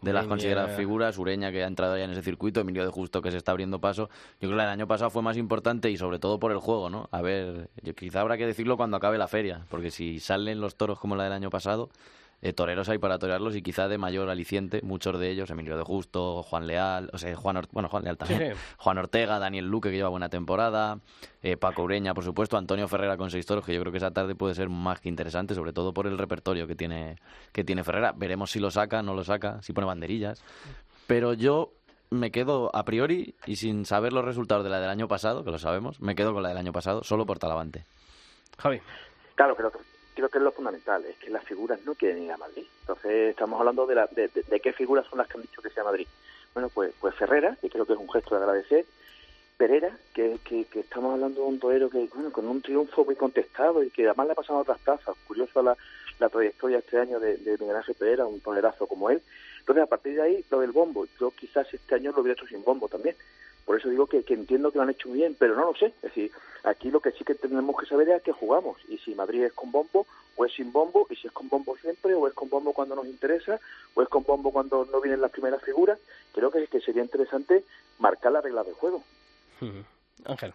de 0.00 0.12
las 0.12 0.22
Ureña. 0.22 0.28
consideradas 0.28 0.76
figuras, 0.76 1.18
Ureña 1.18 1.50
que 1.50 1.64
ha 1.64 1.66
entrado 1.66 1.96
ya 1.96 2.04
en 2.04 2.10
ese 2.10 2.22
circuito, 2.22 2.60
Emilio 2.60 2.84
de 2.84 2.90
Justo 2.90 3.22
que 3.22 3.30
se 3.30 3.38
está 3.38 3.52
abriendo 3.52 3.80
paso. 3.80 4.08
Yo 4.40 4.48
creo 4.48 4.56
que 4.56 4.64
el 4.64 4.68
año 4.68 4.86
pasado 4.86 5.10
fue 5.10 5.22
más 5.22 5.36
importante 5.36 5.90
y 5.90 5.96
sobre 5.96 6.18
todo 6.18 6.38
por 6.38 6.52
el 6.52 6.58
juego, 6.58 6.90
¿no? 6.90 7.08
A 7.12 7.22
ver, 7.22 7.70
yo, 7.82 7.94
quizá 7.94 8.20
habrá 8.20 8.36
que 8.36 8.46
decirlo 8.46 8.76
cuando 8.76 8.96
acabe 8.96 9.18
la 9.18 9.28
feria, 9.28 9.64
porque 9.70 9.90
si 9.90 10.20
salen 10.20 10.60
los 10.60 10.76
toros 10.76 10.98
como 10.98 11.16
la 11.16 11.24
del 11.24 11.32
año 11.32 11.50
pasado, 11.50 11.88
eh, 12.42 12.52
toreros 12.52 12.88
hay 12.88 12.98
para 12.98 13.18
torearlos 13.18 13.56
y 13.56 13.62
quizá 13.62 13.88
de 13.88 13.98
mayor 13.98 14.28
aliciente, 14.30 14.80
muchos 14.82 15.18
de 15.18 15.30
ellos, 15.30 15.50
Emilio 15.50 15.76
de 15.76 15.82
Justo, 15.82 16.42
Juan 16.42 16.66
Leal, 16.66 17.10
o 17.12 17.18
sea, 17.18 17.34
Juan, 17.34 17.56
Or- 17.56 17.68
bueno, 17.72 17.88
Juan 17.88 18.04
Leal 18.04 18.16
también, 18.18 18.54
Sí. 18.54 18.60
Juan 18.78 18.98
Ortega, 18.98 19.38
Daniel 19.38 19.66
Luque 19.66 19.90
que 19.90 19.96
lleva 19.96 20.08
buena 20.10 20.28
temporada, 20.28 20.98
eh, 21.42 21.56
Paco 21.56 21.82
Ureña, 21.82 22.14
por 22.14 22.24
supuesto, 22.24 22.56
Antonio 22.56 22.86
Ferrera 22.88 23.16
con 23.16 23.30
seis 23.30 23.46
toros, 23.46 23.64
que 23.64 23.72
yo 23.74 23.80
creo 23.80 23.90
que 23.92 23.98
esa 23.98 24.10
tarde 24.10 24.34
puede 24.34 24.54
ser 24.54 24.68
más 24.68 25.00
que 25.00 25.08
interesante, 25.08 25.54
sobre 25.54 25.72
todo 25.72 25.92
por 25.94 26.06
el 26.06 26.18
repertorio 26.18 26.66
que 26.66 26.74
tiene, 26.74 27.16
que 27.52 27.64
tiene 27.64 27.82
Ferrera. 27.84 28.12
Veremos 28.12 28.50
si 28.50 28.60
lo 28.60 28.70
saca, 28.70 29.02
no 29.02 29.14
lo 29.14 29.24
saca, 29.24 29.62
si 29.62 29.72
pone 29.72 29.86
banderillas. 29.86 30.42
Pero 31.06 31.32
yo 31.32 31.72
me 32.10 32.30
quedo 32.30 32.70
a 32.74 32.84
priori 32.84 33.34
y 33.46 33.56
sin 33.56 33.84
saber 33.84 34.12
los 34.12 34.24
resultados 34.24 34.62
de 34.62 34.70
la 34.70 34.78
del 34.78 34.90
año 34.90 35.08
pasado, 35.08 35.42
que 35.42 35.50
lo 35.50 35.58
sabemos, 35.58 36.00
me 36.00 36.14
quedo 36.14 36.32
con 36.32 36.42
la 36.42 36.50
del 36.50 36.58
año 36.58 36.72
pasado, 36.72 37.02
solo 37.02 37.26
por 37.26 37.38
Talavante. 37.38 37.86
Javi. 38.58 38.80
Claro, 39.34 39.56
creo 39.56 39.70
que, 39.72 39.78
creo 40.16 40.28
que 40.28 40.38
es 40.38 40.44
lo 40.44 40.50
fundamental, 40.50 41.04
es 41.04 41.16
que 41.18 41.30
las 41.30 41.44
figuras 41.44 41.78
no 41.84 41.94
quieren 41.94 42.22
ir 42.24 42.32
a 42.32 42.36
Madrid. 42.36 42.64
Entonces 42.80 43.30
estamos 43.30 43.60
hablando 43.60 43.86
de, 43.86 43.94
la, 43.94 44.06
de, 44.08 44.28
de- 44.28 44.60
qué 44.60 44.72
figuras 44.72 45.06
son 45.06 45.18
las 45.18 45.28
que 45.28 45.34
han 45.36 45.42
dicho 45.42 45.62
que 45.62 45.70
sea 45.70 45.84
Madrid. 45.84 46.08
Bueno, 46.54 46.68
pues, 46.70 46.92
pues 46.98 47.14
Ferrera, 47.14 47.56
que 47.60 47.70
creo 47.70 47.84
que 47.86 47.92
es 47.92 47.98
un 47.98 48.10
gesto 48.10 48.34
de 48.34 48.40
agradecer. 48.42 48.84
Pereira, 49.56 49.96
que, 50.12 50.38
estamos 50.74 51.14
hablando 51.14 51.42
de 51.42 51.46
un 51.46 51.58
torero 51.60 51.88
que, 51.88 52.08
bueno, 52.12 52.32
con 52.32 52.46
un 52.48 52.60
triunfo 52.60 53.04
muy 53.04 53.14
contestado 53.14 53.82
y 53.84 53.90
que 53.90 54.06
además 54.06 54.26
le 54.26 54.32
ha 54.32 54.36
pasado 54.36 54.58
otras 54.58 54.78
plazas. 54.80 55.14
Curioso 55.26 55.62
la, 55.62 55.76
la 56.18 56.28
trayectoria 56.28 56.78
este 56.78 56.98
año 56.98 57.20
de, 57.20 57.36
de 57.36 57.56
Miguel 57.58 57.76
Ángel 57.76 57.94
Pereira, 57.94 58.26
un 58.26 58.40
torerazo 58.40 58.86
como 58.86 59.08
él. 59.10 59.22
Entonces, 59.60 59.84
a 59.84 59.86
partir 59.86 60.14
de 60.16 60.22
ahí, 60.22 60.44
lo 60.50 60.60
del 60.60 60.72
bombo. 60.72 61.06
Yo 61.20 61.30
quizás 61.30 61.72
este 61.72 61.94
año 61.94 62.12
lo 62.12 62.20
hubiera 62.22 62.34
hecho 62.38 62.46
sin 62.46 62.62
bombo 62.64 62.88
también. 62.88 63.16
Por 63.66 63.78
eso 63.78 63.90
digo 63.90 64.06
que, 64.06 64.22
que 64.22 64.34
entiendo 64.34 64.70
que 64.70 64.78
lo 64.78 64.84
han 64.84 64.90
hecho 64.90 65.08
muy 65.08 65.18
bien, 65.18 65.36
pero 65.38 65.56
no 65.56 65.66
lo 65.66 65.74
sé. 65.74 65.86
Es 65.86 66.02
decir, 66.02 66.30
aquí 66.62 66.90
lo 66.90 67.00
que 67.00 67.10
sí 67.10 67.24
que 67.24 67.34
tenemos 67.34 67.76
que 67.78 67.86
saber 67.86 68.08
es 68.08 68.14
a 68.14 68.20
qué 68.20 68.30
jugamos. 68.30 68.78
Y 68.88 68.96
si 68.98 69.14
Madrid 69.14 69.42
es 69.42 69.52
con 69.52 69.72
bombo 69.72 70.06
o 70.36 70.44
es 70.44 70.52
sin 70.52 70.72
bombo, 70.72 71.06
y 71.10 71.16
si 71.16 71.26
es 71.26 71.32
con 71.32 71.48
bombo 71.48 71.76
siempre, 71.76 72.14
o 72.14 72.28
es 72.28 72.32
con 72.32 72.48
bombo 72.48 72.72
cuando 72.72 72.94
nos 72.94 73.06
interesa, 73.06 73.58
o 73.94 74.02
es 74.02 74.08
con 74.08 74.22
bombo 74.22 74.52
cuando 74.52 74.84
no 74.84 75.00
vienen 75.00 75.20
las 75.20 75.32
primeras 75.32 75.62
figuras. 75.62 75.98
Creo 76.32 76.50
que, 76.50 76.66
que 76.68 76.80
sería 76.80 77.02
interesante 77.02 77.64
marcar 77.98 78.32
la 78.32 78.40
regla 78.40 78.62
del 78.62 78.74
juego. 78.74 79.02
Ángel. 80.24 80.54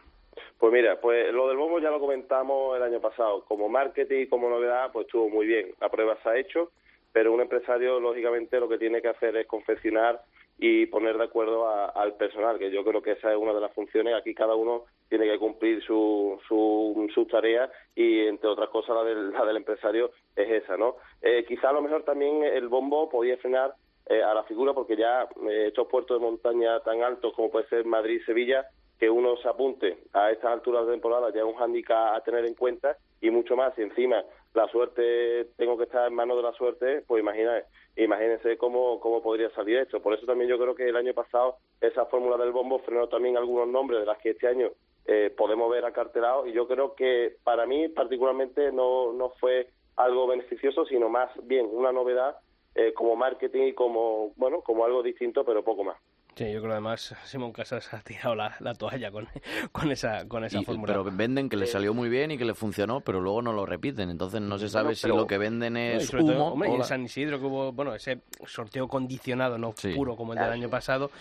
Pues 0.58 0.72
mira, 0.72 1.02
pues 1.02 1.34
lo 1.34 1.50
del 1.50 1.58
bombo 1.58 1.80
ya 1.80 1.90
lo 1.90 2.00
comentamos 2.00 2.78
el 2.78 2.84
año 2.84 3.02
pasado. 3.02 3.44
Como 3.44 3.68
marketing 3.68 4.22
y 4.22 4.28
como 4.28 4.50
novedad, 4.50 4.92
pues 4.94 5.08
estuvo 5.08 5.28
muy 5.28 5.46
bien. 5.48 5.74
La 5.82 5.90
prueba 5.90 6.18
se 6.24 6.30
ha 6.30 6.38
hecho, 6.38 6.72
pero 7.12 7.34
un 7.34 7.42
empresario, 7.42 8.00
lógicamente, 8.00 8.60
lo 8.60 8.70
que 8.70 8.78
tiene 8.78 9.02
que 9.02 9.10
hacer 9.10 9.36
es 9.36 9.48
confeccionar 9.48 10.24
y 10.64 10.86
poner 10.86 11.18
de 11.18 11.24
acuerdo 11.24 11.68
al 11.68 12.14
personal, 12.14 12.60
que 12.60 12.70
yo 12.70 12.84
creo 12.84 13.02
que 13.02 13.14
esa 13.14 13.32
es 13.32 13.38
una 13.38 13.52
de 13.52 13.62
las 13.62 13.74
funciones. 13.74 14.14
Aquí 14.14 14.36
cada 14.36 14.54
uno 14.54 14.84
tiene 15.10 15.26
que 15.26 15.40
cumplir 15.40 15.84
su, 15.84 16.40
su, 16.48 17.10
sus 17.16 17.28
tareas 17.28 17.72
y, 17.96 18.28
entre 18.28 18.48
otras 18.48 18.70
cosas, 18.70 18.96
la 18.96 19.04
del, 19.04 19.32
la 19.32 19.44
del 19.44 19.58
empresario 19.58 20.12
es 20.36 20.64
esa, 20.64 20.78
¿no? 20.78 20.98
Eh, 21.20 21.46
quizá 21.48 21.70
a 21.70 21.74
lo 21.74 21.82
mejor 21.82 22.04
también 22.04 22.44
el 22.44 22.68
bombo 22.68 23.10
podía 23.10 23.38
frenar 23.38 23.74
eh, 24.06 24.22
a 24.22 24.36
la 24.36 24.44
figura 24.44 24.74
porque 24.74 24.96
ya 24.96 25.24
eh, 25.50 25.66
estos 25.70 25.88
puertos 25.88 26.20
de 26.20 26.26
montaña 26.26 26.80
tan 26.82 27.02
altos 27.02 27.34
como 27.34 27.50
puede 27.50 27.68
ser 27.68 27.84
Madrid 27.86 28.22
Sevilla 28.28 28.68
que 29.02 29.10
uno 29.10 29.36
se 29.38 29.50
apunte 29.50 29.98
a 30.14 30.30
estas 30.30 30.52
alturas 30.52 30.86
de 30.86 30.92
temporada 30.92 31.32
ya 31.34 31.40
es 31.40 31.48
un 31.48 31.56
hándicap 31.56 32.14
a 32.14 32.22
tener 32.22 32.46
en 32.46 32.54
cuenta 32.54 32.98
y 33.20 33.32
mucho 33.32 33.56
más. 33.56 33.76
Y 33.76 33.82
encima 33.82 34.24
la 34.54 34.68
suerte, 34.68 35.46
tengo 35.58 35.76
que 35.76 35.86
estar 35.86 36.08
en 36.08 36.14
manos 36.14 36.38
de 36.38 36.44
la 36.44 36.54
suerte, 36.54 37.04
pues 37.08 37.20
imagínense, 37.20 37.66
imagínense 37.96 38.58
cómo, 38.58 39.00
cómo 39.00 39.24
podría 39.24 39.50
salir 39.56 39.78
esto. 39.78 40.04
Por 40.04 40.14
eso 40.14 40.28
también 40.28 40.52
yo 40.52 40.60
creo 40.60 40.76
que 40.76 40.88
el 40.88 40.96
año 40.96 41.16
pasado 41.16 41.56
esa 41.82 42.06
fórmula 42.06 42.38
del 42.38 42.52
bombo 42.52 42.78
frenó 42.78 43.08
también 43.08 43.38
algunos 43.38 43.68
nombres 43.68 44.02
de 44.02 44.06
las 44.06 44.20
que 44.20 44.30
este 44.30 44.48
año 44.48 44.70
eh, 45.08 45.34
podemos 45.36 45.72
ver 45.72 45.84
acartelados 45.84 46.48
y 46.48 46.52
yo 46.52 46.68
creo 46.68 46.94
que 46.94 47.38
para 47.44 47.66
mí 47.66 47.88
particularmente 47.88 48.72
no, 48.72 49.14
no 49.14 49.32
fue 49.40 49.70
algo 49.96 50.28
beneficioso, 50.28 50.86
sino 50.86 51.10
más 51.10 51.32
bien 51.48 51.68
una 51.72 51.92
novedad 51.92 52.38
eh, 52.76 52.94
como 52.94 53.16
marketing 53.16 53.64
y 53.64 53.74
como, 53.74 54.32
bueno, 54.36 54.62
como 54.62 54.86
algo 54.86 55.02
distinto, 55.02 55.44
pero 55.44 55.64
poco 55.64 55.84
más. 55.84 55.98
Sí, 56.36 56.46
yo 56.46 56.60
creo 56.60 56.64
que 56.64 56.72
además 56.72 57.14
Simón 57.26 57.52
Casas 57.52 57.94
ha 57.94 58.00
tirado 58.00 58.36
la, 58.36 58.74
toalla 58.78 59.12
con, 59.12 59.28
con 59.72 59.92
esa, 59.92 60.28
con 60.28 60.46
esa 60.46 60.62
fórmula. 60.62 60.94
Pero 60.94 61.04
venden 61.04 61.50
que 61.50 61.58
le 61.58 61.68
salió 61.68 61.94
muy 61.94 62.10
bien 62.10 62.32
y 62.32 62.38
que 62.38 62.46
le 62.46 62.54
funcionó, 62.54 63.02
pero 63.02 63.20
luego 63.20 63.42
no 63.42 63.52
lo 63.52 63.66
repiten. 63.66 64.10
Entonces 64.10 64.42
no 64.42 64.58
se 64.58 64.70
sabe 64.70 64.96
si 64.96 65.08
lo 65.08 65.28
que 65.28 65.38
venden 65.38 65.76
es 65.76 66.14
humo. 66.14 66.54
hombre, 66.54 66.74
en 66.74 66.84
San 66.84 67.04
Isidro 67.04 67.40
que 67.40 67.46
hubo 67.46 67.72
bueno, 67.74 67.94
ese 67.94 68.22
sorteo 68.46 68.88
condicionado, 68.88 69.58
no 69.58 69.74
puro 69.96 70.16
como 70.16 70.34
el 70.34 70.40
del 70.40 70.52
año 70.52 70.70
pasado. 70.70 71.12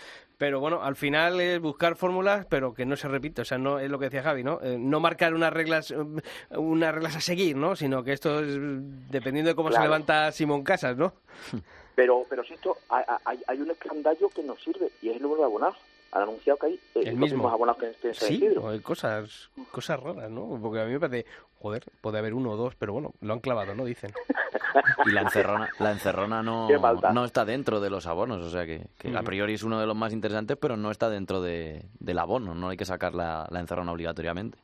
Pero 0.41 0.59
bueno, 0.59 0.83
al 0.83 0.97
final 0.97 1.39
es 1.39 1.61
buscar 1.61 1.97
fórmulas, 1.97 2.47
pero 2.47 2.73
que 2.73 2.87
no 2.87 2.97
se 2.97 3.09
repite. 3.09 3.43
O 3.43 3.45
sea, 3.45 3.59
no 3.59 3.79
es 3.79 3.91
lo 3.91 3.99
que 3.99 4.07
decía 4.07 4.23
Javi, 4.23 4.43
¿no? 4.43 4.59
Eh, 4.63 4.79
no 4.79 4.99
marcar 4.99 5.35
unas 5.35 5.53
reglas, 5.53 5.93
unas 6.49 6.95
reglas 6.95 7.15
a 7.15 7.21
seguir, 7.21 7.59
¿no? 7.59 7.77
Sino 7.77 8.03
que 8.03 8.15
esto 8.15 8.41
es 8.41 8.57
dependiendo 9.11 9.51
de 9.51 9.55
cómo 9.55 9.71
se 9.71 9.79
levanta 9.79 10.33
Simón 10.33 10.65
Casas, 10.65 10.97
¿no? 10.97 11.13
Pero, 11.95 12.25
pero 12.31 12.43
si 12.43 12.55
esto, 12.55 12.79
hay, 12.89 13.43
hay 13.47 13.61
un 13.61 13.71
escandallo 13.71 14.31
que 14.31 14.43
nos 14.43 14.59
sirve 14.63 14.91
y 15.03 15.11
es 15.11 15.17
el 15.17 15.23
número 15.23 15.43
de 15.43 15.45
abonados. 15.45 15.77
Han 16.13 16.23
anunciado 16.23 16.59
que 16.59 16.67
hay 16.67 16.75
eh, 16.95 17.03
el 17.07 17.17
mismo. 17.17 17.49
abonados 17.49 17.79
que 17.81 17.87
en 17.87 17.93
este 17.93 18.15
Sí, 18.15 18.49
hay 18.67 18.81
cosas, 18.81 19.51
cosas 19.71 20.01
raras, 20.01 20.31
¿no? 20.31 20.59
Porque 20.61 20.81
a 20.81 20.85
mí 20.85 20.93
me 20.93 21.01
parece, 21.01 21.27
joder, 21.61 21.85
puede 22.01 22.19
haber 22.19 22.35
uno 22.35 22.51
o 22.51 22.57
dos, 22.57 22.75
pero 22.75 22.93
bueno, 22.93 23.15
lo 23.21 23.33
han 23.33 23.41
clavado, 23.41 23.75
¿no? 23.75 23.85
Dicen. 23.85 24.13
Y 25.07 25.11
la 25.11 25.23
encerrona, 25.23 25.69
la 25.79 25.91
encerrona 25.91 26.43
no, 26.43 26.69
no 27.13 27.25
está 27.25 27.45
dentro 27.45 27.81
de 27.81 27.91
los 27.91 28.07
abonos, 28.07 28.45
o 28.45 28.51
sea 28.51 28.67
que, 28.67 28.87
a 29.17 29.23
priori 29.23 29.55
es 29.55 29.63
uno 29.63 29.81
de 29.81 29.87
los 29.87 29.97
más 29.97 30.13
interesantes, 30.13 30.57
pero 30.61 30.77
no 30.77 30.91
está 30.91 31.09
dentro 31.09 31.41
de, 31.41 31.87
del 31.99 32.19
abono, 32.19 32.55
no 32.55 32.69
hay 32.69 32.77
que 32.77 32.85
sacar 32.85 33.15
la, 33.15 33.49
la 33.51 33.61
encerrona 33.61 33.91
obligatoriamente. 33.91 34.59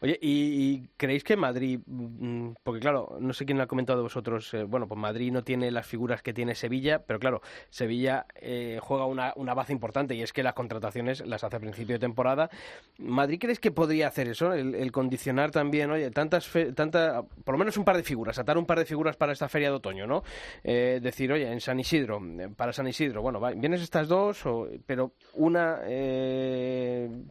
Oye, 0.00 0.18
¿y, 0.20 0.88
creéis 0.96 1.24
que 1.24 1.36
Madrid, 1.36 1.80
mm, 1.86 2.50
porque 2.62 2.80
claro, 2.80 3.16
no 3.20 3.32
sé 3.32 3.46
quién 3.46 3.56
lo 3.56 3.64
ha 3.64 3.66
comentado 3.66 3.98
de 3.98 4.02
vosotros, 4.02 4.52
eh, 4.54 4.64
bueno, 4.64 4.86
pues 4.86 5.00
Madrid 5.00 5.32
no 5.32 5.42
tiene 5.42 5.70
las 5.70 5.86
figuras 5.86 6.22
que 6.22 6.34
tiene 6.34 6.54
Sevilla, 6.54 7.02
pero 7.06 7.18
claro, 7.18 7.40
Sevilla 7.70 8.26
eh, 8.34 8.78
juega 8.82 9.06
una, 9.06 9.32
una 9.36 9.54
base 9.54 9.72
importante 9.72 10.14
y 10.14 10.22
es 10.22 10.32
que 10.32 10.42
las 10.42 10.54
contrataciones 10.54 11.24
las 11.26 11.44
hace 11.44 11.56
a 11.56 11.60
principio 11.60 11.94
de 11.94 12.00
temporada. 12.00 12.50
¿Madrid 12.98 13.38
crees 13.40 13.58
que 13.58 13.70
podría 13.70 14.08
hacer 14.08 14.28
eso? 14.28 14.52
El, 14.52 14.92
condicionar 14.92 15.50
también, 15.50 15.90
oye, 15.90 16.10
tantas, 16.10 16.50
tanta, 16.74 17.22
por 17.22 17.54
lo 17.54 17.58
menos 17.58 17.76
un 17.76 17.84
par 17.84 17.96
de 17.96 18.02
figuras, 18.02 18.38
atar 18.38 18.56
un 18.56 18.66
par 18.66 18.78
de 18.78 18.84
figuras 18.84 19.16
para 19.16 19.32
esta 19.32 19.48
feria 19.48 19.68
de 19.68 19.76
otoño, 19.76 20.06
¿no? 20.06 20.22
Eh, 20.62 21.00
decir, 21.02 21.32
oye, 21.32 21.50
en 21.50 21.60
San 21.60 21.78
Isidro, 21.80 22.20
para 22.56 22.72
San 22.72 22.86
Isidro, 22.86 23.20
bueno, 23.22 23.40
vienes 23.56 23.82
estas 23.82 24.08
dos, 24.08 24.44
pero 24.86 25.12
una 25.34 25.80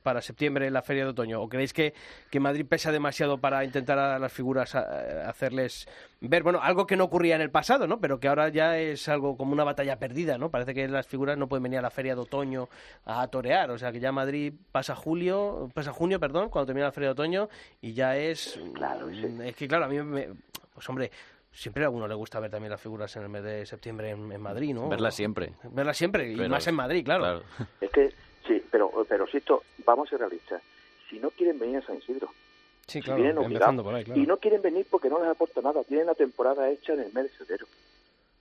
para 0.04 0.22
septiembre 0.22 0.70
la 0.70 0.82
feria 0.82 1.06
de 1.06 1.10
otoño, 1.12 1.42
¿o 1.42 1.50
creéis 1.50 1.74
que, 1.74 1.94
que 2.30 2.40
Madrid 2.40 2.55
pesa 2.64 2.92
demasiado 2.92 3.38
para 3.38 3.64
intentar 3.66 4.00
a 4.00 4.20
las 4.20 4.32
figuras 4.32 4.76
hacerles 4.76 5.88
ver, 6.22 6.44
bueno, 6.44 6.60
algo 6.62 6.88
que 6.88 6.96
no 6.96 7.06
ocurría 7.06 7.36
en 7.36 7.42
el 7.42 7.52
pasado, 7.52 7.88
¿no? 7.88 8.00
Pero 8.00 8.20
que 8.20 8.28
ahora 8.28 8.50
ya 8.50 8.78
es 8.78 9.08
algo 9.10 9.38
como 9.38 9.54
una 9.54 9.64
batalla 9.64 9.98
perdida, 9.98 10.38
¿no? 10.38 10.50
Parece 10.50 10.74
que 10.74 10.88
las 10.88 11.08
figuras 11.08 11.38
no 11.38 11.48
pueden 11.48 11.64
venir 11.64 11.80
a 11.80 11.82
la 11.82 11.90
feria 11.90 12.16
de 12.16 12.22
otoño 12.22 12.70
a 13.06 13.28
torear, 13.28 13.72
o 13.72 13.78
sea 13.78 13.92
que 13.92 14.00
ya 14.00 14.12
Madrid 14.12 14.54
pasa 14.72 14.96
julio, 14.96 15.70
pasa 15.74 15.92
junio, 15.92 16.20
perdón, 16.20 16.50
cuando 16.50 16.68
termina 16.68 16.88
la 16.88 16.92
feria 16.92 17.10
de 17.10 17.14
otoño 17.14 17.50
y 17.82 17.94
ya 17.94 18.18
es... 18.18 18.60
Claro, 18.74 19.10
Es 19.10 19.56
que 19.56 19.68
claro, 19.68 19.86
a 19.86 19.88
mí 19.88 20.02
me... 20.02 20.30
Pues 20.74 20.90
hombre, 20.90 21.10
siempre 21.52 21.86
a 21.86 21.90
uno 21.90 22.08
le 22.08 22.16
gusta 22.16 22.40
ver 22.40 22.52
también 22.52 22.72
las 22.72 22.82
figuras 22.82 23.16
en 23.16 23.24
el 23.24 23.30
mes 23.30 23.44
de 23.44 23.66
septiembre 23.66 24.10
en, 24.10 24.42
Madrid, 24.42 24.74
¿no? 24.74 24.90
Verlas 24.90 25.16
siempre. 25.16 25.54
Verlas 25.64 25.98
siempre, 25.98 26.32
y 26.32 26.36
más 26.50 26.68
en 26.68 26.76
Madrid, 26.76 27.04
claro. 27.06 27.44
Es 27.80 27.90
que, 27.92 28.14
sí, 28.46 28.62
pero, 28.70 28.92
pero 29.08 29.26
si 29.28 29.38
esto, 29.38 29.64
vamos 29.86 30.08
a 30.08 30.10
ser 30.12 30.20
realistas, 30.20 30.62
si 31.10 31.18
no 31.20 31.30
quieren 31.32 31.58
venir 31.58 31.78
a 31.78 31.82
San 31.86 31.98
Isidro, 31.98 32.30
Sí, 32.88 33.02
claro, 33.02 33.24
empezando 33.44 33.84
por 33.84 33.96
ahí, 33.96 34.04
claro. 34.04 34.22
Y 34.22 34.26
no 34.26 34.38
quieren 34.38 34.62
venir 34.62 34.86
porque 34.90 35.10
no 35.10 35.20
les 35.20 35.30
aporta 35.30 35.62
nada. 35.62 35.84
Tienen 35.84 36.06
la 36.06 36.14
temporada 36.14 36.70
hecha 36.70 36.94
en 36.94 37.00
el 37.00 37.14
mes 37.14 37.24
de 37.24 37.30
febrero. 37.30 37.66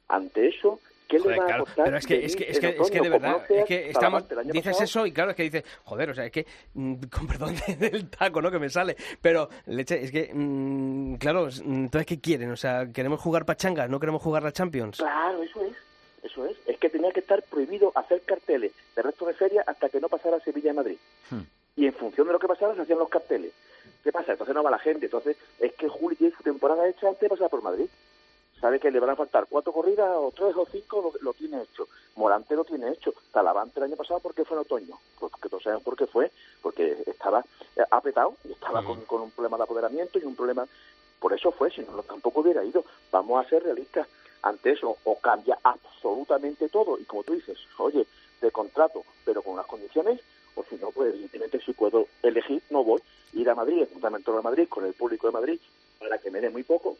Ante 0.08 0.48
eso, 0.48 0.80
¿qué 1.08 1.18
les 1.18 1.38
va 1.38 1.46
a 1.46 1.54
aportar? 1.54 1.84
Pero 1.86 1.96
es 1.96 2.06
que, 2.06 2.24
es 2.24 2.36
que, 2.36 2.50
es 2.50 2.60
que, 2.60 2.68
es 2.68 2.90
que 2.90 3.00
de 3.00 3.08
verdad, 3.08 3.42
es 3.48 3.64
que 3.64 3.88
estamos, 3.88 4.24
dices 4.44 4.78
eso 4.82 5.06
y 5.06 5.12
claro, 5.12 5.30
es 5.30 5.36
que 5.36 5.44
dices, 5.44 5.64
joder, 5.84 6.10
o 6.10 6.14
sea, 6.14 6.26
es 6.26 6.32
que, 6.32 6.46
mm, 6.74 6.94
con 7.10 7.26
perdón 7.26 7.54
del 7.78 8.10
taco, 8.10 8.42
¿no? 8.42 8.50
Que 8.50 8.58
me 8.58 8.68
sale, 8.68 8.96
pero, 9.22 9.48
leche, 9.66 10.02
es 10.02 10.10
que, 10.10 10.30
mm, 10.32 11.14
claro, 11.14 11.48
entonces, 11.64 12.06
¿qué 12.06 12.20
quieren? 12.20 12.50
O 12.50 12.56
sea, 12.56 12.86
¿queremos 12.92 13.20
jugar 13.20 13.46
pachangas? 13.46 13.88
¿No 13.88 13.98
queremos 13.98 14.22
jugar 14.22 14.42
la 14.42 14.52
Champions? 14.52 14.98
Claro, 14.98 15.42
eso 15.42 15.64
es. 15.64 15.74
Eso 16.22 16.46
es. 16.46 16.56
Es 16.66 16.78
que 16.78 16.88
tenía 16.88 17.12
que 17.12 17.20
estar 17.20 17.42
prohibido 17.42 17.92
hacer 17.94 18.22
carteles 18.22 18.72
de 18.96 19.02
resto 19.02 19.26
de 19.26 19.34
feria 19.34 19.62
hasta 19.66 19.88
que 19.88 20.00
no 20.00 20.08
pasara 20.08 20.40
Sevilla 20.40 20.70
y 20.70 20.74
Madrid. 20.74 20.96
Hmm. 21.30 21.42
Y 21.76 21.86
en 21.86 21.92
función 21.92 22.26
de 22.26 22.32
lo 22.32 22.38
que 22.38 22.48
pasara 22.48 22.74
se 22.74 22.82
hacían 22.82 22.98
los 22.98 23.08
carteles. 23.08 23.52
¿Qué 24.02 24.12
pasa? 24.12 24.32
Entonces 24.32 24.54
no 24.54 24.62
va 24.62 24.70
la 24.70 24.78
gente. 24.78 25.06
Entonces 25.06 25.36
es 25.58 25.72
que 25.74 25.88
Juli 25.88 26.16
tiene 26.16 26.34
su 26.36 26.42
temporada 26.42 26.88
hecha 26.88 27.08
antes 27.08 27.20
de 27.20 27.28
pasar 27.28 27.50
por 27.50 27.62
Madrid. 27.62 27.88
Sabe 28.60 28.80
que 28.80 28.90
le 28.90 29.00
van 29.00 29.10
a 29.10 29.16
faltar 29.16 29.46
cuatro 29.48 29.72
corridas 29.72 30.10
o 30.16 30.32
tres 30.34 30.56
o 30.56 30.66
cinco, 30.70 31.12
lo, 31.20 31.32
tiene 31.34 31.62
hecho. 31.62 31.88
Morante 32.16 32.54
lo 32.54 32.64
tiene 32.64 32.90
hecho. 32.90 33.12
Talavante 33.32 33.78
el 33.80 33.84
año 33.84 33.96
pasado, 33.96 34.20
¿por 34.20 34.34
qué 34.34 34.44
fue 34.44 34.56
en 34.56 34.62
otoño? 34.62 34.98
Porque 35.18 35.36
pues 35.40 35.50
todos 35.50 35.62
saben 35.62 35.80
por 35.80 35.96
qué 35.96 36.06
fue. 36.06 36.30
Porque 36.62 36.96
estaba 37.06 37.44
eh, 37.76 37.82
apretado 37.90 38.36
y 38.44 38.52
estaba 38.52 38.82
con, 38.82 39.02
con, 39.02 39.20
un 39.22 39.30
problema 39.30 39.56
de 39.56 39.64
apoderamiento 39.64 40.18
y 40.18 40.24
un 40.24 40.36
problema... 40.36 40.66
Por 41.20 41.32
eso 41.32 41.52
fue, 41.52 41.70
si 41.70 41.80
no, 41.80 42.02
tampoco 42.02 42.40
hubiera 42.40 42.62
ido. 42.64 42.84
Vamos 43.10 43.44
a 43.44 43.48
ser 43.48 43.62
realistas. 43.62 44.06
Ante 44.42 44.72
eso, 44.72 44.96
o 45.04 45.18
cambia 45.18 45.58
absolutamente 45.62 46.68
todo. 46.68 46.98
Y 46.98 47.04
como 47.04 47.22
tú 47.22 47.32
dices, 47.34 47.58
oye, 47.78 48.06
de 48.40 48.50
contrato, 48.50 49.04
pero 49.24 49.42
con 49.42 49.54
unas 49.54 49.66
condiciones, 49.66 50.20
o 50.54 50.64
si 50.68 50.76
no, 50.76 50.90
pues 50.90 51.12
evidentemente 51.12 51.60
si 51.60 51.72
puedo 51.72 52.06
elegir, 52.22 52.62
no 52.70 52.84
voy 52.84 53.00
ir 53.34 53.50
a 53.50 53.54
Madrid, 53.54 53.84
juntamente 53.92 54.30
a 54.30 54.42
Madrid, 54.42 54.68
con 54.68 54.84
el 54.84 54.94
público 54.94 55.26
de 55.26 55.32
Madrid, 55.32 55.60
para 55.98 56.18
que 56.18 56.30
me 56.30 56.40
dé 56.40 56.50
muy 56.50 56.62
poco. 56.62 56.96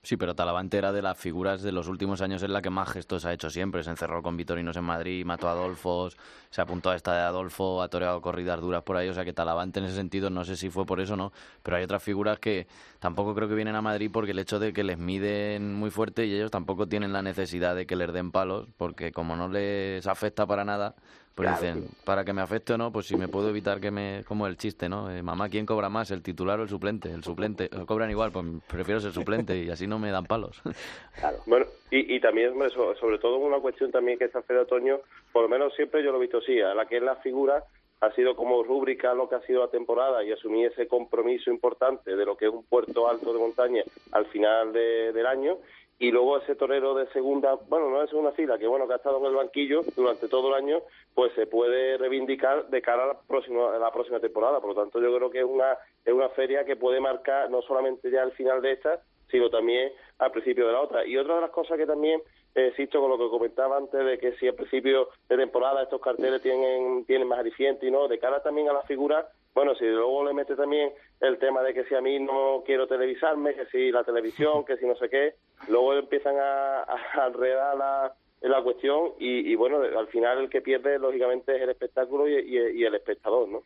Sí, 0.00 0.16
pero 0.16 0.34
Talavante 0.34 0.78
era 0.78 0.92
de 0.92 1.02
las 1.02 1.18
figuras 1.18 1.60
de 1.60 1.70
los 1.70 1.86
últimos 1.86 2.22
años 2.22 2.42
en 2.42 2.52
la 2.52 2.62
que 2.62 2.70
más 2.70 2.88
gestos 2.88 3.26
ha 3.26 3.32
hecho 3.34 3.50
siempre. 3.50 3.82
Se 3.82 3.90
encerró 3.90 4.22
con 4.22 4.38
Vitorinos 4.38 4.76
en 4.76 4.84
Madrid, 4.84 5.22
mató 5.26 5.48
a 5.48 5.52
Adolfo, 5.52 6.08
se 6.48 6.62
apuntó 6.62 6.88
a 6.90 6.96
esta 6.96 7.14
de 7.14 7.20
Adolfo, 7.20 7.82
ha 7.82 7.88
toreado 7.88 8.22
corridas 8.22 8.58
duras 8.58 8.82
por 8.84 8.96
ahí. 8.96 9.08
O 9.08 9.12
sea 9.12 9.24
que 9.24 9.34
Talavante 9.34 9.80
en 9.80 9.86
ese 9.86 9.96
sentido, 9.96 10.30
no 10.30 10.44
sé 10.44 10.56
si 10.56 10.70
fue 10.70 10.86
por 10.86 11.00
eso 11.00 11.12
o 11.12 11.16
no, 11.16 11.32
pero 11.62 11.76
hay 11.76 11.84
otras 11.84 12.02
figuras 12.02 12.38
que 12.38 12.68
tampoco 13.00 13.34
creo 13.34 13.48
que 13.48 13.54
vienen 13.54 13.74
a 13.74 13.82
Madrid 13.82 14.08
porque 14.10 14.30
el 14.30 14.38
hecho 14.38 14.58
de 14.58 14.72
que 14.72 14.82
les 14.82 14.96
miden 14.98 15.74
muy 15.74 15.90
fuerte 15.90 16.24
y 16.24 16.34
ellos 16.34 16.50
tampoco 16.50 16.86
tienen 16.86 17.12
la 17.12 17.20
necesidad 17.20 17.76
de 17.76 17.86
que 17.86 17.96
les 17.96 18.10
den 18.10 18.30
palos, 18.30 18.66
porque 18.78 19.12
como 19.12 19.36
no 19.36 19.48
les 19.48 20.06
afecta 20.06 20.46
para 20.46 20.64
nada, 20.64 20.94
pues 21.38 21.50
dicen, 21.50 21.86
para 22.04 22.24
que 22.24 22.32
me 22.32 22.42
afecte 22.42 22.72
o 22.72 22.78
no, 22.78 22.90
pues 22.90 23.06
si 23.06 23.16
me 23.16 23.28
puedo 23.28 23.48
evitar 23.48 23.80
que 23.80 23.92
me... 23.92 24.24
Como 24.26 24.48
el 24.48 24.56
chiste, 24.56 24.88
¿no? 24.88 25.08
Eh, 25.08 25.22
mamá, 25.22 25.48
¿quién 25.48 25.66
cobra 25.66 25.88
más, 25.88 26.10
el 26.10 26.20
titular 26.20 26.58
o 26.58 26.64
el 26.64 26.68
suplente? 26.68 27.12
El 27.12 27.22
suplente, 27.22 27.70
lo 27.70 27.86
cobran 27.86 28.10
igual, 28.10 28.32
pues 28.32 28.44
prefiero 28.66 28.98
ser 28.98 29.12
suplente 29.12 29.56
y 29.56 29.70
así 29.70 29.86
no 29.86 30.00
me 30.00 30.10
dan 30.10 30.26
palos. 30.26 30.60
Bueno, 31.46 31.66
y, 31.90 32.16
y 32.16 32.20
también, 32.20 32.52
sobre 32.70 33.18
todo 33.18 33.38
una 33.38 33.58
cuestión 33.58 33.90
también 33.90 34.18
que 34.18 34.24
esta 34.24 34.42
Feria 34.42 34.60
de 34.60 34.64
Otoño, 34.64 35.00
por 35.32 35.42
lo 35.42 35.48
menos 35.48 35.74
siempre 35.74 36.02
yo 36.04 36.12
lo 36.12 36.18
he 36.18 36.22
visto 36.22 36.38
así, 36.38 36.60
a 36.60 36.74
la 36.74 36.86
que 36.86 36.96
es 36.96 37.02
la 37.02 37.16
figura 37.16 37.64
ha 38.00 38.12
sido 38.12 38.36
como 38.36 38.62
rúbrica 38.62 39.14
lo 39.14 39.28
que 39.28 39.34
ha 39.34 39.40
sido 39.42 39.62
la 39.62 39.70
temporada 39.70 40.22
y 40.22 40.32
asumir 40.32 40.66
ese 40.66 40.86
compromiso 40.86 41.50
importante 41.50 42.14
de 42.14 42.24
lo 42.24 42.36
que 42.36 42.46
es 42.46 42.52
un 42.52 42.64
puerto 42.64 43.08
alto 43.08 43.32
de 43.32 43.38
montaña 43.40 43.82
al 44.12 44.26
final 44.26 44.72
del 44.72 45.26
año 45.26 45.58
y 46.00 46.12
luego 46.12 46.38
ese 46.38 46.54
torero 46.54 46.94
de 46.94 47.08
segunda, 47.08 47.54
bueno, 47.68 47.90
no 47.90 48.00
de 48.00 48.08
segunda 48.08 48.30
fila, 48.32 48.56
que 48.56 48.68
bueno, 48.68 48.86
que 48.86 48.92
ha 48.92 48.96
estado 48.96 49.18
en 49.18 49.26
el 49.26 49.34
banquillo 49.34 49.82
durante 49.96 50.28
todo 50.28 50.48
el 50.48 50.62
año, 50.62 50.80
pues 51.14 51.32
se 51.34 51.46
puede 51.46 51.98
reivindicar 51.98 52.68
de 52.68 52.80
cara 52.80 53.02
a 53.02 53.06
la 53.08 53.20
próxima, 53.20 53.74
a 53.74 53.78
la 53.78 53.90
próxima 53.90 54.20
temporada. 54.20 54.60
Por 54.60 54.76
lo 54.76 54.80
tanto, 54.80 55.00
yo 55.00 55.14
creo 55.16 55.30
que 55.30 55.40
es 55.40 55.44
una, 55.44 55.76
es 56.04 56.12
una 56.12 56.28
feria 56.30 56.64
que 56.64 56.76
puede 56.76 57.00
marcar 57.00 57.50
no 57.50 57.62
solamente 57.62 58.10
ya 58.12 58.22
el 58.22 58.30
final 58.32 58.62
de 58.62 58.72
esta, 58.72 59.02
sino 59.28 59.50
también 59.50 59.92
al 60.18 60.30
principio 60.30 60.66
de 60.66 60.72
la 60.72 60.80
otra. 60.80 61.04
Y 61.04 61.16
otra 61.16 61.34
de 61.34 61.40
las 61.40 61.50
cosas 61.50 61.76
que 61.76 61.86
también 61.86 62.22
existo 62.66 63.00
con 63.00 63.10
lo 63.10 63.18
que 63.18 63.30
comentaba 63.30 63.76
antes 63.76 64.04
de 64.04 64.18
que 64.18 64.32
si 64.32 64.48
al 64.48 64.54
principio 64.54 65.08
de 65.28 65.36
temporada 65.36 65.82
estos 65.82 66.00
carteles 66.00 66.42
tienen, 66.42 67.04
tienen 67.04 67.28
más 67.28 67.38
aliciente 67.38 67.86
y 67.86 67.90
no, 67.90 68.08
de 68.08 68.18
cara 68.18 68.42
también 68.42 68.68
a 68.68 68.72
la 68.72 68.82
figura, 68.82 69.28
bueno, 69.54 69.74
si 69.74 69.84
luego 69.86 70.24
le 70.24 70.34
mete 70.34 70.56
también 70.56 70.92
el 71.20 71.38
tema 71.38 71.62
de 71.62 71.74
que 71.74 71.84
si 71.84 71.94
a 71.94 72.00
mí 72.00 72.18
no 72.18 72.62
quiero 72.64 72.86
televisarme, 72.86 73.54
que 73.54 73.66
si 73.66 73.90
la 73.90 74.04
televisión, 74.04 74.64
que 74.64 74.76
si 74.76 74.86
no 74.86 74.94
sé 74.96 75.08
qué, 75.08 75.34
luego 75.68 75.94
empiezan 75.94 76.36
a, 76.38 76.82
a 76.82 77.28
la, 77.28 78.14
la 78.40 78.62
cuestión 78.62 79.14
y, 79.18 79.54
bueno, 79.56 79.80
al 79.80 80.06
final 80.08 80.38
el 80.38 80.50
que 80.50 80.60
pierde 80.60 80.98
lógicamente 80.98 81.56
es 81.56 81.62
el 81.62 81.70
espectáculo 81.70 82.28
y, 82.28 82.34
y 82.34 82.84
el 82.84 82.94
espectador, 82.94 83.48
¿no? 83.48 83.62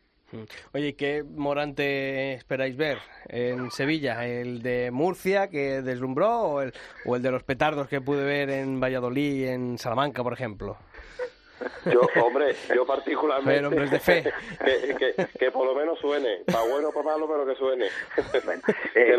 Oye, 0.73 0.95
¿qué 0.95 1.23
Morante 1.23 2.33
esperáis 2.33 2.75
ver 2.75 2.97
en 3.27 3.71
Sevilla? 3.71 4.25
¿El 4.25 4.61
de 4.61 4.91
Murcia 4.91 5.49
que 5.49 5.81
deslumbró 5.81 6.41
o 6.41 6.61
el, 6.61 6.73
o 7.05 7.15
el 7.15 7.21
de 7.21 7.31
los 7.31 7.43
petardos 7.43 7.87
que 7.87 8.01
pude 8.01 8.23
ver 8.23 8.49
en 8.49 8.79
Valladolid, 8.79 9.47
en 9.47 9.77
Salamanca, 9.77 10.23
por 10.23 10.33
ejemplo? 10.33 10.77
Yo, 11.85 12.01
hombre, 12.21 12.55
yo 12.75 12.85
particularmente. 12.85 13.69
Pero 13.69 13.89
de 13.89 13.99
fe. 13.99 14.33
Que, 14.63 15.27
que, 15.39 15.51
por 15.51 15.65
lo 15.65 15.75
menos 15.75 15.99
suene. 15.99 16.41
Para 16.45 16.63
bueno 16.63 16.89
o 16.89 16.91
para 16.91 17.05
malo, 17.05 17.27
pero 17.27 17.45
que 17.45 17.55
suene. 17.55 17.87
Eh, 18.95 19.17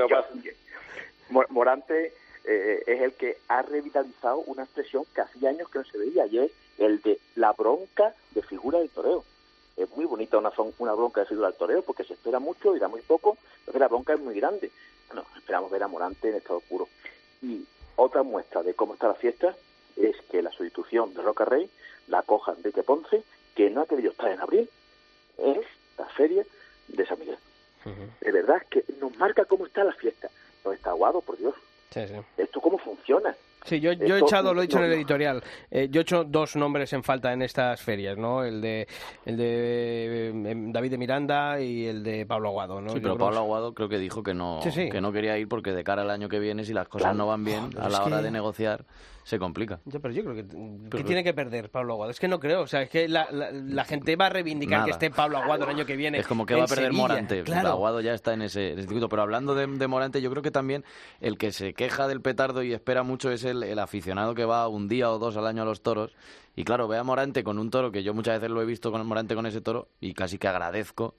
Morante 1.48 2.12
eh, 2.44 2.82
es 2.86 3.00
el 3.00 3.12
que 3.14 3.38
ha 3.48 3.62
revitalizado 3.62 4.38
una 4.40 4.64
expresión 4.64 5.04
que 5.14 5.22
hacía 5.22 5.50
años 5.50 5.68
que 5.70 5.78
no 5.78 5.84
se 5.84 5.98
veía 5.98 6.26
y 6.26 6.38
es 6.38 6.50
el 6.78 7.00
de 7.00 7.18
la 7.34 7.52
bronca 7.52 8.14
de 8.32 8.42
figura 8.42 8.78
del 8.78 8.90
toreo 8.90 9.24
es 9.76 9.90
muy 9.96 10.04
bonita 10.04 10.38
una, 10.38 10.52
una 10.78 10.92
bronca 10.92 11.20
de 11.20 11.26
figura 11.26 11.48
del 11.48 11.56
toreo 11.56 11.82
porque 11.82 12.04
se 12.04 12.14
espera 12.14 12.38
mucho 12.38 12.76
y 12.76 12.78
da 12.78 12.88
muy 12.88 13.00
poco, 13.02 13.36
entonces 13.60 13.80
la 13.80 13.88
bronca 13.88 14.14
es 14.14 14.20
muy 14.20 14.34
grande. 14.34 14.70
Bueno, 15.08 15.26
esperamos 15.36 15.70
ver 15.70 15.82
a 15.82 15.88
Morante 15.88 16.30
en 16.30 16.36
estado 16.36 16.60
puro. 16.60 16.88
Y 17.42 17.64
otra 17.96 18.22
muestra 18.22 18.62
de 18.62 18.74
cómo 18.74 18.94
está 18.94 19.08
la 19.08 19.14
fiesta 19.14 19.54
es 19.96 20.16
que 20.30 20.42
la 20.42 20.50
sustitución 20.50 21.14
de 21.14 21.22
Roca 21.22 21.44
Rey 21.44 21.70
la 22.08 22.22
coja 22.22 22.52
Enrique 22.52 22.82
Ponce, 22.82 23.22
que 23.54 23.70
no 23.70 23.82
ha 23.82 23.86
querido 23.86 24.10
estar 24.10 24.30
en 24.30 24.40
abril, 24.40 24.68
es 25.38 25.66
la 25.98 26.06
feria 26.06 26.44
de 26.88 27.06
San 27.06 27.18
Miguel. 27.18 27.38
De 28.20 28.32
verdad 28.32 28.62
que 28.70 28.84
nos 28.98 29.16
marca 29.18 29.44
cómo 29.44 29.66
está 29.66 29.84
la 29.84 29.92
fiesta. 29.92 30.30
No 30.64 30.72
está 30.72 30.90
aguado, 30.90 31.20
por 31.20 31.36
Dios. 31.36 31.54
¿Esto 32.38 32.60
cómo 32.60 32.78
funciona? 32.78 33.36
Sí, 33.64 33.80
yo, 33.80 33.92
yo 33.92 34.16
he 34.16 34.20
echado, 34.20 34.52
lo 34.52 34.60
he 34.60 34.66
dicho 34.66 34.78
en 34.78 34.84
el 34.84 34.92
editorial, 34.92 35.42
eh, 35.70 35.88
yo 35.90 36.00
he 36.00 36.02
hecho 36.02 36.24
dos 36.24 36.54
nombres 36.54 36.92
en 36.92 37.02
falta 37.02 37.32
en 37.32 37.40
estas 37.40 37.80
ferias, 37.80 38.18
¿no? 38.18 38.44
El 38.44 38.60
de, 38.60 38.86
el 39.24 39.36
de 39.38 40.28
em, 40.28 40.70
David 40.70 40.90
de 40.90 40.98
Miranda 40.98 41.60
y 41.60 41.86
el 41.86 42.02
de 42.02 42.26
Pablo 42.26 42.50
Aguado, 42.50 42.82
¿no? 42.82 42.90
Sí, 42.90 43.00
pero 43.00 43.16
Pablo 43.16 43.38
Aguado 43.38 43.74
creo 43.74 43.88
que 43.88 43.98
dijo 43.98 44.22
que 44.22 44.34
no, 44.34 44.60
que 44.62 45.00
no 45.00 45.12
quería 45.12 45.38
ir 45.38 45.48
porque 45.48 45.72
de 45.72 45.82
cara 45.82 46.02
al 46.02 46.10
año 46.10 46.28
que 46.28 46.38
viene, 46.38 46.64
si 46.64 46.74
las 46.74 46.88
cosas 46.88 47.16
no 47.16 47.26
van 47.26 47.42
bien, 47.42 47.70
a 47.78 47.88
la 47.88 48.04
hora 48.04 48.20
de 48.20 48.30
negociar, 48.30 48.84
se 49.24 49.38
complica. 49.38 49.80
Ya, 49.86 49.98
pero 50.00 50.12
yo 50.12 50.22
creo 50.22 50.36
que, 50.36 51.02
tiene 51.02 51.24
que 51.24 51.32
perder 51.32 51.70
Pablo 51.70 51.94
Aguado. 51.94 52.10
Es 52.10 52.20
que 52.20 52.28
no 52.28 52.38
creo, 52.38 52.60
o 52.60 52.66
sea, 52.66 52.82
es 52.82 52.90
que 52.90 53.08
la, 53.08 53.26
la, 53.30 53.84
gente 53.84 54.16
va 54.16 54.26
a 54.26 54.28
reivindicar 54.28 54.84
que 54.84 54.90
esté 54.90 55.10
Pablo 55.10 55.38
Aguado 55.38 55.64
el 55.64 55.70
año 55.70 55.86
que 55.86 55.96
viene. 55.96 56.18
Es 56.18 56.26
como 56.26 56.44
que 56.44 56.54
va 56.54 56.64
a 56.64 56.66
perder 56.66 56.92
Morante. 56.92 57.42
Claro. 57.42 57.70
Aguado 57.70 58.02
ya 58.02 58.12
está 58.12 58.34
en 58.34 58.42
ese, 58.42 58.76
circuito. 58.76 59.08
Pero 59.08 59.22
hablando 59.22 59.54
de, 59.54 59.66
de, 59.66 59.86
Morante, 59.88 60.20
yo 60.20 60.30
creo 60.30 60.42
que 60.42 60.50
también 60.50 60.84
el 61.20 61.38
que 61.38 61.52
se 61.52 61.72
queja 61.72 62.06
del 62.06 62.20
petardo 62.20 62.62
y 62.62 62.74
espera 62.74 63.02
mucho 63.02 63.30
es 63.30 63.44
el, 63.44 63.53
el 63.62 63.78
aficionado 63.78 64.34
que 64.34 64.44
va 64.44 64.68
un 64.68 64.88
día 64.88 65.10
o 65.10 65.18
dos 65.18 65.36
al 65.36 65.46
año 65.46 65.62
a 65.62 65.64
los 65.64 65.82
toros. 65.82 66.14
Y 66.56 66.64
claro, 66.64 66.88
ve 66.88 66.98
a 66.98 67.04
Morante 67.04 67.42
con 67.44 67.58
un 67.58 67.70
toro, 67.70 67.90
que 67.90 68.02
yo 68.02 68.14
muchas 68.14 68.40
veces 68.40 68.50
lo 68.50 68.62
he 68.62 68.66
visto 68.66 68.92
con 68.92 69.04
Morante 69.06 69.34
con 69.34 69.46
ese 69.46 69.60
toro, 69.60 69.88
y 70.00 70.14
casi 70.14 70.38
que 70.38 70.48
agradezco 70.48 71.14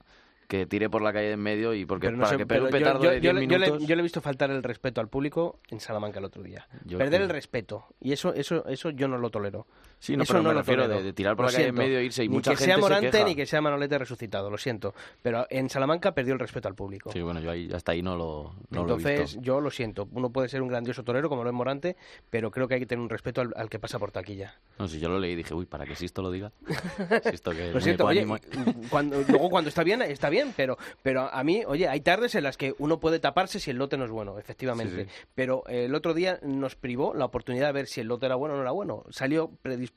que 0.47 0.65
tire 0.65 0.89
por 0.89 1.01
la 1.01 1.11
calle 1.11 1.27
de 1.27 1.33
en 1.33 1.39
medio 1.39 1.73
y 1.73 1.86
porque 1.86 2.11
para 2.11 2.38
que 2.38 2.45
pegue 2.45 2.61
un 2.61 2.69
petardo 2.69 3.03
yo, 3.03 3.09
de 3.11 3.19
10 3.19 3.33
minutos... 3.36 3.81
Le, 3.81 3.86
yo 3.86 3.95
le 3.95 3.99
he 3.99 4.03
visto 4.03 4.21
faltar 4.21 4.51
el 4.51 4.63
respeto 4.63 5.01
al 5.01 5.07
público 5.07 5.59
en 5.69 5.79
Salamanca 5.79 6.19
el 6.19 6.25
otro 6.25 6.43
día. 6.43 6.67
Perder 6.88 7.21
el 7.21 7.29
respeto. 7.29 7.86
Y 7.99 8.13
eso, 8.13 8.33
eso, 8.33 8.65
eso 8.67 8.89
yo 8.91 9.07
no 9.07 9.17
lo 9.17 9.29
tolero. 9.29 9.65
Sí, 10.05 10.15
no, 10.15 10.23
eso 10.23 10.33
pero 10.33 10.43
no 10.43 10.49
me 10.49 10.53
lo 10.55 10.59
refiero 10.61 10.83
tolero. 10.83 10.99
de, 10.99 11.05
de, 11.05 11.13
tirar 11.13 11.35
por 11.35 11.45
la 11.47 11.51
calle 11.51 11.67
en 11.69 11.75
medio 11.75 11.97
e 11.97 12.03
irse 12.03 12.23
y 12.23 12.27
ni 12.29 12.35
mucha 12.35 12.51
que 12.51 12.57
gente 12.57 12.73
sea 12.73 12.77
Morante 12.77 13.07
se 13.07 13.11
queja. 13.11 13.25
ni 13.25 13.35
que 13.35 13.45
sea 13.45 13.61
Manolete 13.61 13.97
resucitado, 13.97 14.49
lo 14.51 14.57
siento. 14.57 14.93
Pero 15.21 15.47
en 15.49 15.69
Salamanca 15.69 16.13
perdió 16.13 16.33
el 16.33 16.39
respeto 16.39 16.67
al 16.67 16.75
público. 16.75 17.11
Sí, 17.11 17.21
bueno, 17.21 17.39
yo 17.39 17.49
ahí, 17.49 17.69
hasta 17.73 17.93
ahí 17.93 18.01
no 18.03 18.15
lo 18.15 18.53
no 18.69 18.81
Entonces, 18.81 19.03
lo 19.03 19.09
he 19.09 19.21
visto. 19.21 19.41
yo 19.41 19.61
lo 19.61 19.71
siento. 19.71 20.07
Uno 20.11 20.29
puede 20.29 20.47
ser 20.47 20.61
un 20.61 20.67
grandioso 20.67 21.03
torero 21.03 21.27
como 21.27 21.43
lo 21.43 21.49
es 21.49 21.55
Morante, 21.55 21.95
pero 22.29 22.51
creo 22.51 22.67
que 22.67 22.75
hay 22.75 22.79
que 22.81 22.85
tener 22.85 23.01
un 23.01 23.09
respeto 23.09 23.41
al, 23.41 23.51
al 23.55 23.67
que 23.69 23.79
pasa 23.79 23.97
por 23.97 24.11
taquilla. 24.11 24.59
No, 24.77 24.87
si 24.87 24.99
yo 24.99 25.09
lo 25.09 25.17
leí 25.19 25.31
y 25.31 25.35
dije, 25.35 25.53
uy, 25.55 25.65
para 25.65 25.85
que 25.85 25.95
Sisto 25.95 26.21
lo 26.21 26.29
diga. 26.29 26.51
Sisto 27.31 27.51
que 27.51 27.71
lo 27.71 27.79
siento, 27.81 28.05
oye, 28.05 28.27
cuando, 28.91 29.23
luego 29.27 29.49
cuando 29.49 29.69
está 29.69 29.83
bien, 29.83 30.01
está 30.03 30.29
bien, 30.29 30.53
pero, 30.55 30.77
pero 31.01 31.33
a 31.33 31.43
mí, 31.43 31.63
oye, 31.65 31.87
hay 31.87 32.01
tardes 32.01 32.35
en 32.35 32.43
las 32.43 32.57
que 32.57 32.75
uno 32.77 32.99
puede 32.99 33.19
taparse 33.19 33.59
si 33.59 33.71
el 33.71 33.77
lote 33.77 33.97
no 33.97 34.05
es 34.05 34.11
bueno, 34.11 34.37
efectivamente. 34.37 35.05
Sí, 35.05 35.09
sí. 35.09 35.25
Pero 35.33 35.63
eh, 35.67 35.85
el 35.85 35.95
otro 35.95 36.13
día 36.13 36.39
nos 36.43 36.75
privó 36.75 37.13
la 37.15 37.25
oportunidad 37.25 37.67
de 37.67 37.73
ver 37.73 37.87
si 37.87 38.01
el 38.01 38.07
lote 38.07 38.27
era 38.27 38.35
bueno 38.35 38.53
o 38.53 38.57
no 38.57 38.61
era 38.61 38.71
bueno. 38.71 39.03
Salió 39.09 39.49
predispuesto 39.61 39.94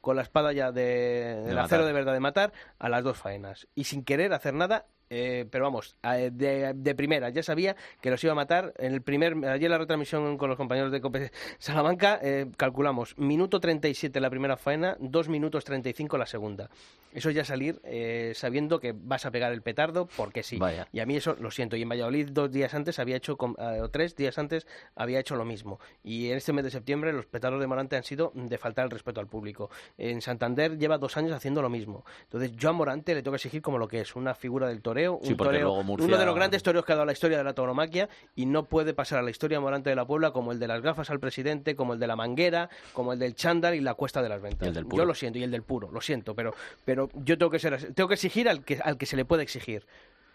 con 0.00 0.16
la 0.16 0.22
espada 0.22 0.52
ya 0.52 0.72
de, 0.72 1.42
del 1.44 1.58
acero 1.58 1.84
de 1.84 1.92
verdad 1.92 2.12
de 2.12 2.20
matar 2.20 2.52
a 2.78 2.88
las 2.88 3.04
dos 3.04 3.18
faenas. 3.18 3.68
Y 3.74 3.84
sin 3.84 4.04
querer 4.04 4.32
hacer 4.32 4.54
nada, 4.54 4.86
eh, 5.10 5.46
pero 5.50 5.64
vamos, 5.64 5.96
de, 6.02 6.72
de, 6.74 6.94
primera 6.94 7.30
ya 7.30 7.42
sabía 7.42 7.76
que 8.00 8.10
los 8.10 8.22
iba 8.24 8.32
a 8.32 8.36
matar. 8.36 8.72
En 8.78 8.92
el 8.92 9.02
primer, 9.02 9.36
ayer 9.46 9.70
la 9.70 9.78
retransmisión 9.78 10.36
con 10.36 10.48
los 10.48 10.56
compañeros 10.56 10.92
de 10.92 11.00
Cope 11.00 11.30
Salamanca, 11.58 12.18
eh, 12.22 12.46
calculamos 12.56 13.16
minuto 13.18 13.60
37 13.60 14.20
la 14.20 14.30
primera 14.30 14.56
faena, 14.56 14.96
2 15.00 15.28
minutos 15.28 15.64
35 15.64 16.18
la 16.18 16.26
segunda. 16.26 16.70
Eso 17.12 17.30
ya 17.30 17.44
salir 17.44 17.80
eh, 17.84 18.32
sabiendo 18.34 18.78
que 18.78 18.92
vas 18.94 19.24
a 19.24 19.30
pegar 19.30 19.52
el 19.52 19.62
petardo 19.62 20.06
porque 20.16 20.42
sí. 20.42 20.58
Vaya. 20.58 20.86
Y 20.92 21.00
a 21.00 21.06
mí 21.06 21.16
eso 21.16 21.34
lo 21.40 21.50
siento. 21.50 21.76
Y 21.76 21.82
en 21.82 21.88
Valladolid 21.88 22.28
dos 22.30 22.50
días 22.50 22.74
antes 22.74 22.98
había 22.98 23.16
hecho, 23.16 23.38
eh, 23.58 23.80
o 23.80 23.88
tres 23.88 24.16
días 24.16 24.36
antes 24.38 24.66
había 24.94 25.18
hecho 25.18 25.34
lo 25.34 25.46
mismo. 25.46 25.80
Y 26.04 26.30
en 26.30 26.36
este 26.36 26.52
mes 26.52 26.64
de 26.64 26.70
septiembre 26.70 27.14
los 27.14 27.24
petardos 27.24 27.60
de 27.60 27.66
Morante 27.66 27.96
han 27.96 28.04
sido 28.04 28.32
de 28.34 28.58
faltar 28.58 28.84
el 28.84 28.90
respeto 28.90 29.20
al 29.20 29.28
público. 29.28 29.70
En 29.96 30.20
Santander 30.20 30.76
lleva 30.76 30.98
dos 30.98 31.16
años 31.16 31.32
haciendo 31.32 31.62
lo 31.62 31.70
mismo. 31.70 32.04
Entonces 32.24 32.52
yo 32.52 32.68
a 32.68 32.72
Morante 32.72 33.14
le 33.14 33.22
tengo 33.22 33.32
que 33.32 33.36
exigir 33.36 33.62
como 33.62 33.78
lo 33.78 33.88
que 33.88 34.00
es, 34.00 34.14
una 34.14 34.34
figura 34.34 34.68
del 34.68 34.82
toreo, 34.96 35.20
Sí, 35.22 35.30
un 35.32 35.36
porque 35.36 35.48
toreo, 35.54 35.66
luego 35.68 35.82
Murcia- 35.84 36.06
uno 36.06 36.16
de 36.18 36.24
los 36.26 36.34
grandes 36.34 36.62
toreos 36.62 36.84
que 36.84 36.92
ha 36.92 36.94
dado 36.94 37.04
la 37.06 37.12
historia 37.12 37.36
de 37.38 37.44
la 37.44 37.52
tauromaquia 37.54 38.08
y 38.34 38.46
no 38.46 38.64
puede 38.64 38.94
pasar 38.94 39.18
a 39.18 39.22
la 39.22 39.30
historia 39.30 39.60
Morante 39.60 39.90
de 39.90 39.96
la 39.96 40.06
Puebla 40.06 40.30
como 40.30 40.52
el 40.52 40.58
de 40.58 40.68
las 40.68 40.80
gafas 40.80 41.10
al 41.10 41.20
presidente, 41.20 41.76
como 41.76 41.92
el 41.92 41.98
de 42.00 42.06
la 42.06 42.16
manguera, 42.16 42.70
como 42.94 43.12
el 43.12 43.18
del 43.18 43.34
chándal 43.34 43.74
y 43.74 43.80
la 43.80 43.94
cuesta 43.94 44.22
de 44.22 44.28
las 44.30 44.40
ventas. 44.40 44.72
Yo 44.98 45.04
lo 45.04 45.14
siento, 45.14 45.38
y 45.38 45.42
el 45.42 45.50
del 45.50 45.62
puro, 45.62 45.90
lo 45.92 46.00
siento, 46.00 46.34
pero, 46.34 46.54
pero 46.84 47.08
yo 47.24 47.36
tengo 47.36 47.50
que 47.50 47.58
ser 47.58 47.92
tengo 47.94 48.08
que 48.08 48.14
exigir 48.14 48.48
al 48.48 48.64
que, 48.64 48.78
al 48.82 48.96
que 48.96 49.06
se 49.06 49.16
le 49.16 49.24
puede 49.24 49.42
exigir. 49.42 49.84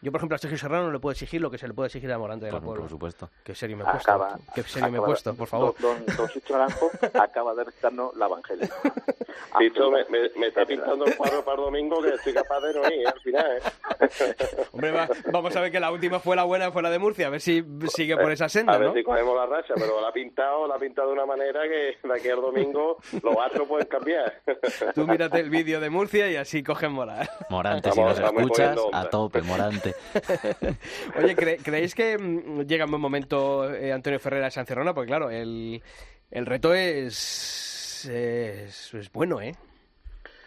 Yo, 0.04 0.12
por 0.12 0.18
ejemplo, 0.20 0.36
a 0.36 0.40
Sergio 0.40 0.58
Serrano 0.58 0.86
no 0.86 0.92
le 0.92 1.00
puedo 1.00 1.12
exigir 1.12 1.40
lo 1.42 1.52
que 1.52 1.60
se 1.60 1.68
le 1.68 1.74
puede 1.76 1.88
exigir 1.88 2.12
a 2.12 2.18
Morante 2.18 2.48
de 2.48 2.52
la 2.52 2.58
Por, 2.58 2.66
Puebla. 2.66 2.82
por 2.82 2.90
supuesto. 2.90 3.30
Qué 3.44 3.54
serio 3.54 3.78
me 3.78 3.84
he 3.84 3.86
puesto. 3.86 4.12
Acaba, 4.12 4.38
Qué 4.56 4.64
serio 4.64 4.90
me 4.92 4.98
he 4.98 5.02
puesto, 5.02 5.34
por 5.36 5.48
favor. 5.48 5.76
Don, 5.80 6.04
don, 6.18 6.30
Naranjo 6.50 6.90
acaba 7.22 7.54
de 7.54 7.64
recitarnos 7.66 8.16
la 8.16 8.26
Evangelia. 8.26 8.68
Sisto 9.60 9.92
me, 9.92 10.04
me, 10.06 10.30
me 10.38 10.48
está 10.48 10.66
pintando 10.66 11.06
el 11.06 11.16
cuadro 11.16 11.44
para 11.46 11.58
el 11.58 11.66
domingo 11.66 12.02
que 12.02 12.10
estoy 12.16 12.34
capaz 12.34 12.60
de 12.62 12.74
no 12.74 12.92
ir 12.92 13.08
al 13.08 13.20
final, 13.22 13.46
¿eh? 13.58 13.62
Hombre, 14.72 14.92
va- 14.92 15.10
vamos 15.32 15.56
a 15.56 15.62
ver 15.62 15.72
que 15.72 15.80
la 15.80 15.92
última 15.92 16.20
fue 16.20 16.36
la 16.36 16.44
buena, 16.46 16.72
fue 16.72 16.82
la 16.82 16.90
de 16.90 16.98
Murcia, 17.00 17.28
a 17.28 17.30
ver 17.30 17.42
si 17.42 17.64
sigue 17.94 18.18
por 18.18 18.32
esa 18.32 18.50
senda, 18.50 18.74
A 18.74 18.78
ver 18.78 18.88
¿no? 18.90 18.94
si 18.96 19.04
cogemos 19.04 19.36
la 19.36 19.46
racha, 19.46 19.74
pero 19.76 20.02
la 20.02 20.08
ha 20.08 20.14
pintado, 20.14 20.68
la 20.68 20.76
ha 20.76 20.80
pintado 20.80 21.10
de 21.10 21.14
una 21.14 21.26
manera 21.26 21.62
que 21.64 22.08
de 22.08 22.14
aquí 22.16 22.30
al 22.30 22.42
domingo 22.42 22.98
los 23.22 23.38
astros 23.38 23.68
pueden 23.68 23.88
cambiar. 23.88 24.42
Tú 24.96 25.06
mírate 25.06 25.40
el 25.42 25.50
vídeo 25.50 25.80
de 25.80 25.90
Murcia 25.90 26.30
y 26.32 26.38
así 26.38 26.64
cogen 26.64 26.92
moral. 26.94 27.30
Morante, 27.50 27.92
si 27.92 28.02
nos 28.02 28.18
escuchas, 28.20 28.78
a 28.94 29.10
tope, 29.10 29.42
Morante. 29.44 29.91
Oye, 31.18 31.36
¿cre- 31.36 31.60
¿creéis 31.64 31.96
que 31.96 32.18
mm, 32.18 32.62
llega 32.62 32.86
un 32.86 32.92
buen 32.92 33.02
momento 33.02 33.74
eh, 33.74 33.92
Antonio 33.92 34.20
Ferreira 34.20 34.48
a 34.48 34.52
Sancerrona? 34.52 34.94
Porque 34.94 35.08
claro, 35.10 35.30
el, 35.30 35.82
el 36.32 36.46
reto 36.46 36.74
es, 36.74 38.06
es, 38.12 38.94
es 38.94 39.12
bueno, 39.12 39.42
¿eh? 39.42 39.54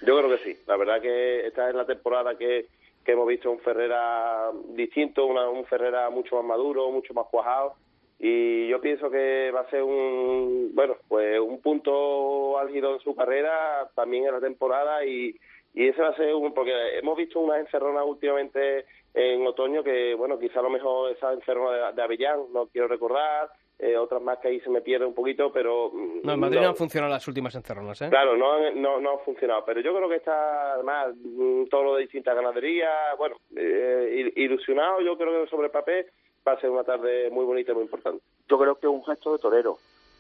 Yo 0.03 0.19
creo 0.19 0.31
que 0.37 0.45
sí. 0.45 0.59
La 0.67 0.77
verdad 0.77 1.01
que 1.01 1.47
esta 1.47 1.69
es 1.69 1.75
la 1.75 1.87
temporada 1.87 2.37
que, 2.37 2.67
que 3.05 3.13
hemos 3.13 3.27
visto 3.27 3.51
un 3.51 3.61
Ferrera 3.61 4.51
distinto, 4.71 5.27
una- 5.27 5.49
un 5.49 5.65
Ferrera 5.67 6.11
mucho 6.11 6.37
más 6.37 6.45
maduro, 6.45 6.91
mucho 6.91 7.15
más 7.15 7.27
cuajado. 7.31 7.75
Y 8.19 8.69
yo 8.69 8.81
pienso 8.81 9.11
que 9.11 9.51
va 9.51 9.61
a 9.63 9.71
ser 9.71 9.83
un, 9.83 10.71
bueno, 10.75 10.97
pues 11.09 11.39
un 11.41 11.61
punto 11.61 12.59
álgido 12.59 12.95
en 12.95 13.01
su 13.01 13.15
carrera, 13.15 13.91
también 13.95 14.27
en 14.27 14.33
la 14.33 14.41
temporada. 14.41 15.05
Y, 15.05 15.35
y 15.75 15.89
ese 15.89 16.01
va 16.01 16.11
a 16.11 16.17
ser 16.17 16.35
un, 16.35 16.55
porque 16.55 16.73
hemos 16.99 17.17
visto 17.17 17.41
unas 17.41 17.59
encerronas 17.61 18.05
últimamente 18.07 18.87
en 19.15 19.47
otoño 19.47 19.83
que, 19.83 20.15
bueno, 20.15 20.39
quizá 20.39 20.59
a 20.61 20.65
lo 20.65 20.71
mejor 20.71 21.11
esa 21.13 21.33
encerrona 21.33 21.89
de, 21.89 21.93
de 21.95 22.03
Avellán, 22.03 22.41
no 22.53 22.67
quiero 22.67 22.89
recordar, 22.89 23.49
eh, 23.79 23.97
otras 23.97 24.21
más 24.23 24.39
que 24.39 24.49
ahí 24.49 24.61
se 24.61 24.71
me 24.71 24.81
pierde 24.83 25.05
un 25.07 25.15
poquito, 25.15 25.53
pero... 25.53 25.91
mm, 25.93 26.21
No, 26.25 26.33
en 26.35 26.41
Madrid 26.41 26.61
no, 26.61 26.69
han 26.69 26.77
funcionado 26.77 27.13
las 27.13 27.27
últimas 27.27 27.55
encerronas, 27.55 28.01
¿eh? 28.03 28.09
Claro, 28.09 28.37
no, 28.37 28.53
han- 28.53 28.81
no, 28.81 29.01
no 29.01 29.11
ha 29.11 29.19
funcionado, 29.19 29.65
pero 29.65 29.81
yo 29.81 29.95
creo 29.95 30.09
que 30.09 30.17
está, 30.17 30.75
además, 30.75 31.15
mm, 31.17 31.65
todo 31.67 31.83
lo 31.85 31.95
de 31.97 32.03
distintas 32.03 32.35
ganaderías, 32.35 33.17
bueno, 33.19 33.37
eh, 33.57 34.33
il- 34.35 34.43
ilusionado, 34.45 35.01
yo 35.01 35.17
creo 35.17 35.45
que 35.45 35.51
sobre 35.51 35.67
el 35.67 35.73
papel 35.73 36.07
va 36.47 36.53
a 36.53 36.61
ser 36.61 36.71
una 36.71 36.85
tarde 36.85 37.31
muy 37.31 37.45
bonita 37.45 37.73
y 37.73 37.75
muy 37.75 37.85
importante. 37.85 38.23
Yo 38.49 38.59
creo 38.59 38.75
que 38.77 38.87
es 38.87 38.93
un 38.93 39.05
gesto 39.05 39.33
de 39.33 39.39
torero. 39.39 39.79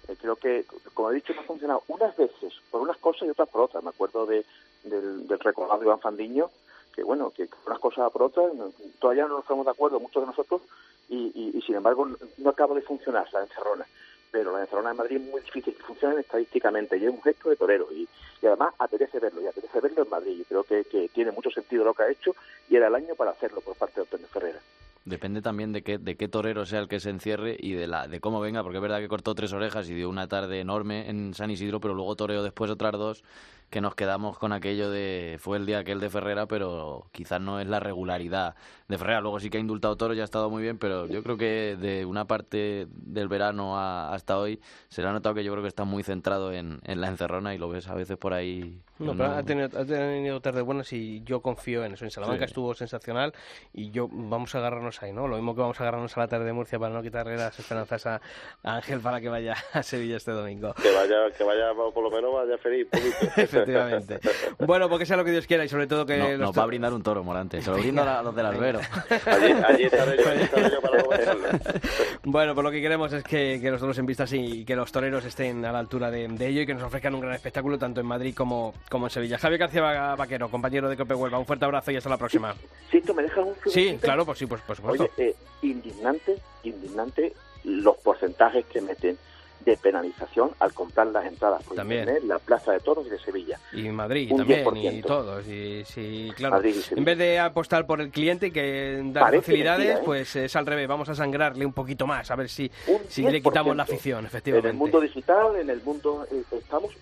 Eh, 0.08 0.16
creo 0.20 0.36
que, 0.36 0.64
como 0.92 1.10
he 1.10 1.14
dicho, 1.14 1.32
no 1.34 1.40
ha 1.40 1.44
funcionado 1.44 1.82
unas 1.88 2.16
veces 2.16 2.60
por 2.70 2.80
unas 2.82 2.96
cosas 2.98 3.26
y 3.26 3.30
otras 3.30 3.48
por 3.48 3.62
otras. 3.62 3.82
Me 3.82 3.90
acuerdo 3.90 4.26
de, 4.26 4.44
del, 4.84 5.26
del 5.26 5.38
recordado 5.38 5.82
Iván 5.82 6.00
Fandiño, 6.00 6.48
que 6.94 7.02
bueno, 7.02 7.30
que 7.30 7.48
unas 7.66 7.78
cosas 7.78 8.10
por 8.12 8.22
otras, 8.22 8.52
todavía 8.98 9.24
no 9.24 9.34
nos 9.34 9.42
estamos 9.42 9.64
de 9.64 9.72
acuerdo 9.72 10.00
muchos 10.00 10.22
de 10.22 10.26
nosotros, 10.26 10.62
y, 11.08 11.32
y, 11.34 11.58
y, 11.58 11.62
sin 11.62 11.74
embargo 11.74 12.08
no, 12.38 12.50
acaba 12.50 12.74
de 12.74 12.82
funcionar 12.82 13.26
la 13.32 13.42
encerrona. 13.42 13.86
Pero 14.30 14.52
la 14.52 14.62
encerrona 14.62 14.90
de 14.90 14.96
Madrid 14.96 15.16
es 15.16 15.30
muy 15.30 15.40
difícil 15.42 15.74
que 15.76 15.82
funcionen 15.82 16.18
estadísticamente, 16.18 16.96
y 16.96 17.04
es 17.04 17.10
un 17.10 17.22
gesto 17.22 17.50
de 17.50 17.56
torero, 17.56 17.88
y, 17.92 18.08
y 18.42 18.46
además 18.46 18.74
apetece 18.78 19.18
verlo, 19.20 19.40
y 19.42 19.46
apetece 19.46 19.80
verlo 19.80 20.02
en 20.02 20.10
Madrid. 20.10 20.38
Yo 20.38 20.44
creo 20.44 20.64
que, 20.64 20.84
que 20.84 21.08
tiene 21.08 21.30
mucho 21.30 21.50
sentido 21.50 21.84
lo 21.84 21.94
que 21.94 22.02
ha 22.02 22.10
hecho, 22.10 22.34
y 22.68 22.76
era 22.76 22.88
el 22.88 22.94
año 22.94 23.14
para 23.14 23.30
hacerlo 23.32 23.60
por 23.60 23.76
parte 23.76 23.96
de 23.96 24.02
Antonio 24.02 24.26
Ferreira. 24.28 24.60
Depende 25.04 25.42
también 25.42 25.72
de 25.72 25.82
qué, 25.82 25.98
de 25.98 26.16
qué 26.16 26.28
torero 26.28 26.64
sea 26.64 26.80
el 26.80 26.88
que 26.88 26.98
se 26.98 27.10
encierre 27.10 27.56
y 27.60 27.74
de, 27.74 27.86
la, 27.86 28.08
de 28.08 28.20
cómo 28.20 28.40
venga, 28.40 28.62
porque 28.62 28.78
es 28.78 28.82
verdad 28.82 29.00
que 29.00 29.08
cortó 29.08 29.34
tres 29.34 29.52
orejas 29.52 29.86
y 29.90 29.94
dio 29.94 30.08
una 30.08 30.28
tarde 30.28 30.60
enorme 30.60 31.10
en 31.10 31.34
San 31.34 31.50
Isidro, 31.50 31.78
pero 31.78 31.92
luego 31.92 32.16
toreó 32.16 32.42
después 32.42 32.70
otras 32.70 32.92
dos 32.92 33.22
que 33.74 33.80
nos 33.80 33.96
quedamos 33.96 34.38
con 34.38 34.52
aquello 34.52 34.88
de 34.88 35.36
fue 35.40 35.56
el 35.56 35.66
día 35.66 35.80
aquel 35.80 35.98
de 35.98 36.08
Ferrera, 36.08 36.46
pero 36.46 37.08
quizás 37.10 37.40
no 37.40 37.58
es 37.58 37.66
la 37.66 37.80
regularidad 37.80 38.54
de 38.86 38.96
Ferrera. 38.96 39.20
Luego 39.20 39.40
sí 39.40 39.50
que 39.50 39.56
ha 39.56 39.60
indultado 39.60 39.96
toro 39.96 40.14
y 40.14 40.20
ha 40.20 40.24
estado 40.24 40.48
muy 40.48 40.62
bien, 40.62 40.78
pero 40.78 41.08
yo 41.08 41.24
creo 41.24 41.36
que 41.36 41.76
de 41.76 42.04
una 42.04 42.24
parte 42.24 42.86
del 42.88 43.26
verano 43.26 43.76
hasta 43.76 44.38
hoy 44.38 44.60
se 44.90 45.02
le 45.02 45.08
ha 45.08 45.12
notado 45.12 45.34
que 45.34 45.42
yo 45.42 45.50
creo 45.50 45.62
que 45.62 45.68
está 45.68 45.82
muy 45.82 46.04
centrado 46.04 46.52
en, 46.52 46.78
en 46.84 47.00
la 47.00 47.08
encerrona 47.08 47.52
y 47.52 47.58
lo 47.58 47.68
ves 47.68 47.88
a 47.88 47.94
veces 47.94 48.16
por 48.16 48.32
ahí. 48.32 48.80
No, 49.00 49.16
pero 49.16 49.32
ha 49.32 49.42
tenido, 49.42 49.76
ha 49.76 49.84
tenido 49.84 50.40
tarde 50.40 50.62
buenas 50.62 50.92
y 50.92 51.24
yo 51.24 51.40
confío 51.40 51.84
en 51.84 51.94
eso. 51.94 52.04
En 52.04 52.12
Salamanca 52.12 52.44
estuvo 52.44 52.74
sensacional 52.74 53.32
y 53.72 53.90
yo 53.90 54.08
vamos 54.08 54.54
a 54.54 54.58
agarrarnos 54.58 55.02
ahí, 55.02 55.12
¿no? 55.12 55.26
Lo 55.26 55.34
mismo 55.34 55.56
que 55.56 55.62
vamos 55.62 55.80
a 55.80 55.82
agarrarnos 55.82 56.16
a 56.16 56.20
la 56.20 56.28
tarde 56.28 56.44
de 56.44 56.52
Murcia 56.52 56.78
para 56.78 56.94
no 56.94 57.02
quitarle 57.02 57.36
las 57.36 57.58
esperanzas 57.58 58.06
a 58.06 58.20
Ángel 58.62 59.00
para 59.00 59.20
que 59.20 59.28
vaya 59.28 59.56
a 59.72 59.82
Sevilla 59.82 60.16
este 60.16 60.30
domingo. 60.30 60.74
Que 60.74 60.94
vaya, 60.94 61.28
que 61.36 61.42
vaya 61.42 61.74
por 61.74 62.04
lo 62.04 62.10
menos 62.12 62.32
vaya 62.32 62.56
feliz. 62.56 62.86
Efectivamente. 63.64 64.20
bueno, 64.58 64.88
porque 64.88 65.06
sea 65.06 65.16
lo 65.16 65.24
que 65.24 65.32
Dios 65.32 65.46
quiera 65.46 65.64
y 65.64 65.68
sobre 65.68 65.86
todo 65.86 66.06
que... 66.06 66.16
No, 66.16 66.38
nos 66.38 66.58
va 66.58 66.62
a 66.62 66.66
brindar 66.66 66.92
un 66.92 67.02
toro, 67.02 67.24
Morante. 67.24 67.60
Se 67.62 67.70
lo 67.70 67.76
brinda 67.76 68.20
a 68.20 68.22
los 68.22 68.34
del 68.34 68.46
albero. 68.46 68.80
allí, 69.26 69.52
allí 69.66 69.84
estaré 69.84 70.22
yo, 70.22 70.30
allí 70.30 70.42
estaré 70.42 70.70
yo 70.70 70.80
para 70.80 71.02
Bueno, 72.24 72.54
pues 72.54 72.64
lo 72.64 72.70
que 72.70 72.80
queremos 72.80 73.12
es 73.12 73.24
que, 73.24 73.58
que 73.60 73.70
los 73.70 73.80
toros 73.80 73.98
en 73.98 74.06
vistas 74.06 74.32
y 74.32 74.64
que 74.64 74.76
los 74.76 74.90
toreros 74.92 75.24
estén 75.24 75.64
a 75.64 75.72
la 75.72 75.78
altura 75.78 76.10
de, 76.10 76.28
de, 76.28 76.46
ello 76.46 76.62
y 76.62 76.66
que 76.66 76.74
nos 76.74 76.82
ofrezcan 76.82 77.14
un 77.14 77.20
gran 77.20 77.34
espectáculo 77.34 77.78
tanto 77.78 78.00
en 78.00 78.06
Madrid 78.06 78.34
como, 78.34 78.74
como 78.88 79.06
en 79.06 79.10
Sevilla. 79.10 79.38
Javier 79.38 79.60
García 79.60 80.14
Vaquero, 80.14 80.48
compañero 80.48 80.88
de 80.88 80.96
Cope 80.96 81.14
Huelva, 81.14 81.38
un 81.38 81.46
fuerte 81.46 81.64
abrazo 81.64 81.90
y 81.90 81.96
hasta 81.96 82.10
la 82.10 82.18
próxima. 82.18 82.54
Sí, 82.90 83.00
¿tú 83.00 83.14
me 83.14 83.22
dejas 83.22 83.44
un 83.44 83.54
Sí, 83.66 83.98
claro, 84.00 84.24
pues 84.24 84.38
sí, 84.38 84.46
pues, 84.46 84.60
por 84.62 84.76
supuesto. 84.76 85.10
Oye, 85.16 85.30
eh, 85.30 85.34
indignante, 85.62 86.36
indignante 86.62 87.32
los 87.64 87.96
porcentajes 87.96 88.64
que 88.66 88.80
meten 88.80 89.18
de 89.64 89.76
penalización 89.76 90.50
al 90.60 90.72
comprar 90.72 91.06
las 91.08 91.24
entradas 91.26 91.62
por 91.64 91.76
también. 91.76 92.08
la 92.26 92.38
Plaza 92.38 92.72
de 92.72 92.80
Toros 92.80 93.06
y 93.06 93.10
de 93.10 93.18
Sevilla. 93.18 93.58
Y 93.72 93.88
Madrid 93.88 94.32
también, 94.36 94.96
y 94.96 95.02
todos. 95.02 95.46
Y, 95.46 95.84
sí, 95.84 96.30
claro. 96.36 96.62
en 96.62 97.04
vez 97.04 97.18
de 97.18 97.38
apostar 97.38 97.86
por 97.86 98.00
el 98.00 98.10
cliente 98.10 98.52
que 98.52 99.02
da 99.06 99.30
facilidades, 99.30 99.98
¿eh? 99.98 100.02
pues 100.04 100.36
es 100.36 100.54
al 100.56 100.66
revés. 100.66 100.88
Vamos 100.88 101.08
a 101.08 101.14
sangrarle 101.14 101.64
un 101.64 101.72
poquito 101.72 102.06
más, 102.06 102.30
a 102.30 102.36
ver 102.36 102.48
si, 102.48 102.70
si 103.08 103.22
le 103.22 103.42
quitamos 103.42 103.76
la 103.76 103.84
afición, 103.84 104.26
efectivamente. 104.26 104.68
En 104.68 104.74
el 104.74 104.78
mundo 104.78 105.00
digital, 105.00 105.56
en 105.56 105.70
el 105.70 105.82
mundo... 105.82 106.26
Eh, 106.30 106.42
estamos 106.52 106.92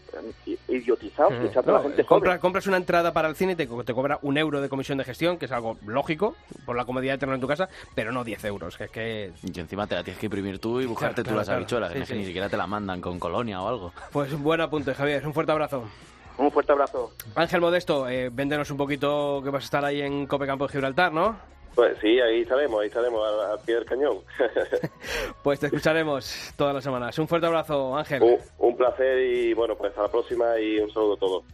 idiotizados. 0.69 1.33
la 1.67 1.81
gente 1.81 2.05
compras 2.05 2.67
una 2.67 2.77
entrada 2.77 3.13
para 3.13 3.29
el 3.29 3.37
cine 3.37 3.53
y 3.53 3.57
te, 3.57 3.67
te, 3.67 3.95
cobra 3.95 4.19
un 4.23 4.37
euro 4.39 4.61
de 4.61 4.69
comisión 4.69 4.99
de 4.99 5.05
gestión, 5.05 5.39
que 5.39 5.47
es 5.47 5.53
algo 5.53 5.77
lógico, 5.87 6.37
por 6.65 6.77
la 6.77 6.85
comodidad 6.85 7.15
de 7.15 7.19
tenerlo 7.19 7.37
en 7.37 7.41
tu 7.41 7.49
casa, 7.49 7.69
pero 7.95 8.13
no 8.13 8.25
10 8.25 8.45
euros. 8.45 8.77
Que 8.77 8.85
es 8.85 8.91
que... 8.91 9.33
Y 9.43 9.59
encima 9.59 9.87
te 9.87 9.95
la 9.95 10.05
tienes 10.05 10.19
que 10.19 10.27
imprimir 10.27 10.59
tú 10.59 10.81
y 10.81 10.87
buscarte 10.87 11.23
tú 11.23 11.35
las 11.35 11.49
habichuelas, 11.49 11.93
que 11.93 12.15
ni 12.15 12.25
siquiera 12.25 12.49
te 12.53 12.59
la 12.59 12.67
mandan 12.67 13.01
con 13.01 13.19
colonia 13.19 13.63
o 13.63 13.67
algo. 13.67 13.93
Pues 14.13 14.31
un 14.31 14.43
buen 14.43 14.61
apunte, 14.61 14.93
Javier. 14.93 15.27
Un 15.27 15.33
fuerte 15.33 15.53
abrazo. 15.53 15.85
Un 16.37 16.53
fuerte 16.53 16.71
abrazo. 16.73 17.11
Ángel 17.35 17.63
Modesto, 17.63 18.07
eh, 18.07 18.29
véndenos 18.31 18.71
un 18.71 18.77
poquito 18.77 19.41
que 19.43 19.49
vas 19.49 19.63
a 19.63 19.65
estar 19.65 19.83
ahí 19.87 20.03
en 20.03 20.27
Copecampo 20.27 20.67
de 20.67 20.73
Gibraltar, 20.73 21.15
¿no? 21.15 21.35
Pues 21.75 21.97
sí, 22.03 22.21
ahí 22.21 22.43
estaremos, 22.43 22.83
ahí 22.83 22.89
estaremos 22.89 23.27
al, 23.27 23.59
pie 23.61 23.77
del 23.77 23.87
cañón. 23.87 24.19
pues 25.43 25.61
te 25.61 25.67
escucharemos 25.69 26.53
todas 26.55 26.75
las 26.75 26.85
semanas. 26.85 27.19
Un 27.19 27.27
fuerte 27.27 27.47
abrazo, 27.47 27.97
Ángel. 27.97 28.23
Un, 28.23 28.39
un 28.59 28.77
placer 28.77 29.19
y 29.19 29.55
bueno, 29.55 29.75
pues 29.75 29.89
hasta 29.89 30.03
la 30.03 30.09
próxima 30.09 30.59
y 30.59 30.79
un 30.79 30.93
saludo 30.93 31.15
a 31.15 31.17
todos. 31.17 31.45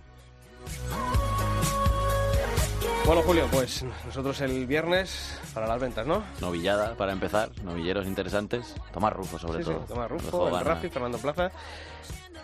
Bueno, 3.07 3.23
Julio, 3.23 3.49
pues 3.51 3.85
nosotros 4.05 4.41
el 4.43 4.67
viernes 4.67 5.41
para 5.55 5.67
las 5.67 5.81
ventas, 5.81 6.07
¿no? 6.07 6.23
Novillada, 6.41 6.95
para 6.95 7.13
empezar, 7.13 7.49
novilleros 7.65 8.07
interesantes. 8.07 8.75
Tomás 8.93 9.15
Rufo, 9.15 9.39
sobre 9.39 9.65
todo. 9.65 9.81
Sí, 9.81 9.85
Tomás 9.89 10.11
Rufo, 10.11 10.59
el 10.59 10.65
Rafi, 10.65 10.89
Fernando 10.91 11.17
Plaza. 11.19 11.51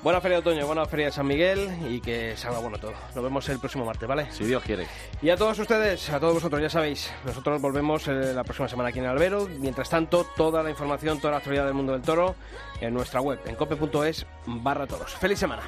Buena 0.02 0.20
feria 0.20 0.36
de 0.36 0.40
otoño, 0.40 0.66
buena 0.66 0.84
feria 0.84 1.06
de 1.06 1.12
San 1.12 1.26
Miguel 1.26 1.70
y 1.88 2.00
que 2.00 2.36
salga 2.36 2.58
bueno 2.58 2.78
todo. 2.78 2.92
Nos 3.14 3.24
vemos 3.24 3.48
el 3.48 3.58
próximo 3.58 3.86
martes, 3.86 4.06
¿vale? 4.06 4.30
Si 4.32 4.44
Dios 4.44 4.62
quiere. 4.62 4.86
Y 5.22 5.30
a 5.30 5.36
todos 5.36 5.58
ustedes, 5.58 6.10
a 6.10 6.20
todos 6.20 6.34
vosotros, 6.34 6.60
ya 6.60 6.68
sabéis, 6.68 7.10
nosotros 7.24 7.60
volvemos 7.60 8.06
eh, 8.08 8.34
la 8.34 8.44
próxima 8.44 8.68
semana 8.68 8.90
aquí 8.90 8.98
en 8.98 9.06
Albero. 9.06 9.48
Mientras 9.60 9.88
tanto, 9.88 10.26
toda 10.36 10.62
la 10.62 10.68
información, 10.68 11.20
toda 11.20 11.32
la 11.32 11.36
actualidad 11.38 11.64
del 11.64 11.74
mundo 11.74 11.92
del 11.92 12.02
toro 12.02 12.34
en 12.82 12.92
nuestra 12.92 13.22
web, 13.22 13.40
en 13.46 13.54
cope.es 13.54 14.26
barra 14.46 14.86
toros. 14.86 15.14
¡Feliz 15.14 15.38
semana! 15.38 15.62